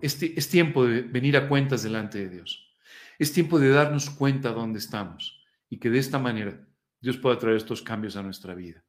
Este, 0.00 0.38
es 0.38 0.48
tiempo 0.48 0.84
de 0.84 1.02
venir 1.02 1.36
a 1.36 1.48
cuentas 1.48 1.82
delante 1.82 2.18
de 2.18 2.28
Dios. 2.28 2.74
Es 3.18 3.32
tiempo 3.32 3.58
de 3.58 3.70
darnos 3.70 4.10
cuenta 4.10 4.52
dónde 4.52 4.78
estamos 4.78 5.42
y 5.70 5.78
que 5.78 5.88
de 5.88 5.98
esta 5.98 6.18
manera 6.18 6.68
Dios 7.00 7.16
pueda 7.16 7.38
traer 7.38 7.56
estos 7.56 7.80
cambios 7.80 8.16
a 8.16 8.22
nuestra 8.22 8.54
vida. 8.54 8.84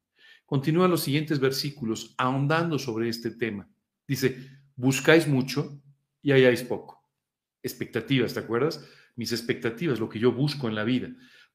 Continúa 0.46 0.88
los 0.88 1.02
siguientes 1.02 1.40
versículos 1.40 2.14
ahondando 2.16 2.78
sobre 2.78 3.08
este 3.08 3.30
tema. 3.30 3.68
Dice, 4.06 4.60
buscáis 4.76 5.26
mucho 5.26 5.82
y 6.22 6.32
halláis 6.32 6.62
poco. 6.62 7.02
Expectativas, 7.62 8.32
¿te 8.32 8.40
acuerdas? 8.40 8.82
Mis 9.16 9.32
expectativas, 9.32 10.00
lo 10.00 10.08
que 10.08 10.18
yo 10.18 10.32
busco 10.32 10.68
en 10.68 10.74
la 10.74 10.84
vida. 10.84 11.08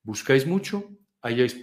Buscáis 0.04 0.46
mucho, 0.46 0.90
halláis 1.22 1.56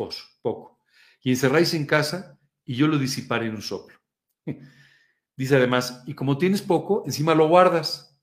poco. 0.42 0.80
Y 1.22 1.30
encerráis 1.30 1.74
en 1.74 1.86
casa 1.86 2.40
y 2.64 2.74
yo 2.74 2.88
lo 2.88 2.98
disiparé 2.98 3.46
en 3.46 3.56
un 3.56 3.62
soplo. 3.62 3.98
Dice 5.36 5.56
además, 5.56 6.02
y 6.06 6.14
como 6.14 6.38
tienes 6.38 6.62
poco, 6.62 7.04
encima 7.04 7.34
lo 7.34 7.46
guardas. 7.46 8.18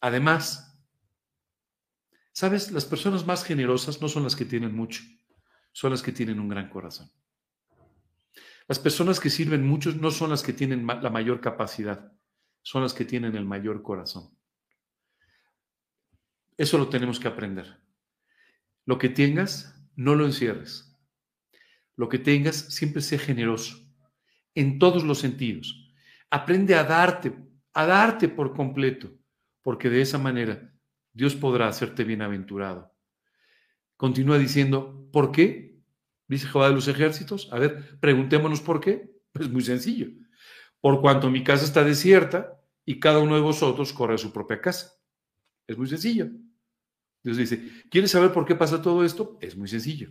Además, 0.00 0.72
¿Sabes? 2.32 2.72
Las 2.72 2.86
personas 2.86 3.26
más 3.26 3.44
generosas 3.44 4.00
no 4.00 4.08
son 4.08 4.22
las 4.22 4.34
que 4.34 4.46
tienen 4.46 4.74
mucho, 4.74 5.02
son 5.72 5.90
las 5.90 6.02
que 6.02 6.12
tienen 6.12 6.40
un 6.40 6.48
gran 6.48 6.70
corazón. 6.70 7.10
Las 8.68 8.78
personas 8.78 9.20
que 9.20 9.30
sirven 9.30 9.66
mucho 9.66 9.92
no 9.92 10.10
son 10.10 10.30
las 10.30 10.42
que 10.42 10.52
tienen 10.52 10.86
la 10.86 11.10
mayor 11.10 11.40
capacidad, 11.40 12.12
son 12.62 12.82
las 12.82 12.94
que 12.94 13.04
tienen 13.04 13.36
el 13.36 13.44
mayor 13.44 13.82
corazón. 13.82 14.36
Eso 16.56 16.78
lo 16.78 16.88
tenemos 16.88 17.18
que 17.18 17.28
aprender. 17.28 17.80
Lo 18.84 18.98
que 18.98 19.08
tengas, 19.08 19.74
no 19.96 20.14
lo 20.14 20.24
encierres. 20.24 20.96
Lo 21.96 22.08
que 22.08 22.18
tengas, 22.18 22.56
siempre 22.74 23.02
sea 23.02 23.18
generoso, 23.18 23.78
en 24.54 24.78
todos 24.78 25.04
los 25.04 25.18
sentidos. 25.18 25.92
Aprende 26.30 26.74
a 26.74 26.84
darte, 26.84 27.36
a 27.74 27.86
darte 27.86 28.28
por 28.28 28.54
completo, 28.54 29.10
porque 29.62 29.90
de 29.90 30.02
esa 30.02 30.18
manera 30.18 30.72
Dios 31.12 31.34
podrá 31.34 31.68
hacerte 31.68 32.04
bienaventurado. 32.04 32.94
Continúa 33.96 34.38
diciendo, 34.38 35.08
¿por 35.12 35.30
qué? 35.30 35.71
Dice 36.32 36.48
Jehová 36.48 36.68
de 36.68 36.74
los 36.74 36.88
ejércitos. 36.88 37.52
A 37.52 37.58
ver, 37.58 38.00
preguntémonos 38.00 38.62
por 38.62 38.80
qué. 38.80 39.20
Pues 39.32 39.50
muy 39.50 39.60
sencillo. 39.60 40.08
Por 40.80 41.02
cuanto 41.02 41.28
mi 41.28 41.44
casa 41.44 41.66
está 41.66 41.84
desierta 41.84 42.58
y 42.86 43.00
cada 43.00 43.18
uno 43.18 43.34
de 43.34 43.42
vosotros 43.42 43.92
corre 43.92 44.14
a 44.14 44.18
su 44.18 44.32
propia 44.32 44.58
casa. 44.58 44.94
Es 45.66 45.76
muy 45.76 45.88
sencillo. 45.88 46.30
Dios 47.22 47.36
dice, 47.36 47.84
¿quieres 47.90 48.12
saber 48.12 48.32
por 48.32 48.46
qué 48.46 48.54
pasa 48.54 48.80
todo 48.80 49.04
esto? 49.04 49.36
Es 49.42 49.58
muy 49.58 49.68
sencillo. 49.68 50.10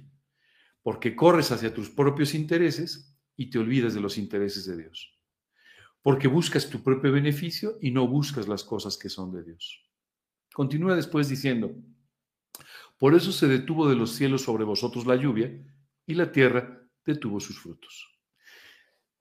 Porque 0.83 1.15
corres 1.15 1.51
hacia 1.51 1.73
tus 1.73 1.89
propios 1.89 2.35
intereses 2.35 3.17
y 3.35 3.49
te 3.49 3.57
olvidas 3.57 3.95
de 3.95 4.01
los 4.01 4.19
intereses 4.19 4.67
de 4.67 4.77
Dios. 4.77 5.19
Porque 6.03 6.27
buscas 6.27 6.69
tu 6.69 6.83
propio 6.83 7.11
beneficio 7.11 7.79
y 7.81 7.89
no 7.89 8.07
buscas 8.07 8.47
las 8.47 8.63
cosas 8.63 8.95
que 8.95 9.09
son 9.09 9.31
de 9.31 9.43
Dios. 9.43 9.89
Continúa 10.53 10.95
después 10.95 11.29
diciendo, 11.29 11.75
por 12.99 13.15
eso 13.15 13.31
se 13.31 13.47
detuvo 13.47 13.89
de 13.89 13.95
los 13.95 14.11
cielos 14.11 14.43
sobre 14.43 14.65
vosotros 14.65 15.07
la 15.07 15.15
lluvia 15.15 15.51
y 16.05 16.15
la 16.15 16.31
tierra 16.31 16.81
detuvo 17.05 17.39
sus 17.39 17.59
frutos. 17.59 18.07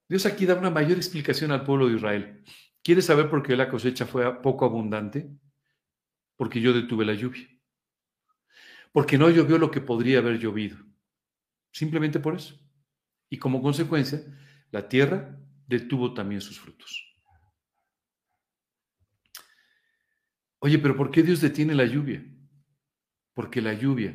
Dios 0.09 0.27
aquí 0.27 0.45
da 0.45 0.55
una 0.55 0.71
mayor 0.71 0.97
explicación 0.97 1.53
al 1.53 1.65
pueblo 1.65 1.89
de 1.89 1.97
Israel. 1.97 2.45
¿Quieres 2.83 3.07
saber 3.07 3.31
por 3.31 3.43
qué 3.43 3.57
la 3.57 3.69
cosecha 3.69 4.07
fue 4.07 4.43
poco 4.43 4.65
abundante? 4.65 5.31
Porque 6.37 6.61
yo 6.61 6.73
detuve 6.73 7.05
la 7.05 7.15
lluvia. 7.15 7.47
Porque 8.93 9.19
no 9.19 9.31
llovió 9.31 9.59
lo 9.59 9.71
que 9.71 9.81
podría 9.81 10.19
haber 10.19 10.39
llovido. 10.39 10.79
Simplemente 11.71 12.19
por 12.19 12.35
eso. 12.35 12.59
Y 13.29 13.39
como 13.39 13.63
consecuencia, 13.63 14.21
la 14.73 14.89
tierra 14.89 15.39
detuvo 15.67 16.13
también 16.13 16.41
sus 16.41 16.59
frutos. 16.59 17.07
Oye, 20.59 20.79
pero 20.79 20.97
¿por 20.97 21.11
qué 21.11 21.23
Dios 21.23 21.41
detiene 21.41 21.75
la 21.75 21.87
lluvia? 21.87 22.25
Porque 23.33 23.63
la 23.63 23.73
lluvia, 23.73 24.15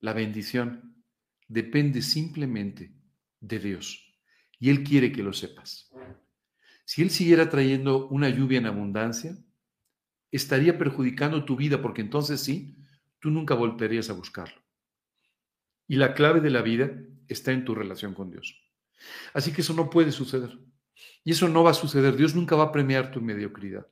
la 0.00 0.12
bendición, 0.12 0.91
depende 1.48 2.02
simplemente 2.02 2.92
de 3.40 3.58
Dios. 3.58 4.16
Y 4.58 4.70
Él 4.70 4.84
quiere 4.84 5.12
que 5.12 5.22
lo 5.22 5.32
sepas. 5.32 5.90
Si 6.84 7.02
Él 7.02 7.10
siguiera 7.10 7.48
trayendo 7.48 8.08
una 8.08 8.28
lluvia 8.28 8.58
en 8.58 8.66
abundancia, 8.66 9.36
estaría 10.30 10.78
perjudicando 10.78 11.44
tu 11.44 11.56
vida 11.56 11.80
porque 11.82 12.00
entonces 12.00 12.40
sí, 12.40 12.76
tú 13.18 13.30
nunca 13.30 13.54
volverías 13.54 14.10
a 14.10 14.14
buscarlo. 14.14 14.60
Y 15.86 15.96
la 15.96 16.14
clave 16.14 16.40
de 16.40 16.50
la 16.50 16.62
vida 16.62 16.90
está 17.28 17.52
en 17.52 17.64
tu 17.64 17.74
relación 17.74 18.14
con 18.14 18.30
Dios. 18.30 18.58
Así 19.34 19.52
que 19.52 19.60
eso 19.60 19.74
no 19.74 19.90
puede 19.90 20.12
suceder. 20.12 20.58
Y 21.24 21.32
eso 21.32 21.48
no 21.48 21.62
va 21.62 21.70
a 21.70 21.74
suceder. 21.74 22.16
Dios 22.16 22.34
nunca 22.34 22.56
va 22.56 22.64
a 22.64 22.72
premiar 22.72 23.10
tu 23.10 23.20
mediocridad. 23.20 23.86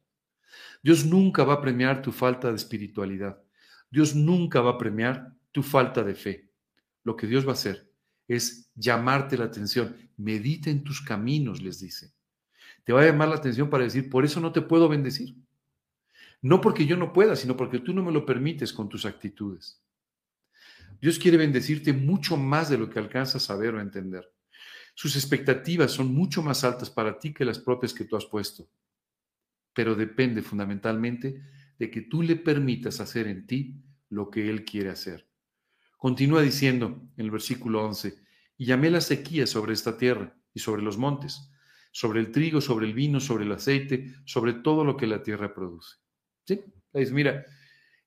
Dios 0.83 1.05
nunca 1.05 1.45
va 1.45 1.55
a 1.55 1.61
premiar 1.61 2.03
tu 2.03 2.13
falta 2.13 2.49
de 2.49 2.57
espiritualidad. 2.57 3.43
Dios 3.91 4.15
nunca 4.15 4.61
va 4.61 4.73
a 4.73 4.79
premiar 4.79 5.33
tu 5.53 5.63
falta 5.63 6.03
de 6.03 6.15
fe. 6.15 6.50
Lo 7.11 7.17
que 7.17 7.27
Dios 7.27 7.45
va 7.45 7.51
a 7.51 7.55
hacer 7.55 7.93
es 8.29 8.71
llamarte 8.77 9.37
la 9.37 9.47
atención. 9.47 9.97
Medita 10.17 10.71
en 10.71 10.85
tus 10.85 11.01
caminos, 11.01 11.61
les 11.61 11.81
dice. 11.81 12.13
Te 12.85 12.93
va 12.93 13.03
a 13.03 13.07
llamar 13.07 13.31
la 13.31 13.35
atención 13.35 13.69
para 13.69 13.83
decir, 13.83 14.09
por 14.09 14.25
eso 14.25 14.39
no 14.39 14.53
te 14.53 14.63
puedo 14.63 14.89
bendecir. 14.89 15.35
No 16.41 16.61
porque 16.61 16.87
yo 16.87 16.97
no 16.97 17.13
pueda, 17.13 17.35
sino 17.35 17.57
porque 17.57 17.81
tú 17.81 17.93
no 17.93 18.05
me 18.05 18.13
lo 18.13 18.25
permites 18.25 18.73
con 18.73 18.89
tus 18.89 19.07
actitudes. 19.07 19.83
Dios 21.01 21.19
quiere 21.19 21.37
bendecirte 21.37 21.93
mucho 21.93 22.37
más 22.37 22.71
de 22.71 22.79
lo 22.79 22.89
que 22.89 23.01
alcanzas 23.01 23.51
a 23.51 23.57
ver 23.57 23.75
o 23.75 23.81
entender. 23.81 24.33
Sus 24.95 25.17
expectativas 25.17 25.91
son 25.91 26.15
mucho 26.15 26.43
más 26.43 26.63
altas 26.63 26.91
para 26.91 27.19
ti 27.19 27.35
que 27.35 27.45
las 27.45 27.59
propias 27.59 27.93
que 27.93 28.05
tú 28.05 28.15
has 28.17 28.27
puesto 28.27 28.71
pero 29.73 29.95
depende 29.95 30.43
fundamentalmente 30.43 31.41
de 31.79 31.91
que 31.91 32.03
tú 32.03 32.23
le 32.23 32.37
permitas 32.37 33.01
hacer 33.01 33.27
en 33.27 33.47
ti 33.47 33.83
lo 34.11 34.31
que 34.31 34.51
Él 34.51 34.65
quiere 34.65 34.91
hacer. 34.91 35.30
Continúa 36.01 36.41
diciendo 36.41 36.99
en 37.19 37.27
el 37.27 37.31
versículo 37.31 37.85
11, 37.85 38.17
y 38.57 38.65
llamé 38.65 38.89
la 38.89 39.03
sequía 39.03 39.47
sobre 39.47 39.75
esta 39.75 39.99
tierra 39.99 40.35
y 40.55 40.61
sobre 40.61 40.81
los 40.81 40.97
montes, 40.97 41.53
sobre 41.93 42.21
el 42.21 42.33
trigo, 42.33 42.63
sobre 42.63 42.87
el 42.87 42.95
vino, 42.95 43.21
sobre 43.21 43.45
el 43.45 43.53
aceite, 43.53 44.15
sobre 44.25 44.55
todo 44.55 44.83
lo 44.83 44.97
que 44.97 45.07
la 45.07 45.23
tierra 45.23 45.53
produce. 45.53 45.99
¿Sí? 46.47 46.63
Es, 46.95 47.13
mira, 47.13 47.45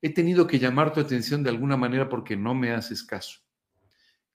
he 0.01 0.11
tenido 0.11 0.47
que 0.47 0.57
llamar 0.57 0.91
tu 0.91 1.01
atención 1.01 1.43
de 1.43 1.51
alguna 1.51 1.77
manera 1.77 2.09
porque 2.09 2.35
no 2.35 2.55
me 2.55 2.71
haces 2.71 3.03
caso. 3.03 3.41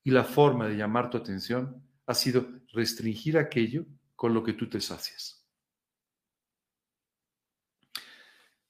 Y 0.04 0.12
la 0.12 0.22
forma 0.22 0.68
de 0.68 0.76
llamar 0.76 1.10
tu 1.10 1.16
atención 1.16 1.82
ha 2.06 2.14
sido 2.14 2.46
restringir 2.72 3.38
aquello 3.38 3.86
con 4.14 4.34
lo 4.34 4.44
que 4.44 4.52
tú 4.52 4.68
te 4.68 4.80
sacias. 4.80 5.44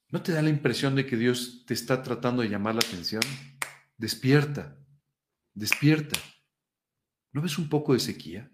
¿No 0.08 0.22
te 0.22 0.32
da 0.32 0.40
la 0.40 0.48
impresión 0.48 0.94
de 0.94 1.04
que 1.04 1.18
Dios 1.18 1.64
te 1.66 1.74
está 1.74 2.02
tratando 2.02 2.40
de 2.40 2.48
llamar 2.48 2.74
la 2.74 2.80
atención? 2.80 3.20
Despierta, 3.98 4.78
despierta. 5.54 6.18
¿No 7.32 7.42
ves 7.42 7.58
un 7.58 7.68
poco 7.68 7.94
de 7.94 7.98
sequía? 7.98 8.50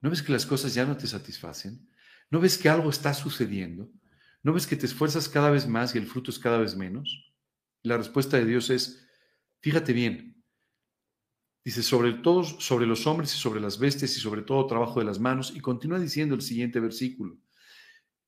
¿No 0.00 0.10
ves 0.10 0.22
que 0.22 0.32
las 0.32 0.44
cosas 0.44 0.74
ya 0.74 0.84
no 0.84 0.96
te 0.96 1.06
satisfacen? 1.06 1.88
¿No 2.30 2.40
ves 2.40 2.58
que 2.58 2.68
algo 2.68 2.90
está 2.90 3.14
sucediendo? 3.14 3.88
¿No 4.42 4.52
ves 4.52 4.66
que 4.66 4.74
te 4.74 4.86
esfuerzas 4.86 5.28
cada 5.28 5.50
vez 5.50 5.68
más 5.68 5.94
y 5.94 5.98
el 5.98 6.06
fruto 6.08 6.32
es 6.32 6.38
cada 6.40 6.58
vez 6.58 6.76
menos? 6.76 7.32
La 7.84 7.96
respuesta 7.96 8.38
de 8.38 8.44
Dios 8.44 8.70
es, 8.70 9.06
fíjate 9.60 9.92
bien, 9.92 10.42
dice, 11.64 11.84
sobre 11.84 12.14
todos, 12.14 12.56
sobre 12.58 12.86
los 12.86 13.06
hombres 13.06 13.32
y 13.34 13.38
sobre 13.38 13.60
las 13.60 13.78
bestias 13.78 14.16
y 14.16 14.20
sobre 14.20 14.42
todo 14.42 14.66
trabajo 14.66 14.98
de 14.98 15.06
las 15.06 15.20
manos, 15.20 15.52
y 15.54 15.60
continúa 15.60 16.00
diciendo 16.00 16.34
el 16.34 16.42
siguiente 16.42 16.80
versículo, 16.80 17.38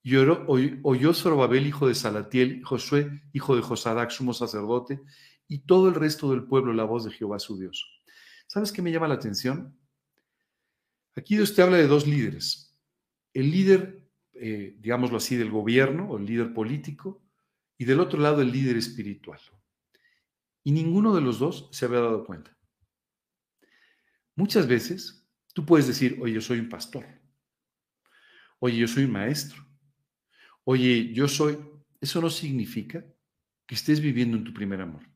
y 0.04 0.16
oyó 0.16 1.14
Zorobabel, 1.14 1.66
hijo 1.66 1.88
de 1.88 1.94
Salatiel, 1.94 2.62
Josué, 2.64 3.22
hijo 3.32 3.56
de 3.56 3.62
Josadac, 3.62 4.10
sumo 4.10 4.34
sacerdote, 4.34 5.00
y 5.52 5.58
todo 5.58 5.90
el 5.90 5.94
resto 5.94 6.30
del 6.30 6.44
pueblo 6.44 6.72
la 6.72 6.84
voz 6.84 7.04
de 7.04 7.10
Jehová 7.10 7.38
su 7.38 7.58
Dios. 7.58 8.02
¿Sabes 8.46 8.72
qué 8.72 8.80
me 8.80 8.90
llama 8.90 9.06
la 9.06 9.16
atención? 9.16 9.78
Aquí 11.14 11.36
Dios 11.36 11.54
te 11.54 11.60
habla 11.60 11.76
de 11.76 11.86
dos 11.86 12.06
líderes. 12.06 12.74
El 13.34 13.50
líder, 13.50 14.08
eh, 14.32 14.74
digámoslo 14.78 15.18
así, 15.18 15.36
del 15.36 15.50
gobierno 15.50 16.08
o 16.08 16.16
el 16.16 16.24
líder 16.24 16.54
político 16.54 17.22
y 17.76 17.84
del 17.84 18.00
otro 18.00 18.18
lado 18.18 18.40
el 18.40 18.50
líder 18.50 18.78
espiritual. 18.78 19.40
Y 20.64 20.72
ninguno 20.72 21.14
de 21.14 21.20
los 21.20 21.38
dos 21.38 21.68
se 21.70 21.84
había 21.84 22.00
dado 22.00 22.24
cuenta. 22.24 22.56
Muchas 24.34 24.66
veces 24.66 25.28
tú 25.52 25.66
puedes 25.66 25.86
decir, 25.86 26.18
oye, 26.22 26.32
yo 26.32 26.40
soy 26.40 26.60
un 26.60 26.70
pastor. 26.70 27.04
Oye, 28.58 28.78
yo 28.78 28.88
soy 28.88 29.04
un 29.04 29.12
maestro. 29.12 29.62
Oye, 30.64 31.12
yo 31.12 31.28
soy... 31.28 31.58
Eso 32.00 32.22
no 32.22 32.30
significa 32.30 33.04
que 33.66 33.74
estés 33.74 34.00
viviendo 34.00 34.38
en 34.38 34.44
tu 34.44 34.54
primer 34.54 34.80
amor. 34.80 35.11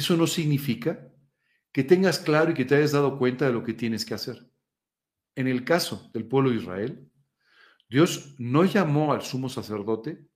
Eso 0.00 0.16
no 0.16 0.26
significa 0.26 1.12
que 1.72 1.84
tengas 1.84 2.18
claro 2.18 2.52
y 2.52 2.54
que 2.54 2.64
te 2.64 2.74
hayas 2.74 2.92
dado 2.92 3.18
cuenta 3.18 3.44
de 3.44 3.52
lo 3.52 3.62
que 3.62 3.74
tienes 3.74 4.06
que 4.06 4.14
hacer. 4.14 4.50
En 5.34 5.46
el 5.46 5.62
caso 5.62 6.10
del 6.14 6.24
pueblo 6.24 6.48
de 6.48 6.56
Israel, 6.56 7.10
Dios 7.86 8.34
no 8.38 8.64
llamó 8.64 9.12
al 9.12 9.20
sumo 9.20 9.50
sacerdote, 9.50 10.26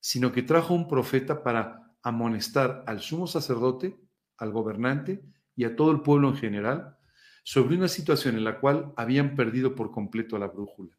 sino 0.00 0.32
que 0.32 0.42
trajo 0.42 0.72
un 0.72 0.88
profeta 0.88 1.42
para 1.42 1.92
amonestar 2.02 2.82
al 2.86 3.00
sumo 3.00 3.26
sacerdote, 3.26 4.00
al 4.38 4.52
gobernante 4.52 5.22
y 5.54 5.64
a 5.64 5.76
todo 5.76 5.90
el 5.90 6.00
pueblo 6.00 6.30
en 6.30 6.36
general 6.36 6.96
sobre 7.44 7.76
una 7.76 7.88
situación 7.88 8.36
en 8.36 8.44
la 8.44 8.58
cual 8.58 8.94
habían 8.96 9.34
perdido 9.36 9.74
por 9.74 9.90
completo 9.90 10.38
la 10.38 10.46
brújula. 10.46 10.96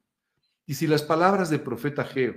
Y 0.68 0.76
si 0.76 0.86
las 0.86 1.02
palabras 1.02 1.50
del 1.50 1.62
profeta 1.62 2.04
Geo, 2.04 2.36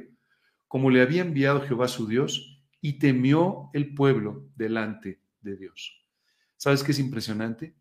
como 0.66 0.89
le 0.89 1.03
había 1.03 1.20
enviado 1.20 1.61
Jehová 1.61 1.89
su 1.89 2.07
Dios, 2.07 2.64
y 2.80 2.99
temió 2.99 3.68
el 3.74 3.95
pueblo 3.95 4.49
delante 4.57 5.24
de 5.45 5.57
Dios. 5.57 6.05
¿Sabes 6.57 6.82
qué 6.82 6.92
es 6.92 6.99
impresionante? 6.99 7.76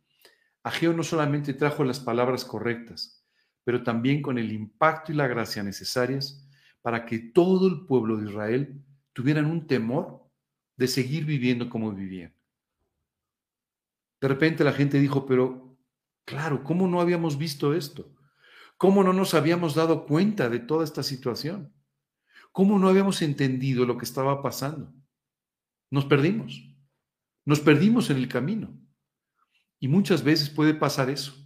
Ageo 0.62 0.94
no 0.94 1.04
solamente 1.04 1.54
trajo 1.54 1.84
las 1.84 2.00
palabras 2.00 2.46
correctas, 2.46 3.26
pero 3.64 3.84
también 3.84 4.22
con 4.22 4.38
el 4.38 4.52
impacto 4.52 5.12
y 5.12 5.16
la 5.16 5.28
gracia 5.28 5.64
necesarias 5.64 6.48
para 6.82 7.06
que 7.06 7.20
todo 7.20 7.68
el 7.68 7.86
pueblo 7.86 8.18
de 8.18 8.30
Israel 8.30 8.84
tuvieran 9.14 9.46
un 9.46 9.68
temor 9.68 10.30
de 10.76 10.88
seguir 10.88 11.26
viviendo 11.26 11.70
como 11.70 11.92
vivían. 11.92 12.36
De 14.20 14.28
repente 14.28 14.64
la 14.64 14.74
gente 14.74 15.00
dijo, 15.00 15.26
pero 15.26 15.78
claro, 16.26 16.64
¿cómo 16.64 16.88
no 16.88 17.02
habíamos 17.02 17.38
visto 17.38 17.74
esto? 17.74 18.14
¿Cómo 18.78 19.04
no 19.04 19.14
nos 19.14 19.34
habíamos 19.34 19.76
dado 19.76 20.06
cuenta 20.06 20.50
de 20.50 20.60
toda 20.60 20.84
esta 20.84 21.04
situación? 21.04 21.74
¿Cómo 22.52 22.80
no 22.80 22.90
habíamos 22.90 23.22
entendido 23.22 23.86
lo 23.86 23.98
que 23.98 24.06
estaba 24.06 24.42
pasando? 24.42 24.94
Nos 25.90 26.06
perdimos. 26.06 26.73
Nos 27.46 27.60
perdimos 27.60 28.10
en 28.10 28.18
el 28.18 28.28
camino. 28.28 28.78
Y 29.80 29.88
muchas 29.88 30.24
veces 30.24 30.50
puede 30.50 30.74
pasar 30.74 31.10
eso. 31.10 31.44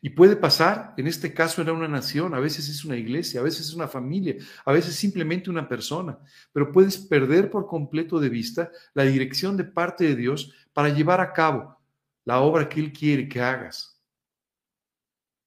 Y 0.00 0.10
puede 0.10 0.36
pasar, 0.36 0.94
en 0.96 1.06
este 1.06 1.34
caso 1.34 1.60
era 1.60 1.72
una 1.72 1.88
nación, 1.88 2.34
a 2.34 2.40
veces 2.40 2.68
es 2.68 2.84
una 2.84 2.96
iglesia, 2.96 3.40
a 3.40 3.42
veces 3.42 3.68
es 3.68 3.74
una 3.74 3.88
familia, 3.88 4.36
a 4.64 4.72
veces 4.72 4.94
simplemente 4.94 5.50
una 5.50 5.68
persona, 5.68 6.18
pero 6.52 6.70
puedes 6.70 6.98
perder 6.98 7.50
por 7.50 7.66
completo 7.66 8.20
de 8.20 8.28
vista 8.28 8.70
la 8.94 9.04
dirección 9.04 9.56
de 9.56 9.64
parte 9.64 10.04
de 10.04 10.14
Dios 10.14 10.52
para 10.72 10.90
llevar 10.90 11.20
a 11.20 11.32
cabo 11.32 11.80
la 12.24 12.40
obra 12.40 12.68
que 12.68 12.80
Él 12.80 12.92
quiere 12.92 13.28
que 13.28 13.40
hagas. 13.40 14.00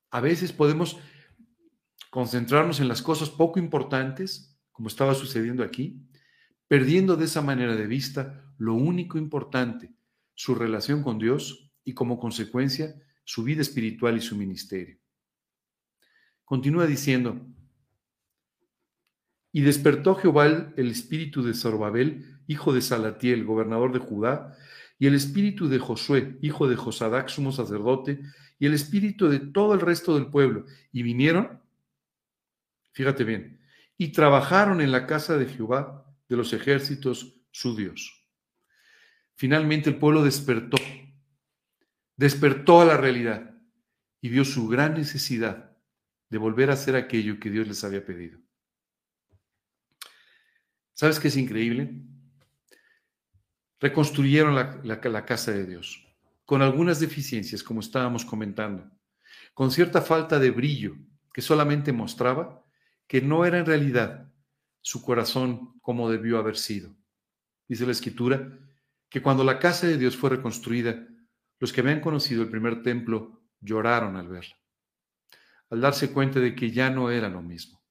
A 0.09 0.19
veces 0.19 0.51
podemos 0.51 0.99
concentrarnos 2.09 2.81
en 2.81 2.89
las 2.89 3.01
cosas 3.01 3.29
poco 3.29 3.57
importantes, 3.57 4.59
como 4.73 4.89
estaba 4.89 5.13
sucediendo 5.13 5.63
aquí, 5.63 6.01
perdiendo 6.71 7.17
de 7.17 7.25
esa 7.25 7.41
manera 7.41 7.75
de 7.75 7.85
vista 7.85 8.45
lo 8.57 8.75
único 8.75 9.17
importante, 9.17 9.93
su 10.35 10.55
relación 10.55 11.03
con 11.03 11.19
Dios 11.19 11.69
y 11.83 11.93
como 11.93 12.17
consecuencia 12.17 12.95
su 13.25 13.43
vida 13.43 13.61
espiritual 13.61 14.15
y 14.15 14.21
su 14.21 14.37
ministerio. 14.37 14.97
Continúa 16.45 16.87
diciendo, 16.87 17.45
y 19.51 19.59
despertó 19.63 20.15
Jehová 20.15 20.71
el 20.77 20.89
espíritu 20.89 21.43
de 21.43 21.53
Zorobabel, 21.53 22.39
hijo 22.47 22.71
de 22.71 22.81
Salatiel, 22.81 23.43
gobernador 23.43 23.91
de 23.91 23.99
Judá, 23.99 24.55
y 24.97 25.07
el 25.07 25.15
espíritu 25.15 25.67
de 25.67 25.79
Josué, 25.79 26.37
hijo 26.41 26.69
de 26.69 26.77
Josadac, 26.77 27.27
sumo 27.27 27.51
sacerdote, 27.51 28.21
y 28.59 28.67
el 28.67 28.73
espíritu 28.73 29.27
de 29.27 29.39
todo 29.39 29.73
el 29.73 29.81
resto 29.81 30.15
del 30.15 30.27
pueblo, 30.27 30.65
y 30.93 31.03
vinieron, 31.03 31.61
fíjate 32.93 33.25
bien, 33.25 33.59
y 33.97 34.13
trabajaron 34.13 34.79
en 34.79 34.93
la 34.93 35.05
casa 35.05 35.37
de 35.37 35.47
Jehová 35.47 36.00
de 36.31 36.37
los 36.37 36.53
ejércitos, 36.53 37.35
su 37.51 37.75
Dios. 37.75 38.25
Finalmente 39.35 39.89
el 39.89 39.97
pueblo 39.97 40.23
despertó, 40.23 40.77
despertó 42.15 42.79
a 42.79 42.85
la 42.85 42.95
realidad 42.95 43.53
y 44.21 44.29
vio 44.29 44.45
su 44.45 44.69
gran 44.69 44.93
necesidad 44.93 45.75
de 46.29 46.37
volver 46.37 46.69
a 46.69 46.75
hacer 46.75 46.95
aquello 46.95 47.37
que 47.37 47.49
Dios 47.49 47.67
les 47.67 47.83
había 47.83 48.05
pedido. 48.05 48.39
¿Sabes 50.93 51.19
qué 51.19 51.27
es 51.27 51.35
increíble? 51.35 52.01
Reconstruyeron 53.81 54.55
la, 54.55 54.79
la, 54.85 55.25
casa 55.25 55.51
de 55.51 55.65
Dios, 55.65 56.07
con 56.45 56.61
algunas 56.61 57.01
deficiencias, 57.01 57.61
como 57.61 57.81
estábamos 57.81 58.23
comentando, 58.23 58.89
con 59.53 59.69
cierta 59.69 60.01
falta 60.01 60.39
de 60.39 60.51
brillo 60.51 60.95
que 61.33 61.41
solamente 61.41 61.91
mostraba 61.91 62.63
que 63.05 63.21
no 63.21 63.45
era 63.45 63.59
en 63.59 63.65
realidad 63.65 64.30
su 64.81 65.01
corazón 65.01 65.79
como 65.81 66.09
debió 66.09 66.37
haber 66.37 66.57
sido. 66.57 66.95
Dice 67.67 67.85
la 67.85 67.91
escritura 67.91 68.59
que 69.09 69.21
cuando 69.21 69.43
la 69.43 69.59
casa 69.59 69.87
de 69.87 69.97
Dios 69.97 70.17
fue 70.17 70.31
reconstruida, 70.31 71.07
los 71.59 71.71
que 71.71 71.81
habían 71.81 72.01
conocido 72.01 72.43
el 72.43 72.49
primer 72.49 72.81
templo 72.81 73.43
lloraron 73.59 74.15
al 74.15 74.27
verla, 74.27 74.57
al 75.69 75.81
darse 75.81 76.11
cuenta 76.11 76.39
de 76.39 76.55
que 76.55 76.71
ya 76.71 76.89
no 76.89 77.11
era 77.11 77.29
lo 77.29 77.41
mismo. 77.41 77.81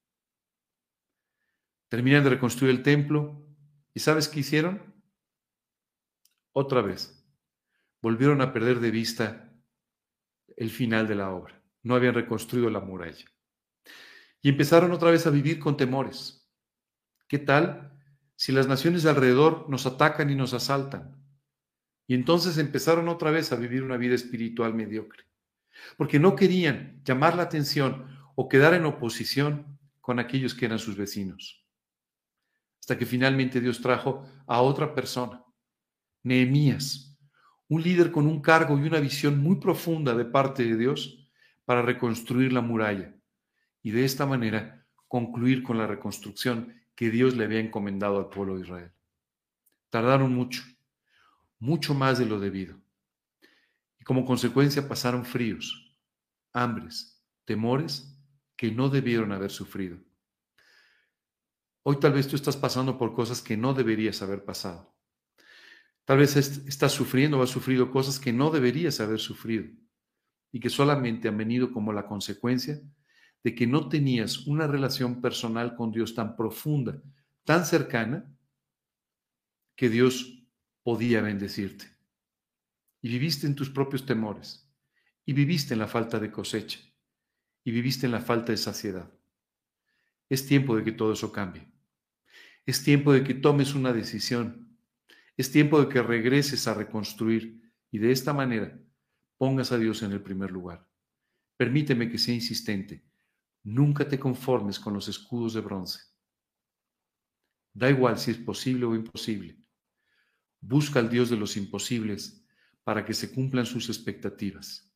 Terminan 1.88 2.24
de 2.24 2.30
reconstruir 2.30 2.74
el 2.74 2.82
templo 2.82 3.46
y 3.94 4.00
¿sabes 4.00 4.28
qué 4.28 4.40
hicieron? 4.40 4.94
Otra 6.52 6.82
vez, 6.82 7.24
volvieron 8.00 8.40
a 8.40 8.52
perder 8.52 8.80
de 8.80 8.90
vista 8.90 9.52
el 10.56 10.70
final 10.70 11.06
de 11.06 11.14
la 11.14 11.30
obra. 11.30 11.62
No 11.82 11.94
habían 11.94 12.14
reconstruido 12.14 12.70
la 12.70 12.80
muralla. 12.80 13.24
Y 14.42 14.48
empezaron 14.48 14.92
otra 14.92 15.10
vez 15.10 15.26
a 15.26 15.30
vivir 15.30 15.58
con 15.58 15.76
temores 15.76 16.39
¿Qué 17.30 17.38
tal 17.38 17.92
si 18.34 18.50
las 18.50 18.66
naciones 18.66 19.04
de 19.04 19.10
alrededor 19.10 19.70
nos 19.70 19.86
atacan 19.86 20.30
y 20.30 20.34
nos 20.34 20.52
asaltan? 20.52 21.24
Y 22.08 22.14
entonces 22.14 22.58
empezaron 22.58 23.08
otra 23.08 23.30
vez 23.30 23.52
a 23.52 23.56
vivir 23.56 23.84
una 23.84 23.96
vida 23.96 24.16
espiritual 24.16 24.74
mediocre, 24.74 25.26
porque 25.96 26.18
no 26.18 26.34
querían 26.34 27.00
llamar 27.04 27.36
la 27.36 27.44
atención 27.44 28.18
o 28.34 28.48
quedar 28.48 28.74
en 28.74 28.84
oposición 28.84 29.78
con 30.00 30.18
aquellos 30.18 30.56
que 30.56 30.64
eran 30.64 30.80
sus 30.80 30.96
vecinos. 30.96 31.64
Hasta 32.80 32.98
que 32.98 33.06
finalmente 33.06 33.60
Dios 33.60 33.80
trajo 33.80 34.26
a 34.48 34.60
otra 34.60 34.92
persona, 34.92 35.44
Nehemías, 36.24 37.16
un 37.68 37.80
líder 37.80 38.10
con 38.10 38.26
un 38.26 38.42
cargo 38.42 38.76
y 38.76 38.82
una 38.82 38.98
visión 38.98 39.38
muy 39.38 39.60
profunda 39.60 40.16
de 40.16 40.24
parte 40.24 40.64
de 40.64 40.76
Dios 40.76 41.30
para 41.64 41.82
reconstruir 41.82 42.52
la 42.52 42.60
muralla 42.60 43.14
y 43.84 43.92
de 43.92 44.04
esta 44.04 44.26
manera 44.26 44.84
concluir 45.06 45.62
con 45.62 45.78
la 45.78 45.86
reconstrucción 45.86 46.79
que 47.00 47.10
Dios 47.10 47.34
le 47.34 47.44
había 47.44 47.60
encomendado 47.60 48.18
al 48.18 48.28
pueblo 48.28 48.56
de 48.56 48.60
Israel. 48.60 48.92
Tardaron 49.88 50.34
mucho, 50.34 50.62
mucho 51.58 51.94
más 51.94 52.18
de 52.18 52.26
lo 52.26 52.38
debido. 52.38 52.78
Y 53.98 54.04
como 54.04 54.26
consecuencia 54.26 54.86
pasaron 54.86 55.24
fríos, 55.24 55.96
hambres, 56.52 57.24
temores 57.46 58.22
que 58.54 58.70
no 58.70 58.90
debieron 58.90 59.32
haber 59.32 59.50
sufrido. 59.50 59.96
Hoy 61.84 61.98
tal 61.98 62.12
vez 62.12 62.28
tú 62.28 62.36
estás 62.36 62.58
pasando 62.58 62.98
por 62.98 63.14
cosas 63.14 63.40
que 63.40 63.56
no 63.56 63.72
deberías 63.72 64.20
haber 64.20 64.44
pasado. 64.44 64.94
Tal 66.04 66.18
vez 66.18 66.36
estás 66.36 66.92
sufriendo 66.92 67.38
o 67.38 67.42
has 67.42 67.48
sufrido 67.48 67.90
cosas 67.90 68.20
que 68.20 68.34
no 68.34 68.50
deberías 68.50 69.00
haber 69.00 69.20
sufrido 69.20 69.64
y 70.52 70.60
que 70.60 70.68
solamente 70.68 71.28
han 71.28 71.38
venido 71.38 71.72
como 71.72 71.94
la 71.94 72.06
consecuencia 72.06 72.78
de 73.42 73.54
que 73.54 73.66
no 73.66 73.88
tenías 73.88 74.46
una 74.46 74.66
relación 74.66 75.20
personal 75.20 75.74
con 75.74 75.90
Dios 75.90 76.14
tan 76.14 76.36
profunda, 76.36 77.02
tan 77.44 77.64
cercana, 77.64 78.30
que 79.74 79.88
Dios 79.88 80.44
podía 80.82 81.22
bendecirte. 81.22 81.86
Y 83.00 83.08
viviste 83.08 83.46
en 83.46 83.54
tus 83.54 83.70
propios 83.70 84.04
temores, 84.04 84.70
y 85.24 85.32
viviste 85.32 85.72
en 85.72 85.80
la 85.80 85.88
falta 85.88 86.18
de 86.18 86.30
cosecha, 86.30 86.80
y 87.64 87.70
viviste 87.70 88.06
en 88.06 88.12
la 88.12 88.20
falta 88.20 88.52
de 88.52 88.58
saciedad. 88.58 89.10
Es 90.28 90.46
tiempo 90.46 90.76
de 90.76 90.84
que 90.84 90.92
todo 90.92 91.12
eso 91.12 91.32
cambie. 91.32 91.66
Es 92.66 92.84
tiempo 92.84 93.12
de 93.12 93.24
que 93.24 93.34
tomes 93.34 93.74
una 93.74 93.92
decisión. 93.92 94.78
Es 95.36 95.50
tiempo 95.50 95.80
de 95.80 95.88
que 95.88 96.02
regreses 96.02 96.68
a 96.68 96.74
reconstruir 96.74 97.60
y 97.90 97.98
de 97.98 98.12
esta 98.12 98.32
manera 98.32 98.78
pongas 99.38 99.72
a 99.72 99.78
Dios 99.78 100.02
en 100.02 100.12
el 100.12 100.22
primer 100.22 100.50
lugar. 100.50 100.86
Permíteme 101.56 102.10
que 102.10 102.18
sea 102.18 102.34
insistente 102.34 103.09
Nunca 103.62 104.08
te 104.08 104.18
conformes 104.18 104.78
con 104.78 104.94
los 104.94 105.08
escudos 105.08 105.54
de 105.54 105.60
bronce. 105.60 106.00
Da 107.72 107.90
igual 107.90 108.18
si 108.18 108.30
es 108.30 108.38
posible 108.38 108.86
o 108.86 108.94
imposible. 108.94 109.58
Busca 110.60 110.98
al 110.98 111.08
Dios 111.08 111.30
de 111.30 111.36
los 111.36 111.56
imposibles 111.56 112.44
para 112.84 113.04
que 113.04 113.14
se 113.14 113.32
cumplan 113.32 113.66
sus 113.66 113.88
expectativas. 113.88 114.92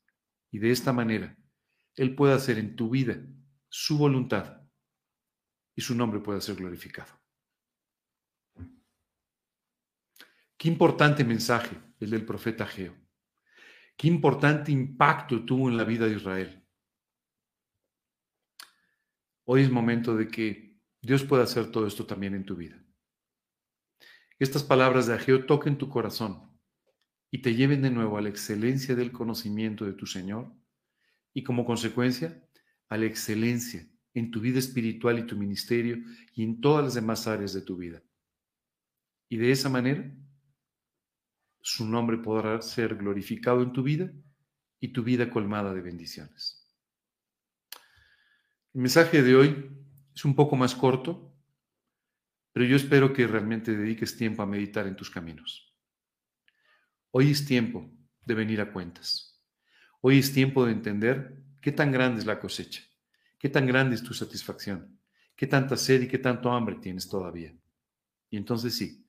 Y 0.50 0.58
de 0.58 0.70
esta 0.70 0.92
manera, 0.92 1.36
Él 1.94 2.14
pueda 2.14 2.34
hacer 2.34 2.58
en 2.58 2.76
tu 2.76 2.90
vida 2.90 3.24
su 3.68 3.98
voluntad 3.98 4.62
y 5.74 5.82
su 5.82 5.94
nombre 5.94 6.20
pueda 6.20 6.40
ser 6.40 6.56
glorificado. 6.56 7.12
Qué 10.56 10.68
importante 10.68 11.24
mensaje 11.24 11.76
el 12.00 12.10
del 12.10 12.24
profeta 12.24 12.66
Geo. 12.66 12.96
Qué 13.96 14.08
importante 14.08 14.72
impacto 14.72 15.44
tuvo 15.44 15.68
en 15.68 15.76
la 15.76 15.84
vida 15.84 16.06
de 16.06 16.14
Israel. 16.14 16.63
Hoy 19.45 19.62
es 19.62 19.70
momento 19.70 20.16
de 20.16 20.28
que 20.28 20.78
Dios 21.03 21.22
pueda 21.22 21.42
hacer 21.42 21.70
todo 21.70 21.86
esto 21.86 22.07
también 22.07 22.34
en 22.34 22.45
tu 22.45 22.57
vida. 22.57 22.82
Estas 24.38 24.62
palabras 24.62 25.07
de 25.07 25.14
Ageo 25.14 25.45
toquen 25.45 25.76
tu 25.76 25.88
corazón 25.88 26.59
y 27.30 27.42
te 27.42 27.55
lleven 27.55 27.82
de 27.82 27.90
nuevo 27.90 28.16
a 28.16 28.22
la 28.22 28.30
excelencia 28.30 28.95
del 28.95 29.12
conocimiento 29.12 29.84
de 29.84 29.92
tu 29.92 30.07
Señor 30.07 30.53
y 31.34 31.42
como 31.42 31.66
consecuencia 31.66 32.42
a 32.88 32.97
la 32.97 33.05
excelencia 33.05 33.86
en 34.14 34.30
tu 34.30 34.40
vida 34.40 34.59
espiritual 34.59 35.18
y 35.18 35.26
tu 35.26 35.36
ministerio 35.36 35.99
y 36.32 36.42
en 36.42 36.61
todas 36.61 36.84
las 36.84 36.95
demás 36.95 37.26
áreas 37.26 37.53
de 37.53 37.62
tu 37.62 37.76
vida. 37.76 38.03
Y 39.28 39.36
de 39.36 39.51
esa 39.51 39.68
manera 39.68 40.11
su 41.61 41.86
nombre 41.86 42.18
podrá 42.18 42.62
ser 42.62 42.97
glorificado 42.97 43.62
en 43.62 43.72
tu 43.72 43.82
vida 43.82 44.11
y 44.80 44.88
tu 44.88 45.03
vida 45.03 45.30
colmada 45.30 45.74
de 45.74 45.80
bendiciones. 45.80 46.63
El 48.74 48.80
mensaje 48.80 49.22
de 49.22 49.36
hoy 49.36 49.70
es 50.12 50.24
un 50.24 50.34
poco 50.34 50.56
más 50.56 50.74
corto, 50.74 51.32
pero 52.52 52.66
yo 52.66 52.74
espero 52.74 53.12
que 53.12 53.24
realmente 53.24 53.76
dediques 53.76 54.16
tiempo 54.16 54.42
a 54.42 54.46
meditar 54.46 54.88
en 54.88 54.96
tus 54.96 55.10
caminos. 55.10 55.72
Hoy 57.12 57.30
es 57.30 57.46
tiempo 57.46 57.88
de 58.26 58.34
venir 58.34 58.60
a 58.60 58.72
cuentas. 58.72 59.40
Hoy 60.00 60.18
es 60.18 60.32
tiempo 60.32 60.66
de 60.66 60.72
entender 60.72 61.40
qué 61.60 61.70
tan 61.70 61.92
grande 61.92 62.18
es 62.18 62.26
la 62.26 62.40
cosecha, 62.40 62.82
qué 63.38 63.48
tan 63.48 63.64
grande 63.64 63.94
es 63.94 64.02
tu 64.02 64.12
satisfacción, 64.12 64.98
qué 65.36 65.46
tanta 65.46 65.76
sed 65.76 66.02
y 66.02 66.08
qué 66.08 66.18
tanto 66.18 66.50
hambre 66.50 66.74
tienes 66.82 67.08
todavía. 67.08 67.56
Y 68.28 68.36
entonces 68.36 68.74
sí, 68.74 69.06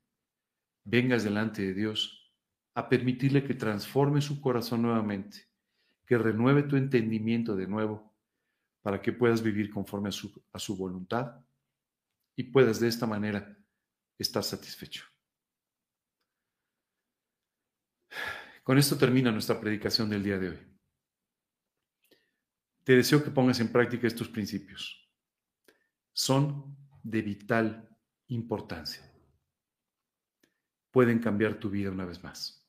vengas 0.84 1.24
delante 1.24 1.64
de 1.64 1.74
Dios 1.74 2.32
a 2.76 2.88
permitirle 2.88 3.44
que 3.44 3.56
transforme 3.56 4.22
su 4.22 4.40
corazón 4.42 4.84
nuevamente, 4.84 5.48
que 6.06 6.20
renueve 6.20 6.62
tu 6.62 6.76
entendimiento 6.76 7.56
de 7.56 7.66
nuevo, 7.66 8.15
para 8.86 9.02
que 9.02 9.12
puedas 9.12 9.42
vivir 9.42 9.72
conforme 9.72 10.10
a 10.10 10.60
su, 10.60 10.78
voluntad 10.78 11.44
y 12.36 12.44
puedas 12.44 12.80
de 12.80 12.88
esta 12.88 13.08
manera 13.08 13.58
estar 14.16 14.44
satisfecho. 14.44 15.04
Con 18.62 18.78
esto 18.78 18.96
termina 18.96 19.32
nuestra 19.32 19.60
predicación 19.60 20.08
del 20.08 20.22
día 20.22 20.38
de 20.38 20.50
hoy. 20.50 20.60
Te 22.84 22.96
deseo 22.96 23.24
que 23.24 23.32
pongas 23.32 23.60
en 23.60 23.72
práctica 23.72 24.06
estos 24.06 24.30
principios. 24.30 25.10
Son 26.14 26.78
de 27.02 27.24
vital 27.24 27.90
importancia. 28.28 29.12
Pueden 30.92 31.18
cambiar 31.18 31.60
tu 31.60 31.72
vida 31.72 31.90
una 31.90 32.06
vez 32.06 32.24
más. 32.24 32.64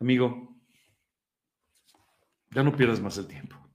Amigo, 0.00 0.60
ya 2.50 2.64
no 2.64 2.76
pierdas 2.76 3.00
más 3.00 3.16
el 3.18 3.28
tiempo. 3.28 3.67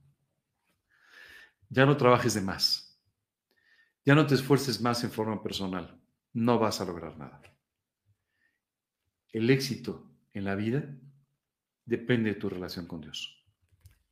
Ya 1.74 1.86
no 1.86 1.96
trabajes 1.96 2.34
de 2.34 2.40
más. 2.40 3.02
Ya 4.04 4.14
no 4.14 4.24
te 4.28 4.36
esfuerces 4.36 4.80
más 4.80 5.02
en 5.02 5.10
forma 5.10 5.42
personal. 5.42 6.00
No 6.32 6.60
vas 6.60 6.80
a 6.80 6.84
lograr 6.84 7.18
nada. 7.18 7.42
El 9.32 9.50
éxito 9.50 10.08
en 10.34 10.44
la 10.44 10.54
vida 10.54 10.88
depende 11.84 12.32
de 12.32 12.38
tu 12.38 12.48
relación 12.48 12.86
con 12.86 13.00
Dios. 13.00 13.44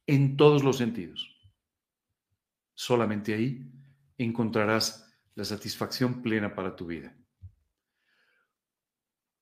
En 0.08 0.36
todos 0.36 0.64
los 0.64 0.78
sentidos. 0.78 1.40
Solamente 2.74 3.32
ahí 3.32 3.72
encontrarás 4.18 5.08
la 5.36 5.44
satisfacción 5.44 6.20
plena 6.20 6.56
para 6.56 6.74
tu 6.74 6.86
vida. 6.86 7.16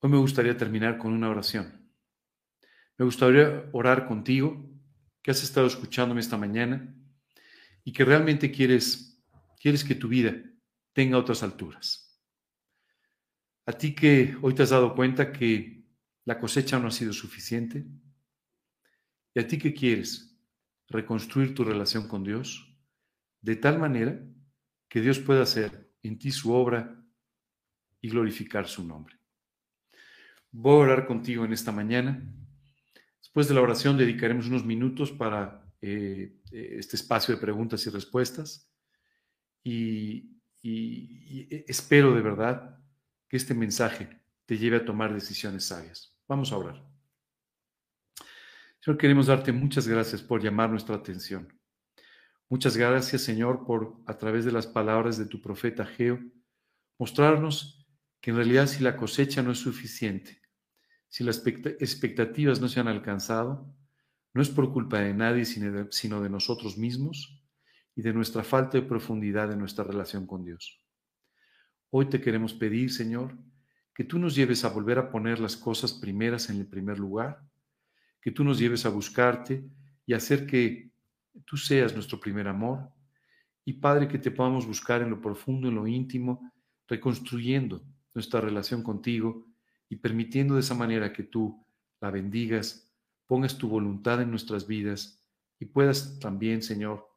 Hoy 0.00 0.10
me 0.10 0.18
gustaría 0.18 0.58
terminar 0.58 0.98
con 0.98 1.14
una 1.14 1.30
oración. 1.30 1.90
Me 2.98 3.06
gustaría 3.06 3.70
orar 3.72 4.06
contigo, 4.06 4.62
que 5.22 5.30
has 5.30 5.42
estado 5.42 5.66
escuchándome 5.66 6.20
esta 6.20 6.36
mañana 6.36 6.99
y 7.90 7.92
que 7.92 8.04
realmente 8.04 8.52
quieres, 8.52 9.20
quieres 9.58 9.82
que 9.82 9.96
tu 9.96 10.06
vida 10.06 10.32
tenga 10.92 11.18
otras 11.18 11.42
alturas. 11.42 12.16
A 13.66 13.72
ti 13.72 13.96
que 13.96 14.36
hoy 14.42 14.54
te 14.54 14.62
has 14.62 14.70
dado 14.70 14.94
cuenta 14.94 15.32
que 15.32 15.82
la 16.24 16.38
cosecha 16.38 16.78
no 16.78 16.86
ha 16.86 16.92
sido 16.92 17.12
suficiente 17.12 17.84
y 19.34 19.40
a 19.40 19.44
ti 19.48 19.58
que 19.58 19.74
quieres 19.74 20.40
reconstruir 20.86 21.52
tu 21.52 21.64
relación 21.64 22.06
con 22.06 22.22
Dios 22.22 22.78
de 23.40 23.56
tal 23.56 23.80
manera 23.80 24.24
que 24.88 25.00
Dios 25.00 25.18
pueda 25.18 25.42
hacer 25.42 25.92
en 26.04 26.16
ti 26.16 26.30
su 26.30 26.52
obra 26.52 27.04
y 28.00 28.08
glorificar 28.08 28.68
su 28.68 28.86
nombre. 28.86 29.18
Voy 30.52 30.74
a 30.74 30.84
orar 30.84 31.06
contigo 31.08 31.44
en 31.44 31.52
esta 31.52 31.72
mañana 31.72 32.22
Después 33.30 33.46
de 33.46 33.54
la 33.54 33.60
oración 33.60 33.96
dedicaremos 33.96 34.48
unos 34.48 34.64
minutos 34.64 35.12
para 35.12 35.59
eh, 35.82 36.40
eh, 36.52 36.76
este 36.78 36.96
espacio 36.96 37.34
de 37.34 37.40
preguntas 37.40 37.86
y 37.86 37.90
respuestas 37.90 38.70
y, 39.62 40.36
espero 40.62 42.14
de 42.14 42.20
verdad 42.20 42.78
que 43.28 43.38
este 43.38 43.54
mensaje 43.54 44.20
te 44.44 44.58
lleve 44.58 44.76
a 44.76 44.84
tomar 44.84 45.14
decisiones 45.14 45.64
sabias. 45.64 46.14
Vamos 46.28 46.52
a 46.52 46.58
orar. 46.58 46.84
Señor, 48.80 48.98
queremos 48.98 49.28
darte 49.28 49.52
muchas 49.52 49.88
gracias 49.88 50.22
por 50.22 50.42
llamar 50.42 50.68
nuestra 50.68 50.96
atención. 50.96 51.48
Muchas 52.50 52.76
gracias, 52.76 53.22
Señor, 53.22 53.64
por 53.64 54.02
a 54.06 54.18
través 54.18 54.44
de 54.44 54.52
las 54.52 54.66
palabras 54.66 55.16
de 55.16 55.26
tu 55.26 55.40
profeta 55.40 55.86
Geo, 55.86 56.20
mostrarnos 56.98 57.86
que 58.20 58.30
en 58.30 58.36
realidad 58.36 58.66
si 58.66 58.82
la 58.82 58.96
cosecha 58.96 59.42
no 59.42 59.52
es 59.52 59.58
suficiente, 59.58 60.42
si 61.08 61.24
las 61.24 61.42
expectativas 61.46 62.60
no 62.60 62.68
se 62.68 62.80
han 62.80 62.88
alcanzado, 62.88 63.74
no 64.32 64.42
es 64.42 64.48
por 64.48 64.72
culpa 64.72 65.00
de 65.00 65.14
nadie, 65.14 65.44
sino 65.44 66.20
de 66.20 66.30
nosotros 66.30 66.78
mismos 66.78 67.40
y 67.96 68.02
de 68.02 68.12
nuestra 68.12 68.44
falta 68.44 68.78
de 68.78 68.86
profundidad 68.86 69.52
en 69.52 69.58
nuestra 69.58 69.84
relación 69.84 70.26
con 70.26 70.44
Dios. 70.44 70.80
Hoy 71.90 72.06
te 72.06 72.20
queremos 72.20 72.54
pedir, 72.54 72.92
Señor, 72.92 73.36
que 73.94 74.04
tú 74.04 74.18
nos 74.18 74.34
lleves 74.34 74.64
a 74.64 74.68
volver 74.68 74.98
a 74.98 75.10
poner 75.10 75.40
las 75.40 75.56
cosas 75.56 75.92
primeras 75.92 76.48
en 76.48 76.58
el 76.58 76.66
primer 76.66 76.98
lugar, 76.98 77.42
que 78.22 78.30
tú 78.30 78.44
nos 78.44 78.58
lleves 78.58 78.86
a 78.86 78.90
buscarte 78.90 79.64
y 80.06 80.14
hacer 80.14 80.46
que 80.46 80.92
tú 81.44 81.56
seas 81.56 81.94
nuestro 81.94 82.20
primer 82.20 82.46
amor. 82.46 82.90
Y 83.64 83.74
Padre, 83.74 84.08
que 84.08 84.18
te 84.18 84.30
podamos 84.30 84.66
buscar 84.66 85.02
en 85.02 85.10
lo 85.10 85.20
profundo, 85.20 85.68
en 85.68 85.74
lo 85.74 85.86
íntimo, 85.86 86.52
reconstruyendo 86.86 87.82
nuestra 88.14 88.40
relación 88.40 88.82
contigo 88.82 89.46
y 89.88 89.96
permitiendo 89.96 90.54
de 90.54 90.60
esa 90.60 90.74
manera 90.74 91.12
que 91.12 91.24
tú 91.24 91.64
la 92.00 92.10
bendigas, 92.10 92.89
pongas 93.30 93.56
tu 93.56 93.68
voluntad 93.68 94.20
en 94.20 94.30
nuestras 94.30 94.66
vidas 94.66 95.24
y 95.60 95.66
puedas 95.66 96.18
también, 96.18 96.62
Señor, 96.62 97.08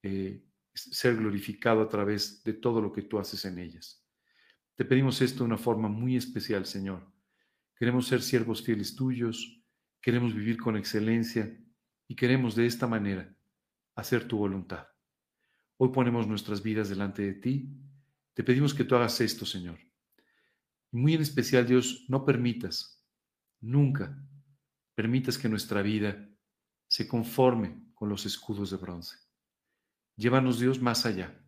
eh, 0.00 0.46
ser 0.72 1.16
glorificado 1.16 1.82
a 1.82 1.88
través 1.88 2.44
de 2.44 2.52
todo 2.52 2.80
lo 2.80 2.92
que 2.92 3.02
tú 3.02 3.18
haces 3.18 3.44
en 3.44 3.58
ellas. 3.58 4.06
Te 4.76 4.84
pedimos 4.84 5.20
esto 5.20 5.38
de 5.38 5.46
una 5.46 5.58
forma 5.58 5.88
muy 5.88 6.16
especial, 6.16 6.66
Señor. 6.66 7.12
Queremos 7.74 8.06
ser 8.06 8.22
siervos 8.22 8.62
fieles 8.62 8.94
tuyos, 8.94 9.60
queremos 10.00 10.36
vivir 10.36 10.56
con 10.56 10.76
excelencia 10.76 11.52
y 12.06 12.14
queremos 12.14 12.54
de 12.54 12.66
esta 12.66 12.86
manera 12.86 13.36
hacer 13.96 14.28
tu 14.28 14.38
voluntad. 14.38 14.86
Hoy 15.78 15.88
ponemos 15.88 16.28
nuestras 16.28 16.62
vidas 16.62 16.90
delante 16.90 17.22
de 17.22 17.34
ti. 17.34 17.76
Te 18.34 18.44
pedimos 18.44 18.72
que 18.72 18.84
tú 18.84 18.94
hagas 18.94 19.20
esto, 19.20 19.44
Señor 19.44 19.80
muy 20.92 21.14
en 21.14 21.22
especial, 21.22 21.66
Dios, 21.66 22.04
no 22.08 22.24
permitas, 22.24 23.04
nunca 23.60 24.16
permitas 25.00 25.38
que 25.38 25.48
nuestra 25.48 25.80
vida 25.80 26.28
se 26.86 27.08
conforme 27.08 27.90
con 27.94 28.10
los 28.10 28.26
escudos 28.26 28.70
de 28.70 28.76
bronce. 28.76 29.16
Llévanos, 30.14 30.60
Dios, 30.60 30.78
más 30.78 31.06
allá. 31.06 31.42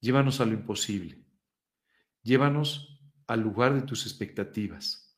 Llévanos 0.00 0.40
a 0.40 0.46
lo 0.46 0.54
imposible. 0.54 1.22
Llévanos 2.22 2.98
al 3.26 3.42
lugar 3.42 3.74
de 3.74 3.82
tus 3.82 4.06
expectativas, 4.06 5.14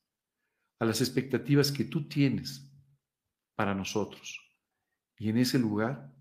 a 0.80 0.86
las 0.86 1.00
expectativas 1.00 1.70
que 1.70 1.84
tú 1.84 2.08
tienes 2.08 2.68
para 3.54 3.76
nosotros. 3.76 4.40
Y 5.16 5.28
en 5.28 5.38
ese 5.38 5.60
lugar, 5.60 6.12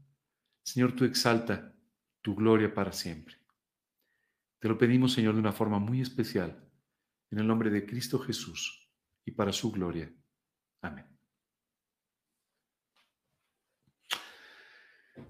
Señor, 0.64 0.96
tú 0.96 1.06
exalta 1.06 1.76
tu 2.22 2.36
gloria 2.36 2.72
para 2.72 2.92
siempre. 2.92 3.36
Te 4.60 4.68
lo 4.68 4.78
pedimos, 4.78 5.14
Señor, 5.14 5.34
de 5.34 5.40
una 5.40 5.54
forma 5.54 5.80
muy 5.80 6.02
especial 6.02 6.70
en 7.32 7.40
el 7.40 7.48
nombre 7.48 7.72
de 7.72 7.84
Cristo 7.88 8.20
Jesús 8.20 8.92
y 9.26 9.32
para 9.32 9.52
su 9.52 9.72
gloria. 9.72 10.14
Amén. 10.84 11.15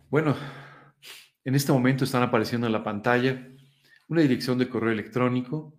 Bueno, 0.10 0.36
en 1.44 1.56
este 1.56 1.72
momento 1.72 2.04
están 2.04 2.24
apareciendo 2.24 2.66
en 2.68 2.74
la 2.74 2.84
pantalla 2.84 3.48
una 4.08 4.22
dirección 4.22 4.58
de 4.58 4.68
correo 4.68 4.92
electrónico 4.92 5.78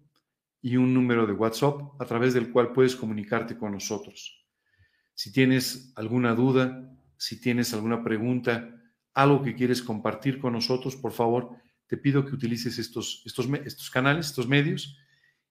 y 0.62 0.76
un 0.76 0.94
número 0.94 1.26
de 1.26 1.32
WhatsApp 1.32 1.80
a 2.00 2.04
través 2.04 2.34
del 2.34 2.50
cual 2.50 2.72
puedes 2.72 2.94
comunicarte 2.94 3.56
con 3.56 3.72
nosotros. 3.72 4.46
Si 5.14 5.32
tienes 5.32 5.92
alguna 5.96 6.34
duda, 6.34 6.88
si 7.16 7.40
tienes 7.40 7.72
alguna 7.74 8.04
pregunta, 8.04 8.74
algo 9.14 9.42
que 9.42 9.54
quieres 9.54 9.82
compartir 9.82 10.38
con 10.38 10.52
nosotros, 10.52 10.94
por 10.96 11.12
favor, 11.12 11.56
te 11.86 11.96
pido 11.96 12.24
que 12.24 12.34
utilices 12.34 12.78
estos, 12.78 13.22
estos, 13.24 13.48
estos 13.64 13.90
canales, 13.90 14.26
estos 14.26 14.48
medios. 14.48 14.98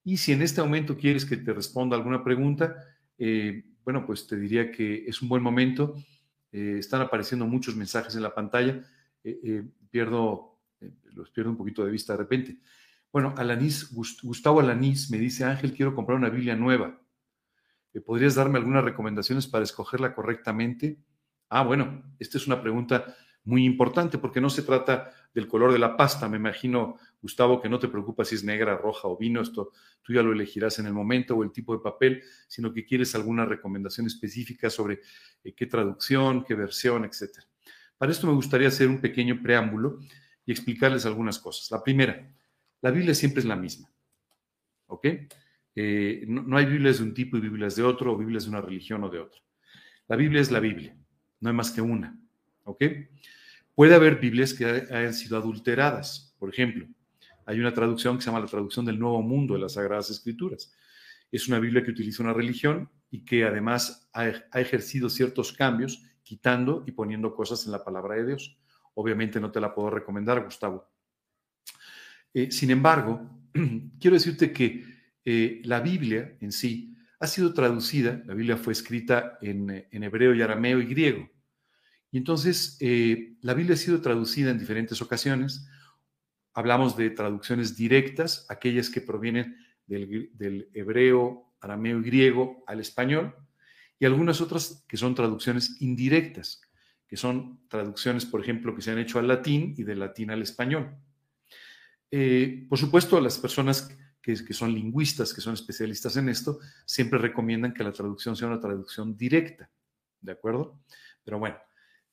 Y 0.03 0.17
si 0.17 0.33
en 0.33 0.41
este 0.41 0.61
momento 0.61 0.97
quieres 0.97 1.25
que 1.25 1.37
te 1.37 1.53
responda 1.53 1.95
alguna 1.95 2.23
pregunta, 2.23 2.75
eh, 3.17 3.63
bueno, 3.83 4.05
pues 4.05 4.27
te 4.27 4.37
diría 4.37 4.71
que 4.71 5.05
es 5.07 5.21
un 5.21 5.29
buen 5.29 5.41
momento. 5.41 5.95
Eh, 6.55 6.77
están 6.79 7.01
apareciendo 7.01 7.45
muchos 7.45 7.75
mensajes 7.75 8.15
en 8.15 8.23
la 8.23 8.33
pantalla. 8.33 8.81
Eh, 9.25 9.61
pierdo, 9.89 10.61
los 11.11 11.29
pierdo 11.29 11.51
un 11.51 11.57
poquito 11.57 11.83
de 11.83 11.91
vista 11.91 12.13
de 12.13 12.19
repente. 12.19 12.59
Bueno, 13.11 13.33
Alanis, 13.35 13.93
Gustavo 13.93 14.61
Alanis 14.61 15.11
me 15.11 15.17
dice, 15.17 15.43
Ángel, 15.43 15.73
quiero 15.73 15.93
comprar 15.93 16.17
una 16.17 16.29
Biblia 16.29 16.55
nueva. 16.55 16.97
¿Podrías 18.05 18.35
darme 18.35 18.57
algunas 18.57 18.85
recomendaciones 18.85 19.47
para 19.47 19.65
escogerla 19.65 20.15
correctamente? 20.15 21.03
Ah, 21.49 21.63
bueno, 21.63 22.15
esta 22.19 22.37
es 22.37 22.47
una 22.47 22.61
pregunta 22.61 23.13
muy 23.43 23.65
importante 23.65 24.17
porque 24.17 24.39
no 24.39 24.49
se 24.49 24.63
trata 24.63 25.11
del 25.35 25.47
color 25.47 25.73
de 25.73 25.79
la 25.79 25.97
pasta. 25.97 26.27
Me 26.29 26.37
imagino, 26.37 26.97
Gustavo, 27.21 27.61
que 27.61 27.69
no 27.69 27.77
te 27.77 27.89
preocupa 27.89 28.23
si 28.23 28.35
es 28.35 28.43
negra, 28.43 28.77
roja 28.77 29.09
o 29.09 29.17
vino, 29.17 29.41
esto 29.41 29.73
tú 30.01 30.13
ya 30.13 30.23
lo 30.23 30.31
elegirás 30.31 30.79
en 30.79 30.87
el 30.87 30.93
momento 30.93 31.35
o 31.35 31.43
el 31.43 31.51
tipo 31.51 31.75
de 31.75 31.83
papel, 31.83 32.23
sino 32.47 32.73
que 32.73 32.85
quieres 32.85 33.13
alguna 33.15 33.45
recomendación 33.45 34.07
específica 34.07 34.69
sobre 34.69 35.01
eh, 35.43 35.53
qué 35.53 35.65
traducción, 35.65 36.45
qué 36.45 36.55
versión, 36.55 37.03
etc. 37.03 37.39
Para 37.97 38.11
esto 38.11 38.27
me 38.27 38.33
gustaría 38.33 38.69
hacer 38.69 38.87
un 38.87 39.01
pequeño 39.01 39.41
preámbulo 39.43 39.99
y 40.45 40.51
explicarles 40.51 41.05
algunas 41.05 41.37
cosas. 41.37 41.69
La 41.69 41.83
primera, 41.83 42.33
la 42.81 42.91
Biblia 42.91 43.13
siempre 43.13 43.41
es 43.41 43.45
la 43.45 43.57
misma. 43.57 43.91
¿Ok? 44.87 45.07
Eh, 45.75 46.23
no, 46.27 46.43
no, 46.43 46.57
hay 46.57 46.65
Biblias 46.65 46.99
de 46.99 47.03
un 47.03 47.13
tipo 47.13 47.35
y 47.35 47.41
Biblias 47.41 47.75
de 47.75 47.83
otro, 47.83 48.13
o 48.13 48.17
Biblias 48.17 48.45
de 48.45 48.51
una 48.51 48.61
religión 48.61 49.03
o 49.03 49.09
de 49.09 49.19
otra. 49.19 49.41
La 50.07 50.15
Biblia 50.15 50.39
es 50.39 50.49
la 50.49 50.61
Biblia, 50.61 50.95
no 51.41 51.49
hay 51.49 51.55
más 51.55 51.71
que 51.71 51.81
una. 51.81 52.17
¿Ok? 52.63 52.83
Puede 53.75 53.93
haber 53.93 54.15
Biblias 54.19 54.53
que 54.53 54.65
hayan 54.65 55.13
sido 55.13 55.37
adulteradas. 55.37 56.33
Por 56.39 56.49
ejemplo, 56.49 56.87
hay 57.45 57.59
una 57.59 57.73
traducción 57.73 58.15
que 58.15 58.23
se 58.23 58.27
llama 58.27 58.39
la 58.39 58.47
traducción 58.47 58.85
del 58.85 58.97
Nuevo 58.97 59.21
Mundo 59.21 59.53
de 59.53 59.59
las 59.59 59.73
Sagradas 59.73 60.09
Escrituras. 60.09 60.73
Es 61.31 61.47
una 61.47 61.59
Biblia 61.59 61.83
que 61.83 61.91
utiliza 61.91 62.23
una 62.23 62.33
religión 62.33 62.89
y 63.11 63.23
que 63.23 63.43
además 63.43 64.09
ha, 64.13 64.27
ejercido 64.59 65.09
ciertos 65.09 65.53
cambios, 65.53 66.03
quitando 66.23 66.83
y 66.87 66.91
poniendo 66.91 67.35
cosas 67.35 67.65
en 67.65 67.71
la 67.71 67.83
palabra 67.83 68.15
de 68.15 68.25
Dios. 68.25 68.57
Obviamente 68.95 69.39
no 69.39 69.51
te 69.51 69.59
la 69.59 69.75
puedo 69.75 69.89
recomendar, 69.89 70.43
Gustavo. 70.43 70.89
Eh, 72.33 72.51
sin 72.51 72.71
embargo, 72.71 73.29
quiero 73.99 74.15
decirte 74.15 74.51
que 74.51 74.83
eh, 75.23 75.61
la 75.65 75.81
Biblia 75.81 76.37
en 76.39 76.51
sí 76.51 76.95
ha 77.19 77.27
sido 77.27 77.53
traducida, 77.53 78.21
la 78.25 78.33
Biblia 78.33 78.57
fue 78.57 78.73
escrita 78.73 79.37
en, 79.41 79.69
hebreo 79.91 80.33
y 80.33 80.41
arameo 80.41 80.79
y 80.79 80.85
griego. 80.85 81.29
Y 82.15 82.17
entonces 82.17 82.77
eh, 82.79 83.35
la 83.41 83.53
Biblia 83.53 83.73
ha 83.73 83.77
sido 83.77 83.99
traducida 83.99 84.49
en 84.49 84.57
diferentes 84.57 85.01
ocasiones. 85.01 85.67
Hablamos 86.53 86.95
de 86.95 87.09
traducciones 87.09 87.75
directas, 87.75 88.45
aquellas 88.47 88.89
que 88.89 89.01
provienen 89.01 89.57
del, 89.85 90.69
hebreo, 90.73 91.53
arameo 91.59 91.99
y 91.99 92.03
griego 92.03 92.63
al 92.67 92.79
español, 92.79 93.35
y 93.99 94.05
algunas 94.05 94.39
otras 94.39 94.85
que 94.87 94.95
son 94.95 95.13
traducciones 95.13 95.81
indirectas, 95.81 96.61
que 97.05 97.17
son 97.17 97.67
traducciones, 97.67 98.25
por 98.25 98.39
ejemplo, 98.39 98.73
que 98.73 98.81
se 98.81 98.91
han 98.91 98.99
hecho 98.99 99.19
al 99.19 99.27
latín 99.27 99.73
y 99.77 99.83
del 99.83 99.99
latín 99.99 100.31
al 100.31 100.41
español. 100.41 100.95
Eh, 102.09 102.65
por 102.69 102.77
supuesto, 102.77 103.19
las 103.19 103.37
personas 103.37 103.89
que, 104.21 104.37
son 104.53 104.73
lingüistas, 104.73 105.33
que 105.33 105.41
son 105.41 105.55
especialistas 105.55 106.15
en 106.15 106.29
esto, 106.29 106.59
siempre 106.85 107.19
recomiendan 107.19 107.73
que 107.73 107.83
la 107.83 107.91
traducción 107.91 108.37
sea 108.37 108.47
una 108.47 108.61
traducción 108.61 109.17
directa, 109.17 109.69
¿de 110.21 110.31
acuerdo? 110.31 110.79
Pero 111.21 111.39
bueno, 111.39 111.57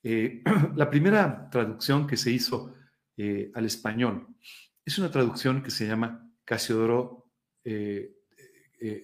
eh, 0.03 0.43
la 0.77 0.91
primera 0.91 1.49
traducción 1.51 2.07
que 2.07 2.17
se 2.17 2.31
hizo 2.31 2.75
eh, 3.17 3.51
al 3.55 3.67
español 3.67 4.29
es 4.85 4.99
una 4.99 5.11
traducción 5.11 5.63
que 5.63 5.71
se 5.71 5.87
llama 5.87 6.29
Casiodoro, 6.45 7.31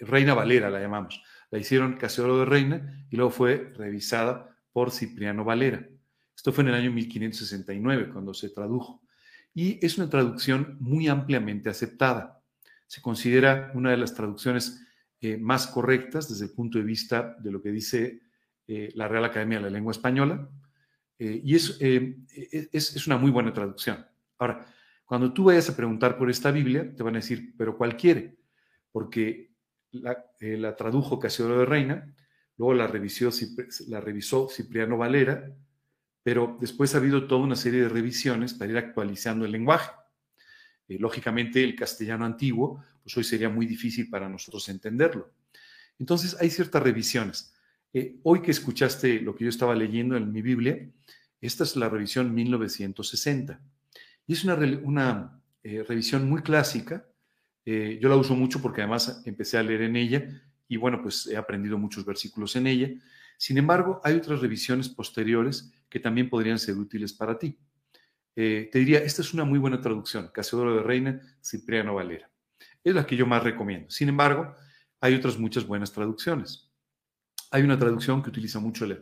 Reina 0.01 0.35
Valera, 0.35 0.71
la 0.71 0.81
llamamos. 0.81 1.23
La 1.51 1.59
hicieron 1.59 1.97
Casiodoro 1.97 2.41
de 2.41 2.45
Reina 2.47 3.07
y 3.11 3.17
luego 3.17 3.31
fue 3.31 3.73
revisada 3.77 4.57
por 4.73 4.91
Cipriano 4.91 5.45
Valera. 5.45 5.87
Esto 6.35 6.53
fue 6.53 6.63
en 6.63 6.69
el 6.69 6.75
año 6.75 6.93
1569 6.93 8.11
cuando 8.13 8.35
se 8.35 8.51
tradujo 8.51 9.03
y 9.55 9.85
es 9.85 9.99
una 9.99 10.09
traducción 10.09 10.77
muy 10.79 11.09
ampliamente 11.09 11.69
aceptada. 11.69 12.41
Se 12.87 13.03
considera 13.03 13.73
una 13.75 13.91
de 13.91 13.97
las 13.97 14.15
traducciones 14.15 14.87
eh, 15.21 15.37
más 15.37 15.67
correctas 15.67 16.29
desde 16.29 16.45
el 16.45 16.53
punto 16.53 16.79
de 16.79 16.85
vista 16.85 17.35
de 17.41 17.51
lo 17.51 17.61
que 17.61 17.73
dice 17.73 18.21
eh, 18.69 18.93
la 18.95 19.09
Real 19.09 19.25
Academia 19.25 19.59
de 19.59 19.65
la 19.65 19.71
Lengua 19.71 19.91
Española 19.91 20.49
eh, 21.19 21.41
y 21.45 21.55
es, 21.55 21.79
es, 21.81 23.07
una 23.07 23.17
muy 23.17 23.31
buena 23.31 23.53
traducción. 23.53 24.07
Ahora, 24.39 24.67
cuando 25.05 25.33
tú 25.33 25.45
vayas 25.45 25.69
a 25.69 25.77
preguntar 25.77 26.17
por 26.17 26.31
esta 26.31 26.51
Biblia, 26.51 26.95
te 26.95 27.03
van 27.03 27.17
a 27.17 27.19
decir, 27.19 27.55
pero 27.57 27.77
¿cuál 27.77 27.97
quiere? 27.97 28.37
Porque 28.93 29.53
la, 29.91 30.25
la 30.41 30.77
tradujo 30.77 31.19
Casiodoro 31.19 31.61
de 31.61 31.67
Reina, 31.67 32.15
luego 32.57 32.75
la, 32.75 32.87
revisó, 32.87 33.31
la 33.89 34.01
revisó 34.01 34.49
Cipriano 34.49 34.99
Valera, 34.99 35.51
pero 36.23 36.59
después 36.61 36.95
ha 36.95 36.99
habido 36.99 37.27
toda 37.27 37.41
una 37.41 37.57
serie 37.57 37.83
de 37.83 37.89
revisiones 37.89 38.53
para 38.55 38.71
ir 38.71 38.77
actualizando 38.77 39.45
el 39.45 39.53
lenguaje. 39.53 39.91
Eh, 40.89 40.99
lógicamente, 40.99 41.65
el 41.65 41.75
castellano 41.75 42.25
antiguo, 42.25 42.85
pues 43.03 43.17
hoy 43.17 43.25
sería 43.25 43.49
muy 43.49 43.67
difícil 43.67 44.11
para 44.11 44.29
nosotros 44.29 44.69
entenderlo. 44.69 45.33
Entonces, 45.99 46.37
hay 46.41 46.51
ciertas 46.51 46.83
revisiones. 46.83 47.55
Eh, 47.93 48.19
hoy 48.23 48.43
que 48.43 48.51
escuchaste 48.51 49.21
lo 49.21 49.35
que 49.35 49.45
yo 49.45 49.51
estaba 49.51 49.75
leyendo 49.75 50.17
en 50.17 50.33
mi 50.33 50.43
Biblia, 50.43 50.91
esta 51.41 51.65
es 51.65 51.77
la 51.77 51.89
revisión 51.89 52.35
1960. 52.35 53.61
Y 54.27 54.33
es 54.33 54.45
una, 54.45 55.41
eh, 55.63 55.85
revisión 55.87 56.29
muy 56.29 56.43
clásica. 56.43 57.05
yo 57.67 58.09
la 58.09 58.17
uso 58.17 58.35
mucho 58.35 58.63
porque 58.63 58.81
además 58.81 59.23
empecé 59.27 59.59
a 59.59 59.63
leer 59.63 59.83
en 59.83 59.97
ella 59.97 60.27
y 60.69 60.79
bueno, 60.79 61.03
pues 61.03 61.27
he 61.27 61.37
aprendido 61.37 61.77
muchos 61.77 62.05
versículos 62.05 62.57
en 62.57 62.67
ella. 62.67 62.91
Sin 63.39 63.57
embargo, 63.57 64.01
hay 64.05 64.17
otras 64.17 64.41
revisiones 64.41 64.89
posteriores 64.89 65.73
que 65.89 66.01
también 66.01 66.29
podrían 66.29 66.59
ser 66.59 66.77
útiles 66.77 67.13
para 67.13 67.39
ti. 67.39 67.59
Eh, 68.37 68.69
te 68.71 68.79
diría, 68.79 68.99
esta 68.99 69.23
es 69.23 69.33
una 69.33 69.45
muy 69.45 69.59
buena 69.59 69.81
traducción, 69.81 70.31
Casiodoro 70.33 70.77
de 70.77 70.83
Reina, 70.83 71.21
Cipriano 71.43 71.95
Valera. 71.95 72.31
Es 72.85 72.95
la 72.95 73.07
que 73.07 73.17
yo 73.17 73.27
más 73.27 73.43
recomiendo. 73.43 73.91
Sin 73.91 74.09
embargo, 74.09 74.55
hay 75.01 75.15
otras 75.15 75.39
muchas 75.39 75.67
buenas 75.67 75.93
traducciones. 75.93 76.68
Hay 77.51 77.63
una 77.63 77.79
traducción 77.79 78.23
que 78.23 78.31
utiliza 78.31 78.61
mucho 78.61 78.87
la, 78.87 78.95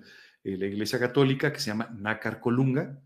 eh, 0.45 0.53
Iglesia 0.53 0.99
Católica 0.99 1.53
que 1.53 1.61
se 1.61 1.71
llama 1.71 1.89
Nácar 1.97 2.41
Colunga. 2.41 3.01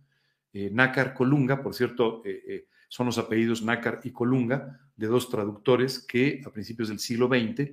Eh, 0.53 0.71
Nácar 0.73 1.15
Colunga, 1.15 1.63
por 1.63 1.75
cierto, 1.75 2.23
son 2.89 3.07
los 3.07 3.19
apellidos 3.19 3.63
Nácar 3.63 4.01
y 4.05 4.11
Colunga 4.11 4.81
de 4.97 5.07
dos 5.07 5.31
traductores 5.31 6.01
que 6.01 6.43
a 6.45 6.51
principios 6.51 6.89
del 6.89 6.99
siglo 6.99 7.29
XX 7.29 7.71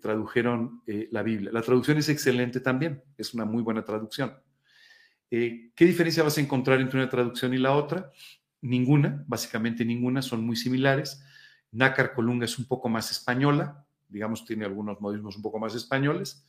tradujeron 0.00 0.82
la 0.86 1.22
Biblia. 1.22 1.50
La 1.52 1.62
traducción 1.62 1.98
es 1.98 2.08
excelente 2.08 2.58
también, 2.60 3.02
es 3.16 3.32
una 3.32 3.44
muy 3.44 3.62
buena 3.62 3.84
traducción. 3.84 4.34
Eh, 5.30 5.72
¿Qué 5.74 5.84
diferencia 5.84 6.22
vas 6.22 6.38
a 6.38 6.40
encontrar 6.40 6.80
entre 6.80 7.00
una 7.00 7.08
traducción 7.08 7.52
y 7.54 7.58
la 7.58 7.72
otra? 7.72 8.12
Ninguna, 8.60 9.24
básicamente 9.26 9.84
ninguna, 9.84 10.22
son 10.22 10.44
muy 10.44 10.56
similares. 10.56 11.22
Nácar 11.72 12.14
Colunga 12.14 12.44
es 12.44 12.58
un 12.58 12.66
poco 12.66 12.88
más 12.88 13.10
española, 13.10 13.84
digamos, 14.08 14.44
tiene 14.44 14.64
algunos 14.64 15.00
modismos 15.00 15.36
un 15.36 15.42
poco 15.42 15.58
más 15.58 15.74
españoles. 15.74 16.46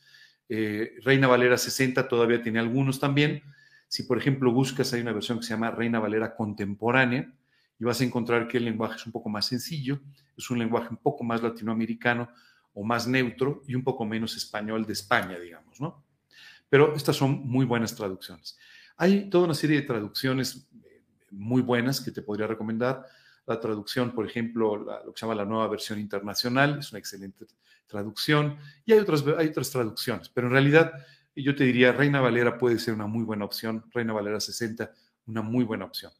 Eh, 0.48 0.94
Reina 1.02 1.26
Valera 1.26 1.58
60 1.58 2.08
todavía 2.08 2.42
tiene 2.42 2.58
algunos 2.58 2.98
también. 2.98 3.42
Si, 3.88 4.02
por 4.02 4.18
ejemplo, 4.18 4.52
buscas, 4.52 4.92
hay 4.92 5.00
una 5.00 5.12
versión 5.12 5.38
que 5.38 5.44
se 5.44 5.50
llama 5.50 5.70
Reina 5.70 5.98
Valera 5.98 6.34
Contemporánea 6.34 7.32
y 7.78 7.84
vas 7.84 8.00
a 8.00 8.04
encontrar 8.04 8.48
que 8.48 8.58
el 8.58 8.64
lenguaje 8.64 8.96
es 8.96 9.06
un 9.06 9.12
poco 9.12 9.28
más 9.28 9.46
sencillo, 9.46 10.00
es 10.36 10.50
un 10.50 10.58
lenguaje 10.58 10.88
un 10.90 10.98
poco 10.98 11.24
más 11.24 11.42
latinoamericano 11.42 12.28
o 12.74 12.84
más 12.84 13.06
neutro 13.06 13.62
y 13.66 13.74
un 13.74 13.84
poco 13.84 14.04
menos 14.04 14.36
español 14.36 14.86
de 14.86 14.92
España, 14.92 15.38
digamos, 15.38 15.80
¿no? 15.80 16.04
Pero 16.68 16.94
estas 16.94 17.16
son 17.16 17.46
muy 17.46 17.64
buenas 17.64 17.94
traducciones. 17.94 18.58
Hay 18.96 19.30
toda 19.30 19.44
una 19.44 19.54
serie 19.54 19.80
de 19.80 19.86
traducciones 19.86 20.68
eh, 20.84 21.02
muy 21.30 21.62
buenas 21.62 22.00
que 22.00 22.10
te 22.10 22.22
podría 22.22 22.46
recomendar. 22.46 23.06
La 23.46 23.58
traducción, 23.58 24.12
por 24.12 24.26
ejemplo, 24.26 24.76
lo 24.76 25.12
que 25.12 25.18
se 25.18 25.24
llama 25.24 25.34
la 25.34 25.44
nueva 25.44 25.68
versión 25.68 25.98
internacional, 25.98 26.78
es 26.80 26.90
una 26.92 26.98
excelente 26.98 27.46
traducción. 27.88 28.58
Y 28.84 28.92
hay 28.92 29.00
otras, 29.00 29.24
hay 29.36 29.48
otras 29.48 29.70
traducciones, 29.70 30.28
pero 30.28 30.46
en 30.46 30.52
realidad 30.52 30.92
yo 31.34 31.54
te 31.54 31.64
diría, 31.64 31.92
Reina 31.92 32.20
Valera 32.20 32.58
puede 32.58 32.78
ser 32.78 32.94
una 32.94 33.06
muy 33.06 33.24
buena 33.24 33.44
opción. 33.44 33.84
Reina 33.92 34.12
Valera 34.12 34.40
60, 34.40 34.92
una 35.26 35.42
muy 35.42 35.64
buena 35.64 35.84
opción. 35.84 36.12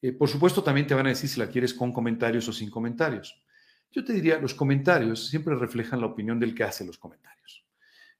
Eh, 0.00 0.12
por 0.12 0.28
supuesto, 0.28 0.62
también 0.62 0.86
te 0.86 0.94
van 0.94 1.06
a 1.06 1.10
decir 1.10 1.28
si 1.28 1.40
la 1.40 1.48
quieres 1.48 1.74
con 1.74 1.92
comentarios 1.92 2.48
o 2.48 2.52
sin 2.52 2.70
comentarios. 2.70 3.42
Yo 3.90 4.04
te 4.04 4.12
diría, 4.12 4.38
los 4.38 4.54
comentarios 4.54 5.28
siempre 5.28 5.54
reflejan 5.54 6.00
la 6.00 6.06
opinión 6.06 6.38
del 6.38 6.54
que 6.54 6.64
hace 6.64 6.84
los 6.84 6.98
comentarios. 6.98 7.64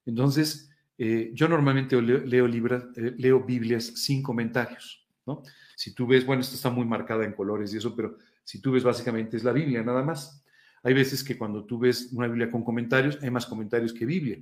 Entonces, 0.04 0.70
eh, 0.96 1.30
yo 1.34 1.48
normalmente 1.48 2.00
leo, 2.00 2.46
eh, 2.46 3.14
leo 3.16 3.44
Biblias 3.44 3.84
sin 3.84 4.22
comentarios, 4.22 5.06
¿no? 5.26 5.42
Si 5.76 5.94
tú 5.94 6.06
ves, 6.06 6.26
bueno, 6.26 6.40
esto 6.40 6.56
está 6.56 6.70
muy 6.70 6.84
marcada 6.84 7.24
en 7.24 7.32
colores 7.32 7.72
y 7.72 7.76
eso, 7.76 7.94
pero 7.94 8.16
si 8.42 8.60
tú 8.60 8.72
ves 8.72 8.82
básicamente 8.82 9.36
es 9.36 9.44
la 9.44 9.52
Biblia 9.52 9.82
nada 9.82 10.02
más. 10.02 10.42
Hay 10.82 10.94
veces 10.94 11.24
que 11.24 11.36
cuando 11.36 11.64
tú 11.64 11.78
ves 11.78 12.10
una 12.12 12.26
Biblia 12.26 12.50
con 12.50 12.62
comentarios, 12.62 13.18
hay 13.22 13.30
más 13.30 13.46
comentarios 13.46 13.92
que 13.92 14.06
Biblia. 14.06 14.38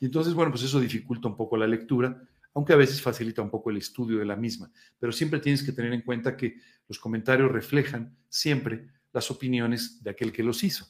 Y 0.00 0.06
entonces, 0.06 0.34
bueno, 0.34 0.50
pues 0.50 0.64
eso 0.64 0.80
dificulta 0.80 1.28
un 1.28 1.36
poco 1.36 1.56
la 1.56 1.66
lectura, 1.66 2.20
aunque 2.54 2.72
a 2.72 2.76
veces 2.76 3.00
facilita 3.00 3.42
un 3.42 3.50
poco 3.50 3.70
el 3.70 3.76
estudio 3.76 4.18
de 4.18 4.24
la 4.24 4.36
misma. 4.36 4.70
Pero 4.98 5.12
siempre 5.12 5.40
tienes 5.40 5.62
que 5.62 5.72
tener 5.72 5.92
en 5.92 6.02
cuenta 6.02 6.36
que 6.36 6.56
los 6.88 6.98
comentarios 6.98 7.50
reflejan 7.50 8.16
siempre 8.28 8.88
las 9.12 9.30
opiniones 9.30 10.02
de 10.02 10.10
aquel 10.10 10.32
que 10.32 10.42
los 10.42 10.62
hizo, 10.64 10.86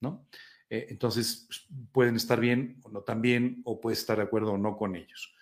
¿no? 0.00 0.26
Eh, 0.70 0.86
entonces, 0.90 1.44
pues, 1.46 1.66
pueden 1.92 2.16
estar 2.16 2.40
bien 2.40 2.80
o 2.82 2.90
no 2.90 3.00
tan 3.02 3.22
bien, 3.22 3.62
o 3.64 3.80
puedes 3.80 4.00
estar 4.00 4.18
de 4.18 4.24
acuerdo 4.24 4.52
o 4.52 4.58
no 4.58 4.76
con 4.76 4.96
ellos. 4.96 5.34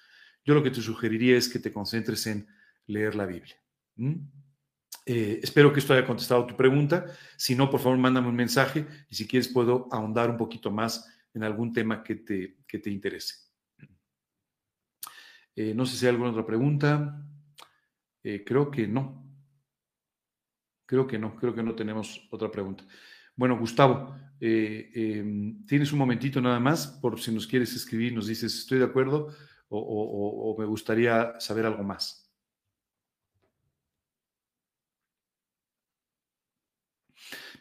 Yo 0.45 0.55
lo 0.55 0.63
que 0.63 0.71
te 0.71 0.81
sugeriría 0.81 1.37
es 1.37 1.49
que 1.49 1.59
te 1.59 1.73
concentres 1.73 2.27
en 2.29 2.47
leer 2.87 3.17
la 3.17 3.27
Biblia. 3.27 3.57
Eh, 5.07 5.41
espero 5.43 5.73
que 5.73 5.79
esto 5.79 5.95
haya 5.95 6.07
contestado 6.07 6.45
tu 6.45 6.57
pregunta. 6.57 7.07
Si 7.37 7.55
no, 7.55 7.71
por 7.71 7.81
favor, 7.81 7.97
mándame 7.97 8.29
un 8.29 8.37
mensaje 8.37 8.87
y 9.09 9.15
si 9.15 9.27
quieres 9.27 9.49
puedo 9.49 9.89
ahondar 9.91 10.29
un 10.29 10.37
poquito 10.37 10.71
más 10.71 11.09
en 11.33 11.45
algún 11.45 11.73
tema 11.73 12.03
que 12.03 12.17
te, 12.17 12.59
que 12.67 12.79
te 12.79 12.91
interese. 12.91 13.37
Eh, 15.55 15.73
no 15.75 15.87
sé 15.87 15.97
si 15.97 16.05
hay 16.05 16.11
alguna 16.11 16.31
otra 16.31 16.45
pregunta. 16.45 17.25
creo 18.23 18.71
que 18.71 18.87
no. 18.87 19.25
Creo 20.85 21.07
que 21.07 21.19
no, 21.19 21.37
creo 21.37 21.55
que 21.55 21.63
no 21.63 21.75
tenemos 21.75 22.29
otra 22.31 22.51
pregunta. 22.51 22.85
Bueno, 23.35 23.59
Gustavo, 23.59 24.17
eh, 24.41 24.91
em, 24.95 25.67
tienes 25.67 25.93
un 25.93 25.99
momentito 25.99 26.41
nada 26.41 26.61
más 26.61 26.87
por 26.87 27.21
si 27.21 27.33
nos 27.33 27.47
quieres 27.47 27.75
escribir, 27.75 28.15
nos 28.15 28.27
dices 28.27 28.55
estoy 28.55 28.79
de 28.79 28.85
acuerdo 28.85 29.29
o, 29.69 30.55
me 30.59 30.65
gustaría 30.65 31.39
saber 31.41 31.67
algo 31.67 31.83
más. 31.83 32.26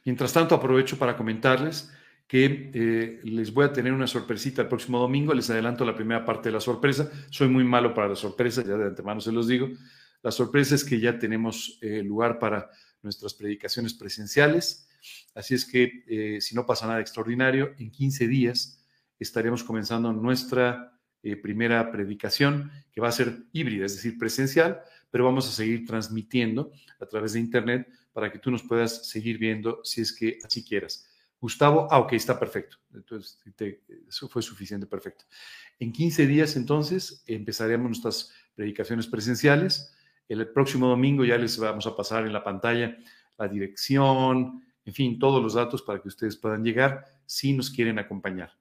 Mientras 0.05 0.31
tanto, 0.31 0.55
aprovecho 0.55 0.97
para 0.97 1.17
comentarles 1.17 1.91
que 2.27 2.71
eh, 2.73 3.19
les 3.23 3.53
voy 3.53 3.65
a 3.65 3.73
tener 3.73 3.91
una 3.91 4.07
sorpresita 4.07 4.61
el 4.61 4.67
próximo 4.67 4.99
domingo. 4.99 5.33
Les 5.33 5.49
adelanto 5.49 5.83
la 5.83 5.95
primera 5.95 6.23
parte 6.23 6.49
de 6.49 6.53
la 6.53 6.61
sorpresa. 6.61 7.11
Soy 7.29 7.49
muy 7.49 7.63
malo 7.63 7.93
para 7.93 8.07
las 8.09 8.19
sorpresas, 8.19 8.65
ya 8.65 8.77
de 8.77 8.85
antemano 8.85 9.19
se 9.19 9.31
los 9.31 9.47
digo. 9.47 9.69
La 10.23 10.31
sorpresa 10.31 10.75
es 10.75 10.83
que 10.83 10.99
ya 10.99 11.19
tenemos 11.19 11.77
eh, 11.81 12.01
lugar 12.01 12.39
para 12.39 12.69
nuestras 13.03 13.33
predicaciones 13.33 13.93
presenciales. 13.93 14.87
Así 15.33 15.53
es 15.53 15.65
que 15.65 16.03
eh, 16.07 16.41
si 16.41 16.55
no 16.55 16.65
pasa 16.65 16.87
nada 16.87 16.99
extraordinario, 16.99 17.73
en 17.77 17.91
15 17.91 18.27
días 18.27 18.83
estaremos 19.19 19.63
comenzando 19.63 20.11
nuestra 20.13 20.99
eh, 21.23 21.35
primera 21.35 21.91
predicación, 21.91 22.71
que 22.91 23.01
va 23.01 23.09
a 23.09 23.11
ser 23.11 23.43
híbrida, 23.51 23.85
es 23.85 23.95
decir, 23.95 24.17
presencial, 24.17 24.81
pero 25.15 25.23
vamos 25.23 25.47
a 25.47 25.51
seguir 25.53 25.85
transmitiendo 25.85 26.73
a 26.99 27.05
través 27.05 27.31
de 27.31 27.39
Internet 27.39 27.87
para 28.11 28.29
que 28.29 28.37
tú 28.37 28.51
nos 28.51 28.63
puedas 28.63 29.07
seguir 29.07 29.37
viendo 29.37 29.79
si 29.81 30.01
es 30.01 30.11
que 30.11 30.39
así 30.43 30.61
quieras. 30.61 31.09
Gustavo, 31.39 31.87
ah, 31.89 31.99
ok, 31.99 32.11
está 32.11 32.37
perfecto. 32.37 32.75
Entonces, 32.93 33.39
eso 34.09 34.27
fue 34.27 34.41
suficiente, 34.41 34.85
perfecto. 34.85 35.23
En 35.79 35.93
15 35.93 36.27
días, 36.27 36.57
entonces, 36.57 37.23
empezaremos 37.27 37.87
nuestras 37.87 38.33
predicaciones 38.55 39.07
presenciales. 39.07 39.95
El 40.27 40.45
próximo 40.49 40.89
domingo 40.89 41.23
ya 41.23 41.37
les 41.37 41.57
vamos 41.57 41.87
a 41.87 41.95
pasar 41.95 42.25
en 42.25 42.33
la 42.33 42.43
pantalla 42.43 42.97
la 43.37 43.47
dirección, 43.47 44.65
en 44.83 44.93
fin, 44.93 45.17
todos 45.17 45.41
los 45.41 45.53
datos 45.53 45.81
para 45.81 46.01
que 46.01 46.09
ustedes 46.09 46.35
puedan 46.35 46.61
llegar 46.61 47.05
si 47.25 47.53
nos 47.53 47.69
quieren 47.69 47.99
acompañar. 47.99 48.51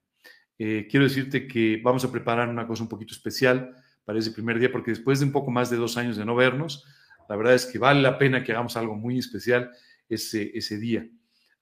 Eh, 0.56 0.86
quiero 0.88 1.02
decirte 1.02 1.48
que 1.48 1.80
vamos 1.82 2.04
a 2.04 2.12
preparar 2.12 2.48
una 2.48 2.64
cosa 2.64 2.84
un 2.84 2.88
poquito 2.88 3.12
especial 3.12 3.74
para 4.04 4.18
ese 4.18 4.30
primer 4.30 4.58
día, 4.58 4.70
porque 4.70 4.90
después 4.90 5.20
de 5.20 5.26
un 5.26 5.32
poco 5.32 5.50
más 5.50 5.70
de 5.70 5.76
dos 5.76 5.96
años 5.96 6.16
de 6.16 6.24
no 6.24 6.34
vernos, 6.34 6.84
la 7.28 7.36
verdad 7.36 7.54
es 7.54 7.66
que 7.66 7.78
vale 7.78 8.02
la 8.02 8.18
pena 8.18 8.44
que 8.44 8.52
hagamos 8.52 8.76
algo 8.76 8.94
muy 8.94 9.18
especial 9.18 9.70
ese, 10.08 10.50
ese 10.54 10.78
día. 10.78 11.08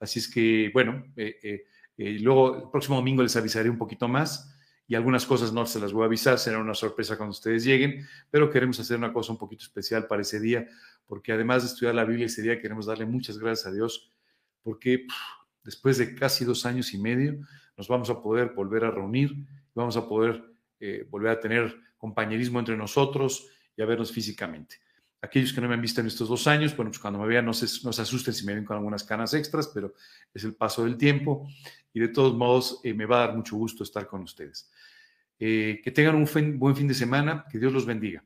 Así 0.01 0.19
es 0.19 0.29
que, 0.29 0.71
bueno, 0.75 1.05
eh, 1.17 1.65
eh, 1.97 2.19
luego 2.21 2.57
el 2.57 2.71
próximo 2.71 2.97
domingo 2.97 3.23
les 3.23 3.37
avisaré 3.37 3.71
un 3.71 3.79
poquito 3.79 4.09
más 4.09 4.53
y 4.87 4.95
algunas 4.95 5.25
cosas 5.25 5.53
no 5.53 5.65
se 5.65 5.79
las 5.79 5.93
voy 5.93 6.03
a 6.03 6.07
avisar, 6.07 6.39
será 6.39 6.59
una 6.59 6.75
sorpresa 6.75 7.17
cuando 7.17 7.31
ustedes 7.31 7.65
lleguen, 7.65 8.07
pero 8.31 8.51
queremos 8.51 8.81
hacer 8.81 8.99
una 8.99 9.13
cosa 9.13 9.33
un 9.33 9.39
poquito 9.39 9.63
especial 9.63 10.07
para 10.07 10.23
ese 10.23 10.41
día, 10.41 10.67
porque 11.07 11.33
además 11.33 11.63
de 11.63 11.69
estudiar 11.69 11.95
la 11.95 12.05
Biblia 12.05 12.27
ese 12.27 12.43
día 12.43 12.61
queremos 12.61 12.87
darle 12.87 13.07
muchas 13.07 13.39
gracias 13.39 13.69
a 13.69 13.73
Dios, 13.73 14.13
porque 14.63 15.07
después 15.63 15.99
de 15.99 16.15
casi 16.15 16.45
dos 16.45 16.67
años 16.67 16.93
y 16.93 16.99
medio 16.99 17.39
nos 17.77 17.89
vamos 17.89 18.11
a 18.11 18.21
poder 18.21 18.53
volver 18.55 18.85
a 18.85 18.91
reunir, 18.91 19.33
vamos 19.75 19.97
a 19.97 20.09
poder 20.09 20.43
eh, 20.81 21.07
volver 21.09 21.31
a 21.31 21.41
tener 21.41 21.75
compañerismo 22.03 22.59
entre 22.59 22.77
nosotros 22.77 23.47
y 23.77 23.81
a 23.81 23.87
vernos 23.87 24.11
físicamente. 24.11 24.81
Aquellos 25.21 25.53
que 25.53 25.61
no 25.61 25.69
me 25.69 25.75
han 25.75 25.81
visto 25.81 26.01
en 26.01 26.09
estos 26.09 26.29
dos 26.29 26.49
años, 26.49 26.75
bueno, 26.75 26.91
pues 26.91 26.99
cuando 26.99 27.21
me 27.21 27.29
vean 27.29 27.47
no 27.47 27.55
se, 27.55 27.67
no 27.87 27.93
se 27.93 28.03
asusten 28.03 28.35
si 28.35 28.45
me 28.45 28.57
ven 28.57 28.65
con 28.65 28.77
algunas 28.77 29.05
canas 29.05 29.33
extras, 29.35 29.71
pero 29.73 29.95
es 30.35 30.43
el 30.43 30.57
paso 30.57 30.83
del 30.85 30.97
tiempo 30.97 31.49
y 31.95 32.01
de 32.01 32.09
todos 32.09 32.35
modos 32.35 32.81
eh, 32.83 32.93
me 32.93 33.07
va 33.07 33.23
a 33.23 33.27
dar 33.29 33.37
mucho 33.37 33.55
gusto 33.57 33.85
estar 33.85 34.09
con 34.09 34.23
ustedes. 34.23 34.69
Eh, 35.39 35.81
que 35.85 35.93
tengan 35.93 36.17
un 36.17 36.59
buen 36.59 36.75
fin 36.75 36.89
de 36.89 36.95
semana, 36.95 37.47
que 37.49 37.61
Dios 37.61 37.73
los 37.73 37.87
bendiga. 37.87 38.25